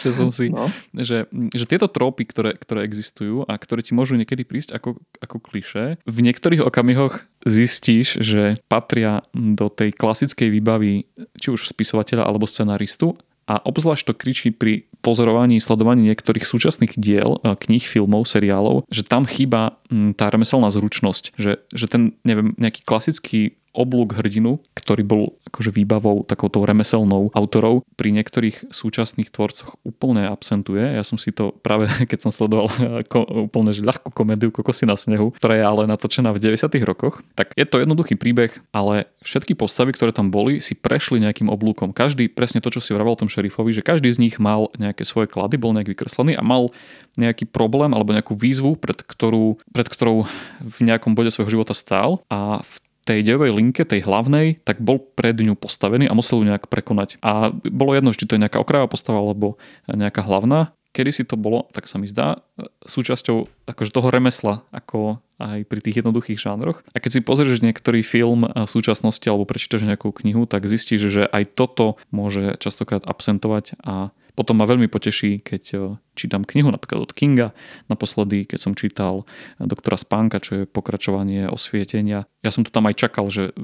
že 0.03 0.11
som 0.11 0.29
si, 0.35 0.51
no. 0.51 0.67
že, 0.91 1.31
že 1.55 1.65
tieto 1.71 1.87
trópy, 1.87 2.27
ktoré, 2.27 2.59
ktoré 2.59 2.83
existujú 2.83 3.47
a 3.47 3.55
ktoré 3.55 3.87
ti 3.87 3.95
môžu 3.95 4.19
niekedy 4.19 4.43
prísť 4.43 4.75
ako, 4.75 4.99
ako 5.23 5.37
kliše, 5.39 6.03
v 6.03 6.19
niektorých 6.19 6.67
okamihoch 6.67 7.23
zistíš, 7.47 8.19
že 8.19 8.59
patria 8.67 9.23
do 9.35 9.71
tej 9.71 9.95
klasickej 9.95 10.49
výbavy 10.51 11.07
či 11.39 11.49
už 11.55 11.71
spisovateľa 11.71 12.27
alebo 12.27 12.51
scenaristu 12.51 13.15
a 13.47 13.59
obzvlášť 13.59 14.05
to 14.11 14.15
kričí 14.15 14.49
pri 14.55 14.87
pozorovaní, 15.03 15.59
sledovaní 15.59 16.07
niektorých 16.07 16.47
súčasných 16.47 16.95
diel, 16.95 17.43
e, 17.43 17.59
kníh, 17.59 17.83
filmov, 17.83 18.31
seriálov, 18.31 18.87
že 18.87 19.03
tam 19.03 19.27
chýba 19.27 19.83
tá 20.15 20.31
remeselná 20.31 20.71
zručnosť, 20.71 21.35
že, 21.37 21.59
že 21.75 21.87
ten, 21.91 22.15
neviem, 22.23 22.55
nejaký 22.57 22.87
klasický 22.87 23.59
oblúk 23.73 24.16
hrdinu, 24.16 24.61
ktorý 24.77 25.03
bol 25.05 25.23
akože 25.53 25.73
výbavou 25.73 26.25
takouto 26.25 26.64
remeselnou 26.64 27.33
autorov, 27.37 27.85
pri 27.97 28.12
niektorých 28.12 28.73
súčasných 28.73 29.29
tvorcoch 29.29 29.77
úplne 29.85 30.29
absentuje. 30.29 30.81
Ja 30.81 31.05
som 31.05 31.20
si 31.20 31.33
to 31.33 31.53
práve, 31.61 31.89
keď 32.11 32.29
som 32.29 32.33
sledoval 32.33 32.68
ko, 33.09 33.49
úplne 33.49 33.73
že 33.73 33.85
ľahkú 33.85 34.12
komédiu 34.12 34.53
Kokosy 34.53 34.89
na 34.89 34.97
snehu, 34.97 35.33
ktorá 35.37 35.57
je 35.57 35.64
ale 35.64 35.83
natočená 35.89 36.33
v 36.33 36.41
90. 36.41 36.73
rokoch, 36.85 37.20
tak 37.37 37.53
je 37.57 37.64
to 37.68 37.81
jednoduchý 37.81 38.16
príbeh, 38.16 38.53
ale 38.73 39.09
všetky 39.25 39.57
postavy, 39.57 39.93
ktoré 39.97 40.12
tam 40.12 40.29
boli, 40.33 40.61
si 40.61 40.77
prešli 40.77 41.20
nejakým 41.20 41.49
oblúkom. 41.49 41.93
Každý, 41.93 42.33
presne 42.33 42.64
to, 42.64 42.73
čo 42.73 42.81
si 42.81 42.93
vravel 42.97 43.16
tom 43.16 43.29
šerifovi, 43.29 43.73
že 43.73 43.85
každý 43.85 44.09
z 44.12 44.20
nich 44.20 44.37
mal 44.41 44.73
nejaké 44.77 45.05
svoje 45.05 45.29
klady, 45.29 45.61
bol 45.61 45.73
nejak 45.77 45.93
vykreslený 45.93 46.37
a 46.37 46.43
mal 46.45 46.73
nejaký 47.16 47.45
problém 47.49 47.93
alebo 47.93 48.16
nejakú 48.16 48.33
výzvu, 48.37 48.81
pred 48.81 48.97
ktorú, 49.05 49.61
pred 49.73 49.89
ktorou 49.89 50.25
v 50.64 50.79
nejakom 50.81 51.12
bode 51.12 51.29
svojho 51.29 51.61
života 51.61 51.77
stál 51.77 52.25
a 52.33 52.64
v 52.64 52.75
tej 53.03 53.26
dejovej 53.26 53.50
linke, 53.55 53.82
tej 53.82 54.07
hlavnej, 54.07 54.62
tak 54.62 54.78
bol 54.78 55.03
pred 55.03 55.34
ňu 55.34 55.59
postavený 55.59 56.07
a 56.07 56.14
musel 56.14 56.42
ju 56.42 56.50
nejak 56.50 56.70
prekonať. 56.70 57.18
A 57.22 57.50
bolo 57.53 57.98
jedno, 57.98 58.14
či 58.14 58.26
to 58.26 58.38
je 58.38 58.42
nejaká 58.42 58.62
okrajová 58.62 58.86
postava 58.86 59.18
alebo 59.18 59.59
nejaká 59.90 60.22
hlavná. 60.22 60.70
Kedy 60.92 61.11
si 61.11 61.24
to 61.24 61.40
bolo, 61.40 61.72
tak 61.72 61.88
sa 61.88 61.96
mi 61.96 62.05
zdá, 62.05 62.44
súčasťou 62.84 63.64
akože 63.64 63.90
toho 63.96 64.12
remesla, 64.12 64.61
ako 64.76 65.24
aj 65.43 65.66
pri 65.66 65.80
tých 65.82 66.07
jednoduchých 66.07 66.38
žánroch. 66.38 66.86
A 66.95 67.03
keď 67.03 67.18
si 67.18 67.20
pozrieš 67.26 67.66
niektorý 67.66 68.07
film 68.07 68.47
v 68.47 68.70
súčasnosti 68.70 69.26
alebo 69.26 69.43
prečítaš 69.43 69.82
nejakú 69.82 70.14
knihu, 70.22 70.47
tak 70.47 70.70
zistíš, 70.70 71.11
že 71.11 71.22
aj 71.26 71.59
toto 71.59 71.99
môže 72.14 72.55
častokrát 72.62 73.03
absentovať 73.03 73.74
a 73.82 74.14
potom 74.32 74.57
ma 74.57 74.64
veľmi 74.64 74.88
poteší, 74.88 75.45
keď 75.45 75.62
eh, 75.76 75.80
čítam 76.16 76.45
knihu 76.45 76.72
napríklad 76.72 77.05
od 77.05 77.12
Kinga, 77.12 77.53
naposledy, 77.93 78.49
keď 78.49 78.59
som 78.61 78.72
čítal 78.72 79.28
eh, 79.28 79.68
doktora 79.68 80.01
Spánka, 80.01 80.40
čo 80.40 80.64
je 80.64 80.68
pokračovanie 80.68 81.53
osvietenia. 81.53 82.24
Ja 82.40 82.51
som 82.51 82.64
tu 82.64 82.72
tam 82.72 82.88
aj 82.88 82.97
čakal, 82.99 83.28
že 83.30 83.55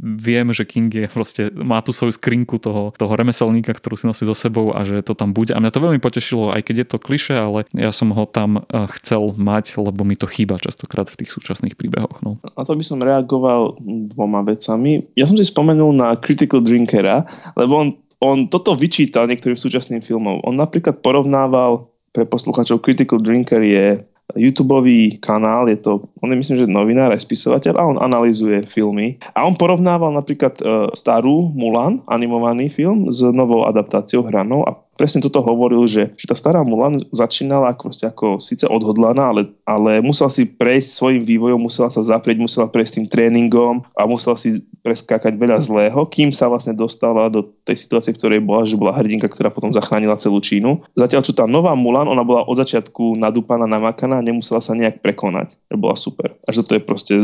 viem, 0.00 0.50
že 0.50 0.66
King 0.66 0.90
je 0.90 1.06
proste, 1.06 1.52
má 1.54 1.78
tu 1.84 1.94
svoju 1.94 2.16
skrinku 2.16 2.58
toho, 2.58 2.90
toho 2.96 3.14
remeselníka, 3.14 3.76
ktorú 3.76 3.94
si 4.00 4.08
nosí 4.08 4.24
so 4.26 4.34
sebou 4.34 4.74
a 4.74 4.82
že 4.82 5.04
to 5.06 5.14
tam 5.14 5.30
bude. 5.36 5.54
A 5.54 5.62
mňa 5.62 5.70
to 5.70 5.84
veľmi 5.84 6.00
potešilo, 6.02 6.50
aj 6.50 6.66
keď 6.66 6.74
je 6.82 6.86
to 6.88 6.98
kliše, 6.98 7.36
ale 7.36 7.68
ja 7.76 7.92
som 7.92 8.10
ho 8.10 8.24
tam 8.24 8.64
eh, 8.64 8.88
chcel 8.98 9.36
mať, 9.36 9.76
lebo 9.76 10.08
mi 10.08 10.16
to 10.16 10.24
chýba 10.24 10.56
častokrát 10.56 11.12
v 11.12 11.20
tých 11.20 11.23
súčasných 11.30 11.78
príbehoch. 11.78 12.20
No. 12.24 12.40
A 12.42 12.64
to 12.66 12.74
by 12.74 12.84
som 12.84 13.04
reagoval 13.04 13.78
dvoma 14.10 14.42
vecami. 14.42 15.04
Ja 15.14 15.24
som 15.24 15.38
si 15.38 15.46
spomenul 15.46 15.94
na 15.94 16.18
Critical 16.18 16.60
Drinkera, 16.60 17.24
lebo 17.54 17.74
on 17.78 17.88
on 18.24 18.48
toto 18.48 18.72
vyčítal 18.72 19.28
niektorým 19.28 19.58
súčasným 19.58 20.00
filmom. 20.00 20.40
On 20.48 20.56
napríklad 20.56 21.04
porovnával 21.04 21.92
pre 22.14 22.24
posluchačov 22.24 22.80
Critical 22.80 23.20
Drinker 23.20 23.60
je 23.60 24.00
YouTube 24.32 24.80
kanál, 25.20 25.68
je 25.68 25.76
to 25.76 26.08
on 26.24 26.32
je 26.32 26.40
myslím, 26.40 26.56
že 26.56 26.64
novinár 26.64 27.12
aj 27.12 27.28
spisovateľ 27.28 27.74
a 27.76 27.84
on 27.84 27.98
analizuje 28.00 28.64
filmy. 28.64 29.20
A 29.36 29.44
on 29.44 29.52
porovnával 29.52 30.16
napríklad 30.16 30.56
uh, 30.64 30.88
starú 30.96 31.52
Mulan, 31.52 32.00
animovaný 32.08 32.72
film, 32.72 33.12
s 33.12 33.20
novou 33.20 33.68
adaptáciou 33.68 34.24
hranou 34.24 34.64
a 34.64 34.72
presne 34.94 35.20
toto 35.22 35.42
hovoril, 35.42 35.84
že, 35.86 36.14
že 36.16 36.26
tá 36.26 36.34
stará 36.38 36.62
Mulan 36.62 37.02
začínala 37.10 37.74
ako, 37.74 37.86
ako 37.94 38.26
síce 38.38 38.64
odhodlaná, 38.66 39.30
ale, 39.34 39.42
ale 39.66 40.00
musela 40.00 40.30
si 40.30 40.46
prejsť 40.46 40.88
svojim 40.90 41.22
vývojom, 41.26 41.60
musela 41.60 41.90
sa 41.90 42.00
zaprieť, 42.00 42.38
musela 42.40 42.70
prejsť 42.70 43.02
tým 43.02 43.06
tréningom 43.10 43.84
a 43.94 44.02
musela 44.06 44.38
si 44.38 44.64
preskákať 44.84 45.34
veľa 45.34 45.58
zlého, 45.64 46.00
kým 46.06 46.30
sa 46.30 46.46
vlastne 46.52 46.76
dostala 46.76 47.32
do 47.32 47.44
tej 47.64 47.80
situácie, 47.80 48.12
v 48.12 48.20
ktorej 48.20 48.40
bola, 48.44 48.68
že 48.68 48.76
bola 48.76 48.92
hrdinka, 48.94 49.26
ktorá 49.32 49.48
potom 49.48 49.72
zachránila 49.72 50.20
celú 50.20 50.38
Čínu. 50.44 50.84
Zatiaľ, 50.92 51.22
čo 51.24 51.32
tá 51.32 51.48
nová 51.48 51.72
Mulan, 51.72 52.06
ona 52.06 52.20
bola 52.20 52.44
od 52.44 52.56
začiatku 52.60 53.16
nadúpaná, 53.16 53.64
namakaná, 53.64 54.20
nemusela 54.20 54.60
sa 54.60 54.76
nejak 54.76 55.00
prekonať. 55.00 55.56
To 55.72 55.80
bola 55.80 55.96
super. 55.96 56.36
A 56.44 56.52
že 56.52 56.62
to 56.62 56.76
je 56.76 56.82
proste, 56.84 57.14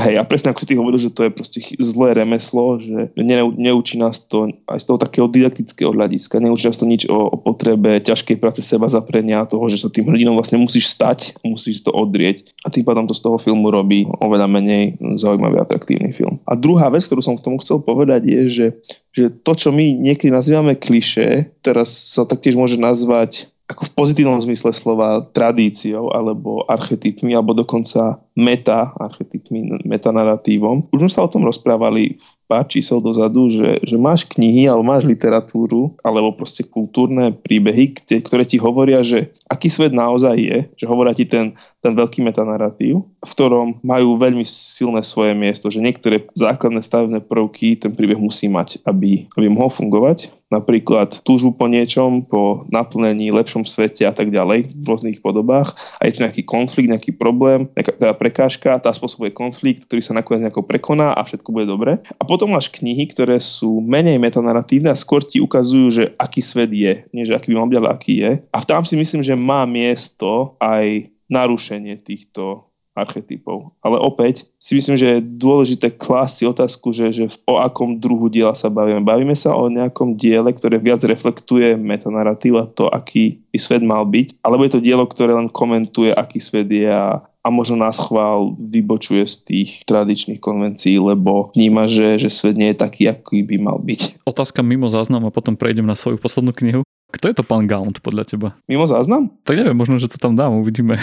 hej, 0.00 0.14
a 0.16 0.24
presne 0.24 0.56
ako 0.56 0.64
ty 0.64 0.72
hovoril, 0.80 0.96
že 0.96 1.12
to 1.12 1.28
je 1.28 1.32
proste 1.32 1.60
zlé 1.76 2.16
remeslo, 2.16 2.80
že 2.80 3.12
neučí 3.60 4.00
nás 4.00 4.24
to 4.24 4.48
aj 4.64 4.80
z 4.80 4.84
toho 4.88 4.98
takého 4.98 5.26
didaktického 5.28 5.92
hľadiska, 5.92 6.40
neučí 6.40 6.72
nás 6.72 6.80
to 6.80 6.88
nič 6.88 7.04
o 7.12 7.19
o, 7.28 7.36
potrebe 7.36 8.00
ťažkej 8.00 8.40
práce 8.40 8.64
seba 8.64 8.88
zaprenia 8.88 9.44
toho, 9.44 9.68
že 9.68 9.76
sa 9.76 9.92
tým 9.92 10.08
hrdinom 10.08 10.38
vlastne 10.38 10.56
musíš 10.56 10.88
stať, 10.88 11.36
musíš 11.44 11.84
to 11.84 11.92
odrieť 11.92 12.48
a 12.64 12.72
tým 12.72 12.86
pádom 12.86 13.04
to 13.04 13.12
z 13.12 13.20
toho 13.20 13.36
filmu 13.36 13.68
robí 13.68 14.08
oveľa 14.08 14.48
menej 14.48 14.96
zaujímavý 15.20 15.60
atraktívny 15.60 16.16
film. 16.16 16.40
A 16.48 16.56
druhá 16.56 16.88
vec, 16.88 17.04
ktorú 17.04 17.20
som 17.20 17.36
k 17.36 17.44
tomu 17.44 17.60
chcel 17.60 17.84
povedať 17.84 18.24
je, 18.24 18.40
že, 18.48 18.66
že 19.12 19.24
to, 19.28 19.52
čo 19.52 19.68
my 19.70 19.92
niekedy 20.00 20.32
nazývame 20.32 20.80
kliše, 20.80 21.52
teraz 21.60 22.16
sa 22.16 22.24
taktiež 22.24 22.56
môže 22.56 22.80
nazvať 22.80 23.52
ako 23.70 23.86
v 23.86 23.94
pozitívnom 23.94 24.42
zmysle 24.42 24.74
slova 24.74 25.22
tradíciou 25.30 26.10
alebo 26.10 26.66
archetypmi 26.66 27.38
alebo 27.38 27.54
dokonca 27.54 28.18
meta 28.34 28.90
archetypmi, 28.98 29.86
metanaratívom. 29.86 30.90
Už 30.90 31.06
sme 31.06 31.10
sa 31.12 31.22
o 31.22 31.30
tom 31.30 31.46
rozprávali 31.46 32.18
v 32.18 32.26
pár 32.50 32.66
čísel 32.66 32.98
dozadu, 32.98 33.46
že, 33.46 33.78
že 33.86 33.94
máš 33.94 34.26
knihy 34.26 34.66
alebo 34.66 34.82
máš 34.82 35.06
literatúru 35.06 35.94
alebo 36.02 36.34
proste 36.34 36.66
kultúrne 36.66 37.30
príbehy, 37.30 38.02
kde, 38.02 38.18
ktoré 38.26 38.42
ti 38.42 38.58
hovoria, 38.58 39.06
že 39.06 39.30
aký 39.46 39.70
svet 39.70 39.94
naozaj 39.94 40.34
je, 40.34 40.58
že 40.74 40.90
hovoria 40.90 41.14
ti 41.14 41.30
ten, 41.30 41.54
ten 41.78 41.92
veľký 41.94 42.26
metanaratív, 42.26 43.06
v 43.06 43.30
ktorom 43.30 43.78
majú 43.84 44.16
veľmi 44.18 44.42
silné 44.42 45.04
svoje 45.04 45.36
miesto, 45.36 45.68
že 45.68 45.84
niektoré 45.84 46.26
základné 46.32 46.80
stavebné 46.82 47.22
prvky 47.22 47.76
ten 47.76 47.92
príbeh 47.92 48.16
musí 48.16 48.48
mať, 48.48 48.80
aby, 48.82 49.28
aby 49.36 49.46
mohol 49.46 49.68
fungovať. 49.68 50.32
Napríklad 50.50 51.22
túžbu 51.22 51.54
po 51.54 51.70
niečom, 51.70 52.26
po 52.26 52.66
naplnení, 52.74 53.30
lepšom 53.30 53.62
svete 53.62 54.02
a 54.02 54.10
tak 54.10 54.34
ďalej 54.34 54.74
v 54.74 54.82
rôznych 54.82 55.22
podobách. 55.22 55.78
A 56.02 56.10
je 56.10 56.18
to 56.18 56.26
nejaký 56.26 56.42
konflikt, 56.42 56.90
nejaký 56.90 57.12
problém, 57.14 57.70
nejaká 57.78 57.94
teda 57.94 58.14
prekážka, 58.18 58.82
tá 58.82 58.90
spôsobuje 58.90 59.30
konflikt, 59.30 59.86
ktorý 59.86 60.00
sa 60.02 60.16
nakoniec 60.16 60.48
nejako 60.50 60.66
prekoná 60.66 61.14
a 61.14 61.22
všetko 61.22 61.54
bude 61.54 61.70
dobre. 61.70 62.02
A 62.18 62.22
potom 62.24 62.39
potom 62.40 62.56
máš 62.56 62.72
knihy, 62.72 63.04
ktoré 63.04 63.36
sú 63.36 63.84
menej 63.84 64.16
metanarratívne 64.16 64.88
a 64.88 64.96
skôr 64.96 65.20
ti 65.20 65.44
ukazujú, 65.44 65.86
že 65.92 66.04
aký 66.16 66.40
svet 66.40 66.72
je, 66.72 67.04
nie 67.12 67.28
že 67.28 67.36
aký 67.36 67.52
by 67.52 67.60
mal 67.60 67.68
byť, 67.68 67.76
ale 67.84 67.90
aký 67.92 68.14
je. 68.16 68.32
A 68.48 68.64
tam 68.64 68.80
si 68.88 68.96
myslím, 68.96 69.20
že 69.20 69.36
má 69.36 69.68
miesto 69.68 70.56
aj 70.56 71.12
narušenie 71.28 72.00
týchto 72.00 72.69
archetypov. 73.00 73.72
Ale 73.80 73.96
opäť 73.96 74.46
si 74.60 74.76
myslím, 74.76 74.96
že 75.00 75.06
je 75.18 75.24
dôležité 75.24 75.96
klásť 75.96 76.34
si 76.36 76.44
otázku, 76.44 76.92
že, 76.92 77.10
že 77.10 77.24
o 77.48 77.56
akom 77.56 77.96
druhu 77.96 78.28
diela 78.28 78.52
sa 78.52 78.68
bavíme. 78.68 79.00
Bavíme 79.02 79.34
sa 79.34 79.56
o 79.56 79.66
nejakom 79.72 80.20
diele, 80.20 80.52
ktoré 80.52 80.76
viac 80.76 81.00
reflektuje 81.02 81.74
metanarratív 81.80 82.60
a 82.60 82.68
to, 82.68 82.86
aký 82.86 83.40
by 83.50 83.58
svet 83.58 83.82
mal 83.82 84.04
byť, 84.04 84.44
alebo 84.44 84.62
je 84.62 84.72
to 84.76 84.84
dielo, 84.84 85.08
ktoré 85.08 85.34
len 85.34 85.48
komentuje, 85.50 86.12
aký 86.12 86.38
svet 86.38 86.68
je 86.68 86.86
a 86.86 87.24
a 87.40 87.48
možno 87.48 87.80
nás 87.80 87.96
chvál 87.96 88.52
vybočuje 88.60 89.24
z 89.24 89.36
tých 89.48 89.70
tradičných 89.88 90.40
konvencií, 90.44 91.00
lebo 91.00 91.48
vníma, 91.56 91.88
že, 91.88 92.20
že 92.20 92.28
svet 92.28 92.56
nie 92.60 92.68
je 92.72 92.80
taký, 92.84 93.08
aký 93.08 93.40
by 93.40 93.56
mal 93.56 93.80
byť. 93.80 94.20
Otázka 94.28 94.60
mimo 94.60 94.92
záznam 94.92 95.24
a 95.24 95.32
potom 95.32 95.56
prejdem 95.56 95.88
na 95.88 95.96
svoju 95.96 96.20
poslednú 96.20 96.52
knihu. 96.52 96.82
Kto 97.10 97.32
je 97.32 97.34
to 97.34 97.44
pán 97.44 97.66
Gaunt 97.66 98.04
podľa 98.04 98.28
teba? 98.28 98.48
Mimo 98.70 98.86
záznam? 98.86 99.32
Tak 99.42 99.56
neviem, 99.56 99.74
možno, 99.74 99.98
že 99.98 100.06
to 100.06 100.20
tam 100.20 100.36
dám, 100.36 100.60
uvidíme. 100.60 101.00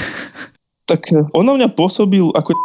Tak 0.87 1.01
eh, 1.11 1.27
on 1.35 1.43
na 1.43 1.53
mňa 1.59 1.75
pôsobil 1.75 2.23
ako 2.31 2.55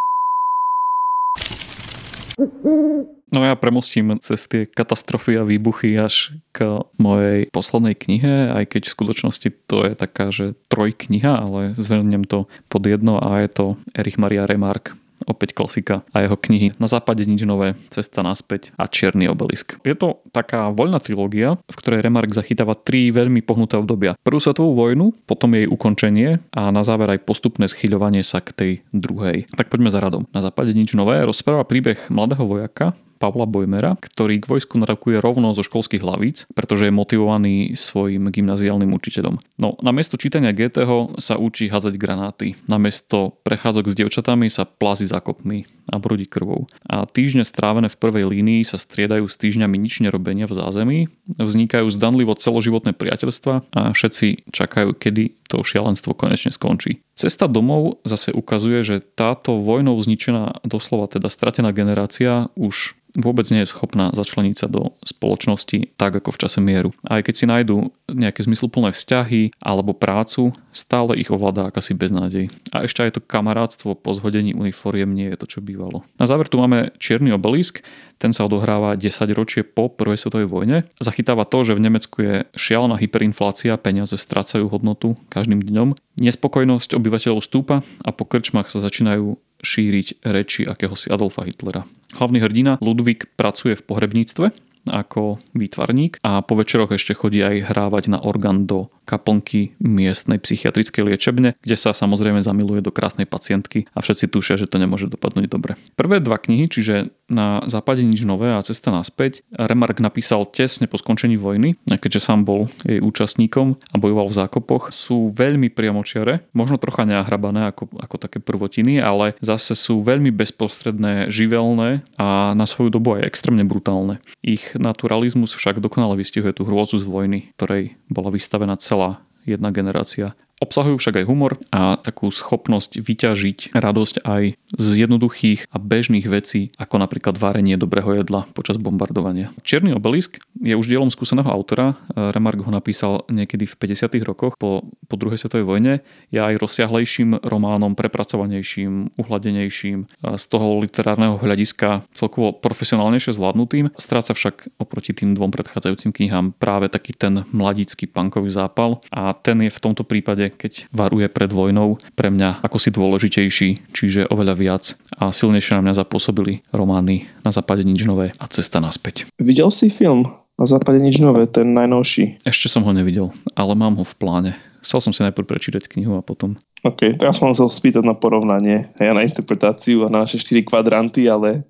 No 3.33 3.41
ja 3.49 3.57
premostím 3.57 4.20
cez 4.20 4.45
tie 4.45 4.68
katastrofy 4.68 5.41
a 5.41 5.49
výbuchy 5.49 5.97
až 5.97 6.37
k 6.53 6.85
mojej 7.01 7.49
poslednej 7.49 7.97
knihe, 7.97 8.53
aj 8.53 8.77
keď 8.77 8.83
v 8.89 8.95
skutočnosti 8.95 9.49
to 9.68 9.77
je 9.89 9.93
taká, 9.97 10.29
že 10.29 10.53
trojkniha, 10.68 11.41
ale 11.41 11.73
zhrniem 11.81 12.29
to 12.29 12.45
pod 12.68 12.85
jedno 12.85 13.16
a 13.16 13.41
je 13.41 13.49
to 13.49 13.66
Erich 13.97 14.20
Maria 14.20 14.45
Remark 14.45 14.97
opäť 15.24 15.54
klasika 15.54 16.02
a 16.10 16.24
jeho 16.24 16.34
knihy 16.34 16.74
Na 16.78 16.90
západe 16.90 17.22
nič 17.22 17.42
nové, 17.46 17.78
Cesta 17.88 18.20
naspäť 18.24 18.74
a 18.74 18.90
Čierny 18.90 19.30
obelisk. 19.30 19.78
Je 19.86 19.94
to 19.94 20.22
taká 20.34 20.70
voľná 20.72 20.98
trilógia, 20.98 21.58
v 21.70 21.78
ktorej 21.78 22.02
Remark 22.02 22.34
zachytáva 22.34 22.74
tri 22.74 23.14
veľmi 23.14 23.44
pohnuté 23.44 23.78
obdobia. 23.78 24.18
Prvú 24.22 24.40
svetovú 24.42 24.74
vojnu, 24.74 25.14
potom 25.28 25.54
jej 25.54 25.68
ukončenie 25.68 26.42
a 26.54 26.74
na 26.74 26.82
záver 26.82 27.18
aj 27.18 27.24
postupné 27.24 27.70
schyľovanie 27.70 28.26
sa 28.26 28.42
k 28.42 28.50
tej 28.52 28.72
druhej. 28.90 29.46
Tak 29.54 29.70
poďme 29.70 29.92
za 29.92 30.02
radom. 30.02 30.26
Na 30.34 30.42
západe 30.42 30.74
nič 30.74 30.96
nové 30.96 31.22
rozpráva 31.22 31.62
príbeh 31.62 32.10
mladého 32.10 32.44
vojaka, 32.44 32.96
Pavla 33.23 33.47
Bojmera, 33.47 33.95
ktorý 33.95 34.43
k 34.43 34.51
vojsku 34.51 34.83
narakuje 34.83 35.23
rovno 35.23 35.55
zo 35.55 35.62
školských 35.62 36.03
hlavíc, 36.03 36.51
pretože 36.59 36.91
je 36.91 36.99
motivovaný 36.99 37.79
svojim 37.79 38.27
gymnaziálnym 38.35 38.91
učiteľom. 38.91 39.39
No, 39.62 39.79
namiesto 39.79 40.18
čítania 40.18 40.51
GT 40.51 40.83
sa 41.23 41.39
učí 41.39 41.70
hádzať 41.70 41.95
granáty. 41.95 42.59
Namiesto 42.66 43.39
prechádzok 43.47 43.87
s 43.87 43.95
dievčatami 43.95 44.51
sa 44.51 44.66
plázi 44.66 45.07
zákopmi 45.07 45.87
a 45.95 46.03
brudí 46.03 46.27
krvou. 46.27 46.66
A 46.91 47.07
týždne 47.07 47.47
strávené 47.47 47.87
v 47.87 48.01
prvej 48.03 48.27
línii 48.27 48.66
sa 48.66 48.75
striedajú 48.75 49.31
s 49.31 49.39
týždňami 49.39 49.79
nič 49.79 50.03
nerobenia 50.03 50.51
v 50.51 50.59
zázemí, 50.59 50.99
vznikajú 51.39 51.87
zdanlivo 51.95 52.35
celoživotné 52.35 52.91
priateľstva 52.99 53.55
a 53.70 53.81
všetci 53.95 54.51
čakajú, 54.51 54.99
kedy 54.99 55.39
to 55.47 55.62
šialenstvo 55.62 56.18
konečne 56.18 56.51
skončí. 56.51 57.05
Cesta 57.12 57.44
domov 57.44 58.00
zase 58.08 58.32
ukazuje, 58.32 58.80
že 58.80 58.96
táto 59.04 59.60
vojnou 59.60 60.00
zničená, 60.00 60.64
doslova 60.64 61.06
teda 61.12 61.28
stratená 61.28 61.70
generácia 61.70 62.48
už 62.56 62.96
vôbec 63.16 63.44
nie 63.52 63.60
je 63.64 63.72
schopná 63.72 64.08
začleniť 64.16 64.56
sa 64.56 64.66
do 64.72 64.96
spoločnosti 65.04 65.92
tak 66.00 66.16
ako 66.16 66.32
v 66.32 66.40
čase 66.40 66.58
mieru. 66.64 66.96
Aj 67.04 67.20
keď 67.20 67.34
si 67.36 67.44
nájdú 67.44 67.92
nejaké 68.08 68.40
zmysluplné 68.44 68.92
vzťahy 68.92 69.52
alebo 69.60 69.92
prácu, 69.92 70.56
stále 70.72 71.20
ich 71.20 71.28
ovláda 71.28 71.68
akási 71.68 71.92
beznádej. 71.92 72.48
A 72.72 72.88
ešte 72.88 73.04
aj 73.04 73.20
to 73.20 73.24
kamarátstvo 73.24 73.96
po 73.96 74.10
zhodení 74.16 74.56
uniforiem 74.56 75.12
nie 75.12 75.28
je 75.32 75.40
to, 75.44 75.46
čo 75.58 75.58
bývalo. 75.60 76.04
Na 76.16 76.24
záver 76.24 76.48
tu 76.48 76.56
máme 76.56 76.92
čierny 76.96 77.32
obelisk, 77.32 77.84
ten 78.16 78.30
sa 78.30 78.46
odohráva 78.46 78.94
10 78.94 79.10
ročie 79.34 79.66
po 79.66 79.90
prvej 79.90 80.14
svetovej 80.14 80.46
vojne. 80.46 80.86
Zachytáva 81.02 81.42
to, 81.42 81.66
že 81.66 81.74
v 81.74 81.82
Nemecku 81.82 82.16
je 82.22 82.34
šialená 82.54 82.94
hyperinflácia, 82.94 83.74
peniaze 83.82 84.14
strácajú 84.14 84.70
hodnotu 84.70 85.18
každým 85.26 85.58
dňom. 85.58 85.98
Nespokojnosť 86.22 87.01
obyvateľov 87.03 87.42
stúpa 87.42 87.82
a 88.07 88.11
po 88.14 88.22
krčmách 88.22 88.70
sa 88.70 88.78
začínajú 88.78 89.34
šíriť 89.62 90.22
reči 90.22 90.62
akéhosi 90.62 91.11
Adolfa 91.11 91.42
Hitlera. 91.42 91.82
Hlavný 92.14 92.38
hrdina 92.38 92.78
Ludvík 92.78 93.34
pracuje 93.34 93.74
v 93.74 93.82
pohrebníctve 93.82 94.46
ako 94.90 95.38
výtvarník 95.55 96.18
a 96.26 96.42
po 96.42 96.59
večeroch 96.59 96.90
ešte 96.90 97.14
chodí 97.14 97.38
aj 97.42 97.70
hrávať 97.70 98.11
na 98.11 98.18
orgán 98.18 98.66
do 98.66 98.90
kaplnky 99.12 99.76
miestnej 99.76 100.40
psychiatrickej 100.40 101.12
liečebne, 101.12 101.52
kde 101.60 101.76
sa 101.76 101.92
samozrejme 101.92 102.40
zamiluje 102.40 102.80
do 102.80 102.88
krásnej 102.88 103.28
pacientky 103.28 103.84
a 103.92 104.00
všetci 104.00 104.32
tušia, 104.32 104.56
že 104.56 104.64
to 104.64 104.80
nemôže 104.80 105.12
dopadnúť 105.12 105.52
dobre. 105.52 105.76
Prvé 106.00 106.24
dva 106.24 106.40
knihy, 106.40 106.72
čiže 106.72 107.12
na 107.28 107.60
západe 107.68 108.00
nič 108.00 108.24
nové 108.24 108.48
a 108.52 108.64
cesta 108.64 108.88
naspäť, 108.88 109.44
Remark 109.52 110.00
napísal 110.00 110.48
tesne 110.48 110.88
po 110.88 110.96
skončení 110.96 111.36
vojny, 111.36 111.76
keďže 111.84 112.24
sám 112.24 112.48
bol 112.48 112.72
jej 112.84 113.04
účastníkom 113.04 113.76
a 113.92 113.96
bojoval 114.00 114.32
v 114.32 114.38
zákopoch, 114.40 114.94
sú 114.94 115.28
veľmi 115.34 115.68
priamočiare, 115.68 116.48
možno 116.56 116.80
trocha 116.80 117.04
neahrabané 117.08 117.68
ako, 117.72 117.88
ako 117.98 118.16
také 118.16 118.38
prvotiny, 118.38 119.02
ale 119.02 119.34
zase 119.42 119.74
sú 119.74 120.04
veľmi 120.04 120.30
bezprostredné, 120.30 121.32
živelné 121.32 122.06
a 122.20 122.54
na 122.54 122.64
svoju 122.68 122.94
dobu 122.94 123.18
aj 123.18 123.26
extrémne 123.26 123.66
brutálne. 123.66 124.22
Ich 124.44 124.76
naturalizmus 124.78 125.56
však 125.56 125.82
dokonale 125.82 126.20
vystihuje 126.20 126.54
tú 126.54 126.62
hrôzu 126.68 127.00
z 127.02 127.08
vojny, 127.08 127.50
ktorej 127.58 127.98
bola 128.06 128.30
vystavená 128.30 128.78
celá 128.78 129.01
jedna 129.44 129.70
generácia. 129.74 130.34
Obsahujú 130.62 130.94
však 131.02 131.18
aj 131.18 131.26
humor 131.26 131.58
a 131.74 131.98
takú 131.98 132.30
schopnosť 132.30 133.02
vyťažiť 133.02 133.74
radosť 133.74 134.22
aj 134.22 134.54
z 134.78 134.88
jednoduchých 134.94 135.66
a 135.74 135.82
bežných 135.82 136.22
vecí, 136.30 136.70
ako 136.78 137.02
napríklad 137.02 137.34
várenie 137.34 137.74
dobrého 137.74 138.14
jedla 138.14 138.46
počas 138.54 138.78
bombardovania. 138.78 139.50
Čierny 139.66 139.90
obelisk 139.90 140.38
je 140.62 140.78
už 140.78 140.86
dielom 140.86 141.10
skúseného 141.10 141.50
autora. 141.50 141.98
Remark 142.14 142.62
ho 142.62 142.70
napísal 142.70 143.26
niekedy 143.26 143.66
v 143.66 143.74
50. 143.74 144.22
rokoch 144.22 144.54
po, 144.54 144.86
po 145.10 145.14
druhej 145.18 145.42
svetovej 145.42 145.66
vojne. 145.66 146.06
Je 146.30 146.38
aj 146.38 146.62
rozsiahlejším 146.62 147.42
románom, 147.42 147.98
prepracovanejším, 147.98 149.18
uhladenejším, 149.18 150.06
z 150.38 150.44
toho 150.46 150.78
literárneho 150.78 151.42
hľadiska 151.42 152.06
celkovo 152.14 152.54
profesionálnejšie 152.54 153.34
zvládnutým. 153.34 153.90
Stráca 153.98 154.30
však 154.30 154.78
oproti 154.78 155.10
tým 155.10 155.34
dvom 155.34 155.50
predchádzajúcim 155.50 156.14
knihám 156.14 156.54
práve 156.54 156.86
taký 156.86 157.18
ten 157.18 157.42
mladícky 157.50 158.06
punkový 158.06 158.54
zápal 158.54 159.02
a 159.10 159.34
ten 159.34 159.58
je 159.66 159.74
v 159.74 159.82
tomto 159.82 160.06
prípade 160.06 160.51
keď 160.57 160.92
varuje 160.92 161.26
pred 161.28 161.50
vojnou, 161.50 162.00
pre 162.16 162.28
mňa 162.28 162.64
ako 162.64 162.76
si 162.78 162.90
dôležitejší, 162.92 163.68
čiže 163.92 164.28
oveľa 164.28 164.55
viac 164.57 164.84
a 165.16 165.32
silnejšie 165.32 165.78
na 165.78 165.82
mňa 165.88 166.05
zapôsobili 166.05 166.64
romány 166.70 167.28
Na 167.42 167.50
západe 167.50 167.82
nič 167.84 168.05
nové 168.05 168.36
a 168.36 168.44
Cesta 168.48 168.78
naspäť. 168.80 169.28
Videl 169.40 169.72
si 169.72 169.88
film 169.88 170.28
Na 170.57 170.66
západe 170.68 171.00
nič 171.00 171.18
nové, 171.18 171.48
ten 171.48 171.72
najnovší? 171.72 172.44
Ešte 172.44 172.68
som 172.68 172.84
ho 172.84 172.92
nevidel, 172.92 173.32
ale 173.57 173.72
mám 173.72 173.96
ho 173.98 174.05
v 174.05 174.14
pláne. 174.16 174.53
Chcel 174.82 174.98
som 174.98 175.12
si 175.14 175.22
najprv 175.22 175.46
prečítať 175.46 175.86
knihu 175.86 176.18
a 176.18 176.26
potom... 176.26 176.59
OK, 176.82 177.14
teraz 177.14 177.38
som 177.38 177.55
chcel 177.55 177.70
spýtať 177.70 178.03
na 178.03 178.18
porovnanie, 178.18 178.90
ja 178.98 179.14
na 179.14 179.22
interpretáciu 179.22 180.03
a 180.03 180.11
na 180.11 180.26
naše 180.26 180.42
4 180.42 180.66
kvadranty, 180.66 181.30
ale 181.30 181.62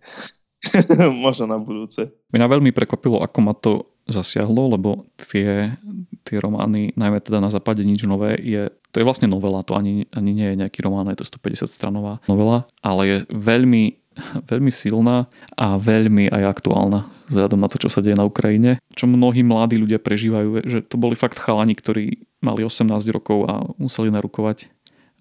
možno 1.24 1.44
na 1.44 1.60
budúce. 1.60 2.08
Mňa 2.32 2.46
veľmi 2.48 2.72
prekvapilo, 2.72 3.20
ako 3.20 3.38
ma 3.44 3.52
to 3.52 3.91
zasiahlo, 4.06 4.74
lebo 4.74 5.06
tie, 5.18 5.78
tie 6.26 6.36
romány, 6.42 6.94
najmä 6.98 7.22
teda 7.22 7.38
na 7.38 7.50
západe 7.50 7.86
nič 7.86 8.02
nové, 8.04 8.34
je, 8.42 8.70
to 8.90 9.00
je 9.00 9.06
vlastne 9.06 9.30
novela, 9.30 9.62
to 9.62 9.78
ani, 9.78 10.10
ani 10.10 10.30
nie 10.34 10.48
je 10.52 10.58
nejaký 10.58 10.82
román, 10.82 11.08
je 11.10 11.22
to 11.22 11.26
150 11.38 11.70
stranová 11.70 12.18
novela, 12.26 12.66
ale 12.82 13.02
je 13.06 13.16
veľmi, 13.30 13.84
veľmi 14.50 14.72
silná 14.74 15.30
a 15.54 15.78
veľmi 15.78 16.30
aj 16.30 16.42
aktuálna 16.58 17.06
vzhľadom 17.32 17.60
na 17.64 17.68
to, 17.72 17.80
čo 17.80 17.88
sa 17.88 18.04
deje 18.04 18.18
na 18.18 18.28
Ukrajine. 18.28 18.76
Čo 18.92 19.08
mnohí 19.08 19.40
mladí 19.40 19.80
ľudia 19.80 19.96
prežívajú, 19.96 20.68
že 20.68 20.84
to 20.84 21.00
boli 21.00 21.16
fakt 21.16 21.40
chalani, 21.40 21.72
ktorí 21.72 22.28
mali 22.44 22.60
18 22.60 22.92
rokov 23.08 23.48
a 23.48 23.64
museli 23.80 24.12
narukovať 24.12 24.68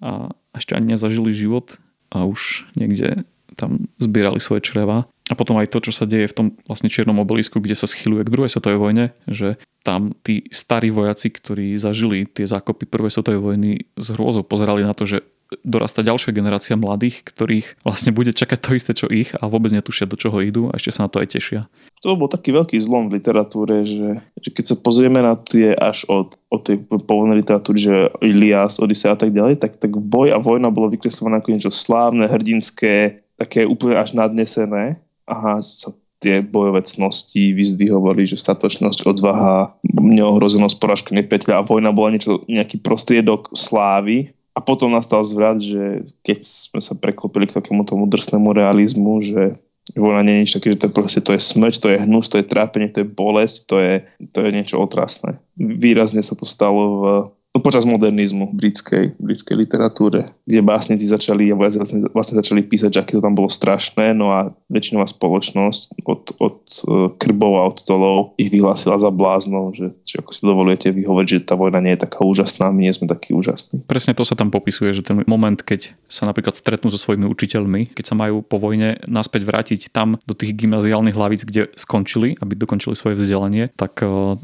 a 0.04 0.34
ešte 0.52 0.76
ani 0.76 0.98
nezažili 0.98 1.32
život 1.32 1.80
a 2.12 2.28
už 2.28 2.68
niekde 2.76 3.24
tam 3.56 3.92
zbierali 4.00 4.40
svoje 4.40 4.64
čreva. 4.64 5.08
A 5.32 5.34
potom 5.38 5.56
aj 5.56 5.72
to, 5.72 5.80
čo 5.80 5.96
sa 5.96 6.04
deje 6.04 6.28
v 6.28 6.36
tom 6.36 6.48
vlastne 6.68 6.92
čiernom 6.92 7.16
obelisku, 7.24 7.64
kde 7.64 7.78
sa 7.78 7.88
schyluje 7.88 8.28
k 8.28 8.34
druhej 8.34 8.52
svetovej 8.52 8.80
vojne, 8.84 9.06
že 9.32 9.56
tam 9.82 10.12
tí 10.28 10.52
starí 10.52 10.92
vojaci, 10.92 11.32
ktorí 11.32 11.80
zažili 11.80 12.28
tie 12.28 12.44
zákopy 12.44 12.86
prvej 12.86 13.16
svetovej 13.16 13.40
vojny 13.40 13.72
z 13.96 14.08
hrôzou 14.12 14.44
pozerali 14.44 14.84
na 14.84 14.92
to, 14.92 15.08
že 15.08 15.24
dorasta 15.68 16.00
ďalšia 16.00 16.32
generácia 16.32 16.80
mladých, 16.80 17.28
ktorých 17.28 17.84
vlastne 17.84 18.16
bude 18.16 18.32
čakať 18.32 18.60
to 18.60 18.72
isté, 18.72 18.92
čo 18.96 19.12
ich 19.12 19.36
a 19.36 19.52
vôbec 19.52 19.76
netušia, 19.76 20.08
do 20.08 20.16
čoho 20.16 20.40
idú 20.40 20.72
a 20.72 20.80
ešte 20.80 20.96
sa 20.96 21.06
na 21.06 21.12
to 21.12 21.20
aj 21.20 21.28
tešia. 21.36 21.62
To 22.02 22.16
bol 22.16 22.32
taký 22.32 22.56
veľký 22.56 22.80
zlom 22.80 23.12
v 23.12 23.20
literatúre, 23.20 23.84
že, 23.84 24.24
že 24.40 24.50
keď 24.50 24.64
sa 24.64 24.76
pozrieme 24.80 25.20
na 25.20 25.36
tie 25.36 25.76
až 25.76 26.08
od, 26.08 26.40
od 26.48 26.62
tej 26.64 26.88
pôvodnej 26.88 27.44
literatúry, 27.44 27.78
že 27.84 27.96
Ilias, 28.24 28.80
Odisea 28.80 29.14
a 29.14 29.20
tak 29.20 29.36
ďalej, 29.36 29.60
tak, 29.60 29.76
tak 29.78 29.92
boj 29.92 30.32
a 30.32 30.40
vojna 30.40 30.72
bolo 30.72 30.88
vykreslované 30.88 31.44
ako 31.44 31.52
niečo 31.52 31.72
slávne, 31.72 32.32
hrdinské, 32.32 33.22
také 33.42 33.66
úplne 33.66 33.98
až 33.98 34.14
nadnesené. 34.14 35.02
Aha, 35.26 35.66
sa 35.66 35.90
tie 36.22 36.46
bojové 36.46 36.86
cnosti 36.86 37.50
vyzdvihovali, 37.58 38.30
že 38.30 38.38
statočnosť, 38.38 39.10
odvaha, 39.10 39.74
neohrozenosť, 39.90 40.78
porážka 40.78 41.18
nepriateľa 41.18 41.66
a 41.66 41.66
vojna 41.66 41.90
bola 41.90 42.14
niečo, 42.14 42.46
nejaký 42.46 42.78
prostriedok 42.86 43.58
slávy 43.58 44.38
a 44.54 44.62
potom 44.62 44.94
nastal 44.94 45.26
zvrat, 45.26 45.58
že 45.58 46.06
keď 46.22 46.46
sme 46.46 46.82
sa 46.86 46.94
preklopili 46.94 47.50
k 47.50 47.58
takému 47.58 47.82
tomu 47.90 48.06
drsnému 48.06 48.54
realizmu, 48.54 49.18
že 49.26 49.58
vojna 49.98 50.22
nie 50.22 50.34
je 50.38 50.42
nič 50.46 50.52
také, 50.54 50.68
že 50.78 50.80
to 50.86 50.88
je 50.88 50.94
proste, 50.94 51.22
to 51.26 51.32
je 51.34 51.42
smrť, 51.42 51.74
to 51.82 51.88
je 51.90 52.04
hnus, 52.06 52.30
to 52.30 52.38
je 52.38 52.46
trápenie, 52.46 52.94
to 52.94 53.02
je 53.02 53.08
bolesť, 53.10 53.56
to 53.66 53.76
je, 53.82 53.94
to 54.30 54.40
je 54.46 54.50
niečo 54.54 54.78
otrasné. 54.78 55.42
Výrazne 55.58 56.22
sa 56.22 56.38
to 56.38 56.46
stalo 56.46 56.82
v 57.02 57.04
no, 57.52 57.60
počas 57.60 57.84
modernizmu 57.84 58.56
britskej, 58.56 59.20
britskej 59.20 59.56
literatúre, 59.60 60.32
kde 60.48 60.64
básnici 60.64 61.04
začali, 61.04 61.52
vlastne, 61.52 62.08
vlastne 62.16 62.40
začali 62.40 62.64
písať, 62.64 63.04
aké 63.04 63.20
to 63.20 63.24
tam 63.24 63.36
bolo 63.36 63.52
strašné, 63.52 64.16
no 64.16 64.32
a 64.32 64.56
väčšinová 64.72 65.08
spoločnosť 65.12 66.08
od, 66.08 66.24
od 66.40 66.58
e, 66.64 66.82
krbov 67.20 67.54
a 67.60 67.64
od 67.68 67.78
tolov 67.84 68.18
ich 68.40 68.48
vyhlásila 68.48 68.96
za 68.96 69.12
bláznov, 69.12 69.76
že, 69.76 69.92
že 70.08 70.24
ako 70.24 70.32
si 70.32 70.42
dovolujete 70.48 70.88
vyhovoriť, 70.96 71.28
že 71.28 71.40
tá 71.44 71.60
vojna 71.60 71.84
nie 71.84 72.00
je 72.00 72.04
taká 72.08 72.24
úžasná, 72.24 72.72
my 72.72 72.88
nie 72.88 72.96
sme 72.96 73.12
takí 73.12 73.36
úžasní. 73.36 73.84
Presne 73.84 74.16
to 74.16 74.24
sa 74.24 74.40
tam 74.40 74.48
popisuje, 74.48 74.96
že 74.96 75.04
ten 75.04 75.28
moment, 75.28 75.60
keď 75.60 75.92
sa 76.08 76.24
napríklad 76.24 76.56
stretnú 76.56 76.88
so 76.88 77.00
svojimi 77.00 77.28
učiteľmi, 77.28 77.92
keď 77.92 78.06
sa 78.08 78.16
majú 78.16 78.40
po 78.40 78.64
vojne 78.64 79.04
naspäť 79.12 79.44
vrátiť 79.44 79.82
tam 79.92 80.16
do 80.24 80.32
tých 80.32 80.56
gymnaziálnych 80.56 81.16
hlavíc, 81.18 81.44
kde 81.44 81.68
skončili, 81.76 82.40
aby 82.40 82.56
dokončili 82.56 82.96
svoje 82.96 83.20
vzdelanie, 83.20 83.74
tak 83.76 84.00
uh, 84.06 84.38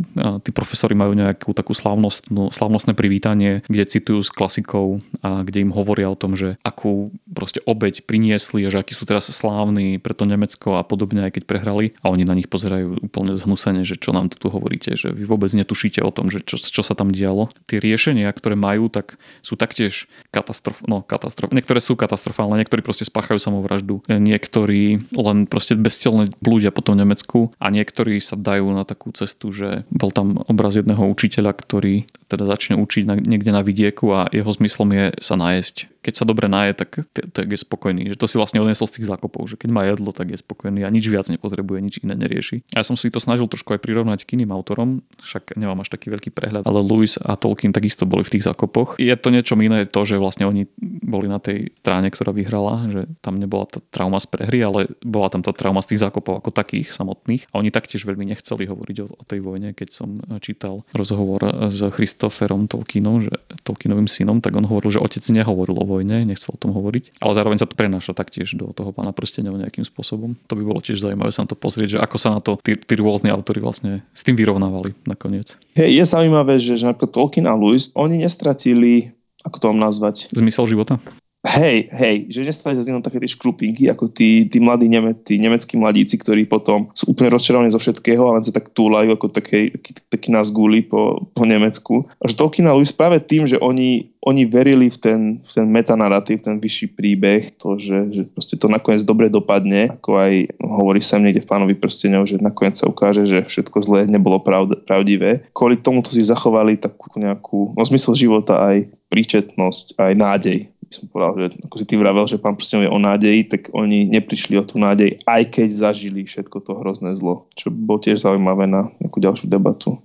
tí 0.43 0.51
profesori 0.51 0.97
majú 0.97 1.15
nejakú 1.15 1.55
takú 1.55 1.71
slávnostnú, 1.71 2.49
slávnostné 2.51 2.96
privítanie, 2.97 3.61
kde 3.69 3.85
citujú 3.85 4.25
s 4.25 4.33
klasikou 4.33 4.97
a 5.21 5.45
kde 5.45 5.69
im 5.69 5.71
hovoria 5.71 6.09
o 6.09 6.17
tom, 6.17 6.33
že 6.33 6.57
akú 6.65 7.13
proste 7.29 7.61
obeď 7.63 8.09
priniesli 8.09 8.65
že 8.67 8.81
akí 8.81 8.97
sú 8.97 9.05
teraz 9.05 9.29
slávni 9.29 10.01
pre 10.01 10.17
to 10.17 10.25
Nemecko 10.25 10.79
a 10.79 10.83
podobne, 10.83 11.27
aj 11.27 11.39
keď 11.39 11.43
prehrali 11.45 11.85
a 12.01 12.09
oni 12.09 12.25
na 12.25 12.33
nich 12.33 12.49
pozerajú 12.49 13.05
úplne 13.05 13.35
zhnusene, 13.35 13.83
že 13.85 13.99
čo 13.99 14.15
nám 14.15 14.31
tu 14.33 14.47
hovoríte, 14.47 14.95
že 14.95 15.11
vy 15.11 15.27
vôbec 15.27 15.51
netušíte 15.51 15.99
o 16.01 16.09
tom, 16.09 16.31
že 16.31 16.41
čo, 16.41 16.57
čo 16.57 16.81
sa 16.81 16.93
tam 16.95 17.11
dialo. 17.11 17.51
Tie 17.67 17.77
riešenia, 17.77 18.31
ktoré 18.31 18.55
majú, 18.55 18.87
tak 18.87 19.19
sú 19.43 19.59
taktiež 19.59 20.07
katastrof, 20.31 20.81
no, 20.87 21.03
katastrof, 21.03 21.51
niektoré 21.51 21.83
sú 21.83 21.99
katastrofálne, 21.99 22.57
niektorí 22.59 22.81
proste 22.81 23.03
spáchajú 23.03 23.37
samovraždu, 23.37 24.01
niektorí 24.07 25.03
len 25.13 25.37
proste 25.45 25.75
beztelne 25.75 26.31
blúdia 26.39 26.71
po 26.71 26.81
tom 26.81 26.97
Nemecku 26.97 27.51
a 27.59 27.67
niektorí 27.69 28.17
sa 28.23 28.39
dajú 28.39 28.71
na 28.71 28.87
takú 28.87 29.11
cestu, 29.11 29.51
že 29.51 29.83
bol 29.91 30.09
tam 30.15 30.39
obraz 30.47 30.79
jedného 30.79 31.03
učiteľa, 31.11 31.51
ktorý 31.53 32.07
teda 32.27 32.47
začne 32.47 32.79
učiť 32.79 32.86
na, 33.03 33.15
niekde 33.19 33.51
na 33.51 33.61
vidieku 33.65 34.13
a 34.15 34.31
jeho 34.31 34.49
zmyslom 34.49 34.89
je 34.95 35.05
sa 35.19 35.35
nájsť 35.35 35.97
keď 36.07 36.15
sa 36.15 36.23
dobre 36.23 36.47
naje, 36.47 36.71
tak, 36.71 37.03
tak 37.11 37.51
je 37.51 37.59
spokojný. 37.59 38.07
Že 38.07 38.15
to 38.15 38.25
si 38.31 38.39
vlastne 38.39 38.63
odnesol 38.63 38.87
z 38.87 39.03
tých 39.03 39.11
zákopov, 39.11 39.51
že 39.51 39.59
keď 39.59 39.69
má 39.75 39.83
jedlo, 39.83 40.15
tak 40.15 40.31
je 40.31 40.39
spokojný 40.39 40.87
a 40.87 40.93
nič 40.93 41.11
viac 41.11 41.27
nepotrebuje, 41.27 41.83
nič 41.83 41.95
iné 41.99 42.15
nerieši. 42.15 42.63
Ja 42.71 42.87
som 42.87 42.95
si 42.95 43.11
to 43.11 43.19
snažil 43.19 43.51
trošku 43.51 43.75
aj 43.75 43.83
prirovnať 43.83 44.23
k 44.23 44.39
iným 44.39 44.55
autorom, 44.55 45.03
však 45.19 45.59
nemám 45.59 45.83
až 45.83 45.91
taký 45.91 46.07
veľký 46.15 46.31
prehľad, 46.31 46.63
ale 46.63 46.79
Lewis 46.79 47.19
a 47.19 47.35
Tolkien 47.35 47.75
takisto 47.75 48.07
boli 48.07 48.23
v 48.23 48.39
tých 48.39 48.47
zákopoch. 48.47 48.95
Je 49.03 49.11
to 49.19 49.35
niečo 49.35 49.59
iné 49.59 49.83
to, 49.83 50.07
že 50.07 50.15
vlastne 50.15 50.47
oni 50.47 50.71
boli 50.79 51.27
na 51.27 51.43
tej 51.43 51.75
strane, 51.75 52.07
ktorá 52.07 52.31
vyhrala, 52.31 52.87
že 52.87 53.03
tam 53.19 53.35
nebola 53.35 53.67
tá 53.67 53.83
trauma 53.91 54.23
z 54.23 54.31
prehry, 54.31 54.63
ale 54.63 54.87
bola 55.03 55.27
tam 55.27 55.43
tá 55.43 55.51
trauma 55.51 55.83
z 55.83 55.91
tých 55.91 56.07
zákopov 56.07 56.39
ako 56.39 56.55
takých 56.55 56.95
samotných. 56.95 57.51
A 57.51 57.59
oni 57.59 57.67
taktiež 57.67 58.07
veľmi 58.07 58.23
nechceli 58.23 58.63
hovoriť 58.63 58.97
o, 59.03 59.07
o 59.11 59.23
tej 59.27 59.43
vojne, 59.43 59.75
keď 59.75 59.91
som 59.91 60.23
čítal 60.39 60.87
rozhovor 60.95 61.43
s 61.67 61.83
Christopherom 61.91 62.71
Tolkienom, 62.77 63.25
že 63.25 63.33
Tolkienovým 63.65 64.05
synom, 64.05 64.37
tak 64.37 64.53
on 64.53 64.69
hovoril, 64.69 64.93
že 64.93 65.01
otec 65.01 65.25
nehovoril 65.33 65.73
o 65.81 65.85
vojne, 65.89 66.21
nechcel 66.29 66.53
o 66.53 66.61
tom 66.61 66.77
hovoriť, 66.77 67.17
ale 67.17 67.33
zároveň 67.33 67.57
sa 67.57 67.65
to 67.65 67.73
prenáša 67.73 68.13
taktiež 68.13 68.53
do 68.53 68.69
toho 68.69 68.93
pána 68.93 69.09
prstenov 69.09 69.57
nejakým 69.57 69.81
spôsobom. 69.81 70.37
To 70.45 70.53
by 70.53 70.61
bolo 70.61 70.79
tiež 70.85 71.01
zaujímavé 71.01 71.33
sa 71.33 71.43
na 71.43 71.49
to 71.49 71.57
pozrieť, 71.57 71.97
že 71.97 71.99
ako 71.99 72.17
sa 72.21 72.29
na 72.37 72.39
to 72.39 72.61
tí, 72.61 72.77
tí 72.77 72.93
rôzni 73.01 73.33
autory 73.33 73.57
vlastne 73.57 74.05
s 74.13 74.21
tým 74.21 74.37
vyrovnávali 74.37 74.93
nakoniec. 75.09 75.57
Hey, 75.73 75.97
je 75.97 76.05
zaujímavé, 76.05 76.61
že, 76.61 76.77
že 76.77 76.85
napríklad 76.85 77.11
Tolkien 77.17 77.49
a 77.49 77.57
Lewis, 77.57 77.89
oni 77.97 78.21
nestratili, 78.21 79.17
ako 79.41 79.57
to 79.57 79.65
mám 79.73 79.89
nazvať? 79.89 80.29
Zmysel 80.29 80.69
života? 80.69 81.01
Hej, 81.45 81.93
hej, 81.93 82.15
že 82.33 82.41
nestávate 82.43 82.81
z 82.81 82.89
také 82.97 83.21
tie 83.21 83.29
škrupinky, 83.29 83.87
ako 83.93 84.09
tí, 84.09 84.49
tí 84.49 84.57
mladí 84.57 84.89
Neme, 84.89 85.13
tí 85.13 85.37
nemeckí 85.37 85.77
mladíci, 85.77 86.17
ktorí 86.17 86.49
potom 86.49 86.89
sú 86.97 87.13
úplne 87.13 87.29
rozčarovaní 87.29 87.69
zo 87.69 87.77
všetkého 87.77 88.25
a 88.25 88.35
len 88.35 88.43
sa 88.43 88.49
tak 88.49 88.73
túlajú 88.73 89.13
ako 89.13 89.29
taký, 89.29 89.69
taký, 89.69 89.91
taký 90.09 90.29
nás 90.33 90.49
guli 90.49 90.81
po, 90.81 91.29
po 91.31 91.43
Nemecku. 91.45 92.09
A 92.17 92.25
že 92.25 92.41
Tolkien 92.41 92.65
a 92.65 92.73
práve 92.91 93.21
tým, 93.21 93.45
že 93.45 93.61
oni, 93.61 94.17
oni 94.25 94.43
verili 94.49 94.89
v 94.89 94.97
ten, 94.97 95.19
v 95.39 95.51
ten 95.53 95.69
metanaratív, 95.69 96.41
ten 96.41 96.57
vyšší 96.57 96.97
príbeh, 96.97 97.53
to, 97.61 97.77
že, 97.77 97.97
že 98.11 98.21
proste 98.27 98.57
to 98.57 98.65
nakoniec 98.65 99.05
dobre 99.05 99.29
dopadne, 99.29 99.93
ako 99.93 100.17
aj 100.17 100.33
hovorí 100.57 101.05
sa 101.05 101.21
niekde 101.21 101.45
v 101.45 101.51
pánovi 101.53 101.77
prstenov, 101.77 102.25
že 102.25 102.41
nakoniec 102.41 102.81
sa 102.81 102.89
ukáže, 102.89 103.29
že 103.29 103.45
všetko 103.45 103.77
zlé 103.85 103.99
nebolo 104.09 104.41
pravd, 104.41 104.83
pravdivé. 104.89 105.45
Kvôli 105.53 105.77
tomu 105.77 106.01
to 106.01 106.09
si 106.09 106.25
zachovali 106.25 106.81
takú 106.81 107.13
nejakú, 107.13 107.77
no 107.77 107.81
zmysel 107.85 108.17
života 108.17 108.57
aj 108.73 108.89
príčetnosť, 109.07 109.95
aj 109.95 110.13
nádej 110.17 110.59
by 110.87 110.93
som 110.95 111.05
povedal, 111.11 111.31
že 111.35 111.59
ako 111.67 111.75
si 111.75 111.85
ty 111.85 111.95
vravel, 111.99 112.25
že 112.25 112.39
pán 112.39 112.55
prstenov 112.55 112.87
je 112.87 112.91
o 112.95 112.99
nádeji, 112.99 113.41
tak 113.51 113.61
oni 113.75 114.07
neprišli 114.07 114.55
o 114.55 114.63
tú 114.63 114.79
nádej, 114.79 115.19
aj 115.27 115.43
keď 115.51 115.69
zažili 115.75 116.23
všetko 116.23 116.63
to 116.63 116.71
hrozné 116.79 117.19
zlo, 117.19 117.51
čo 117.59 117.67
bolo 117.67 117.99
tiež 117.99 118.23
zaujímavé 118.23 118.71
na 118.71 118.87
nejakú 119.03 119.19
ďalšiu 119.19 119.51
debatu. 119.51 119.99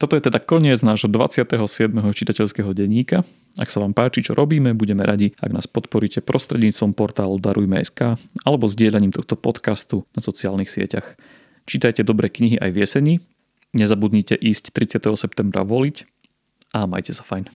Toto 0.00 0.16
je 0.16 0.22
teda 0.24 0.40
koniec 0.40 0.80
nášho 0.80 1.12
27. 1.12 1.60
čitateľského 1.92 2.72
denníka. 2.72 3.20
Ak 3.60 3.68
sa 3.68 3.84
vám 3.84 3.92
páči, 3.92 4.24
čo 4.24 4.32
robíme, 4.32 4.72
budeme 4.72 5.04
radi, 5.04 5.36
ak 5.36 5.50
nás 5.52 5.68
podporíte 5.68 6.24
prostredníctvom 6.24 6.96
portálu 6.96 7.36
Darujme.sk 7.36 8.16
alebo 8.46 8.64
zdieľaním 8.64 9.12
tohto 9.12 9.36
podcastu 9.36 10.08
na 10.16 10.24
sociálnych 10.24 10.72
sieťach. 10.72 11.20
Čítajte 11.68 12.00
dobré 12.00 12.32
knihy 12.32 12.56
aj 12.56 12.70
v 12.72 12.80
jeseni, 12.80 13.14
nezabudnite 13.76 14.40
ísť 14.40 14.72
30. 14.72 15.04
septembra 15.20 15.68
voliť 15.68 16.08
a 16.72 16.88
majte 16.88 17.12
sa 17.12 17.26
fajn. 17.26 17.59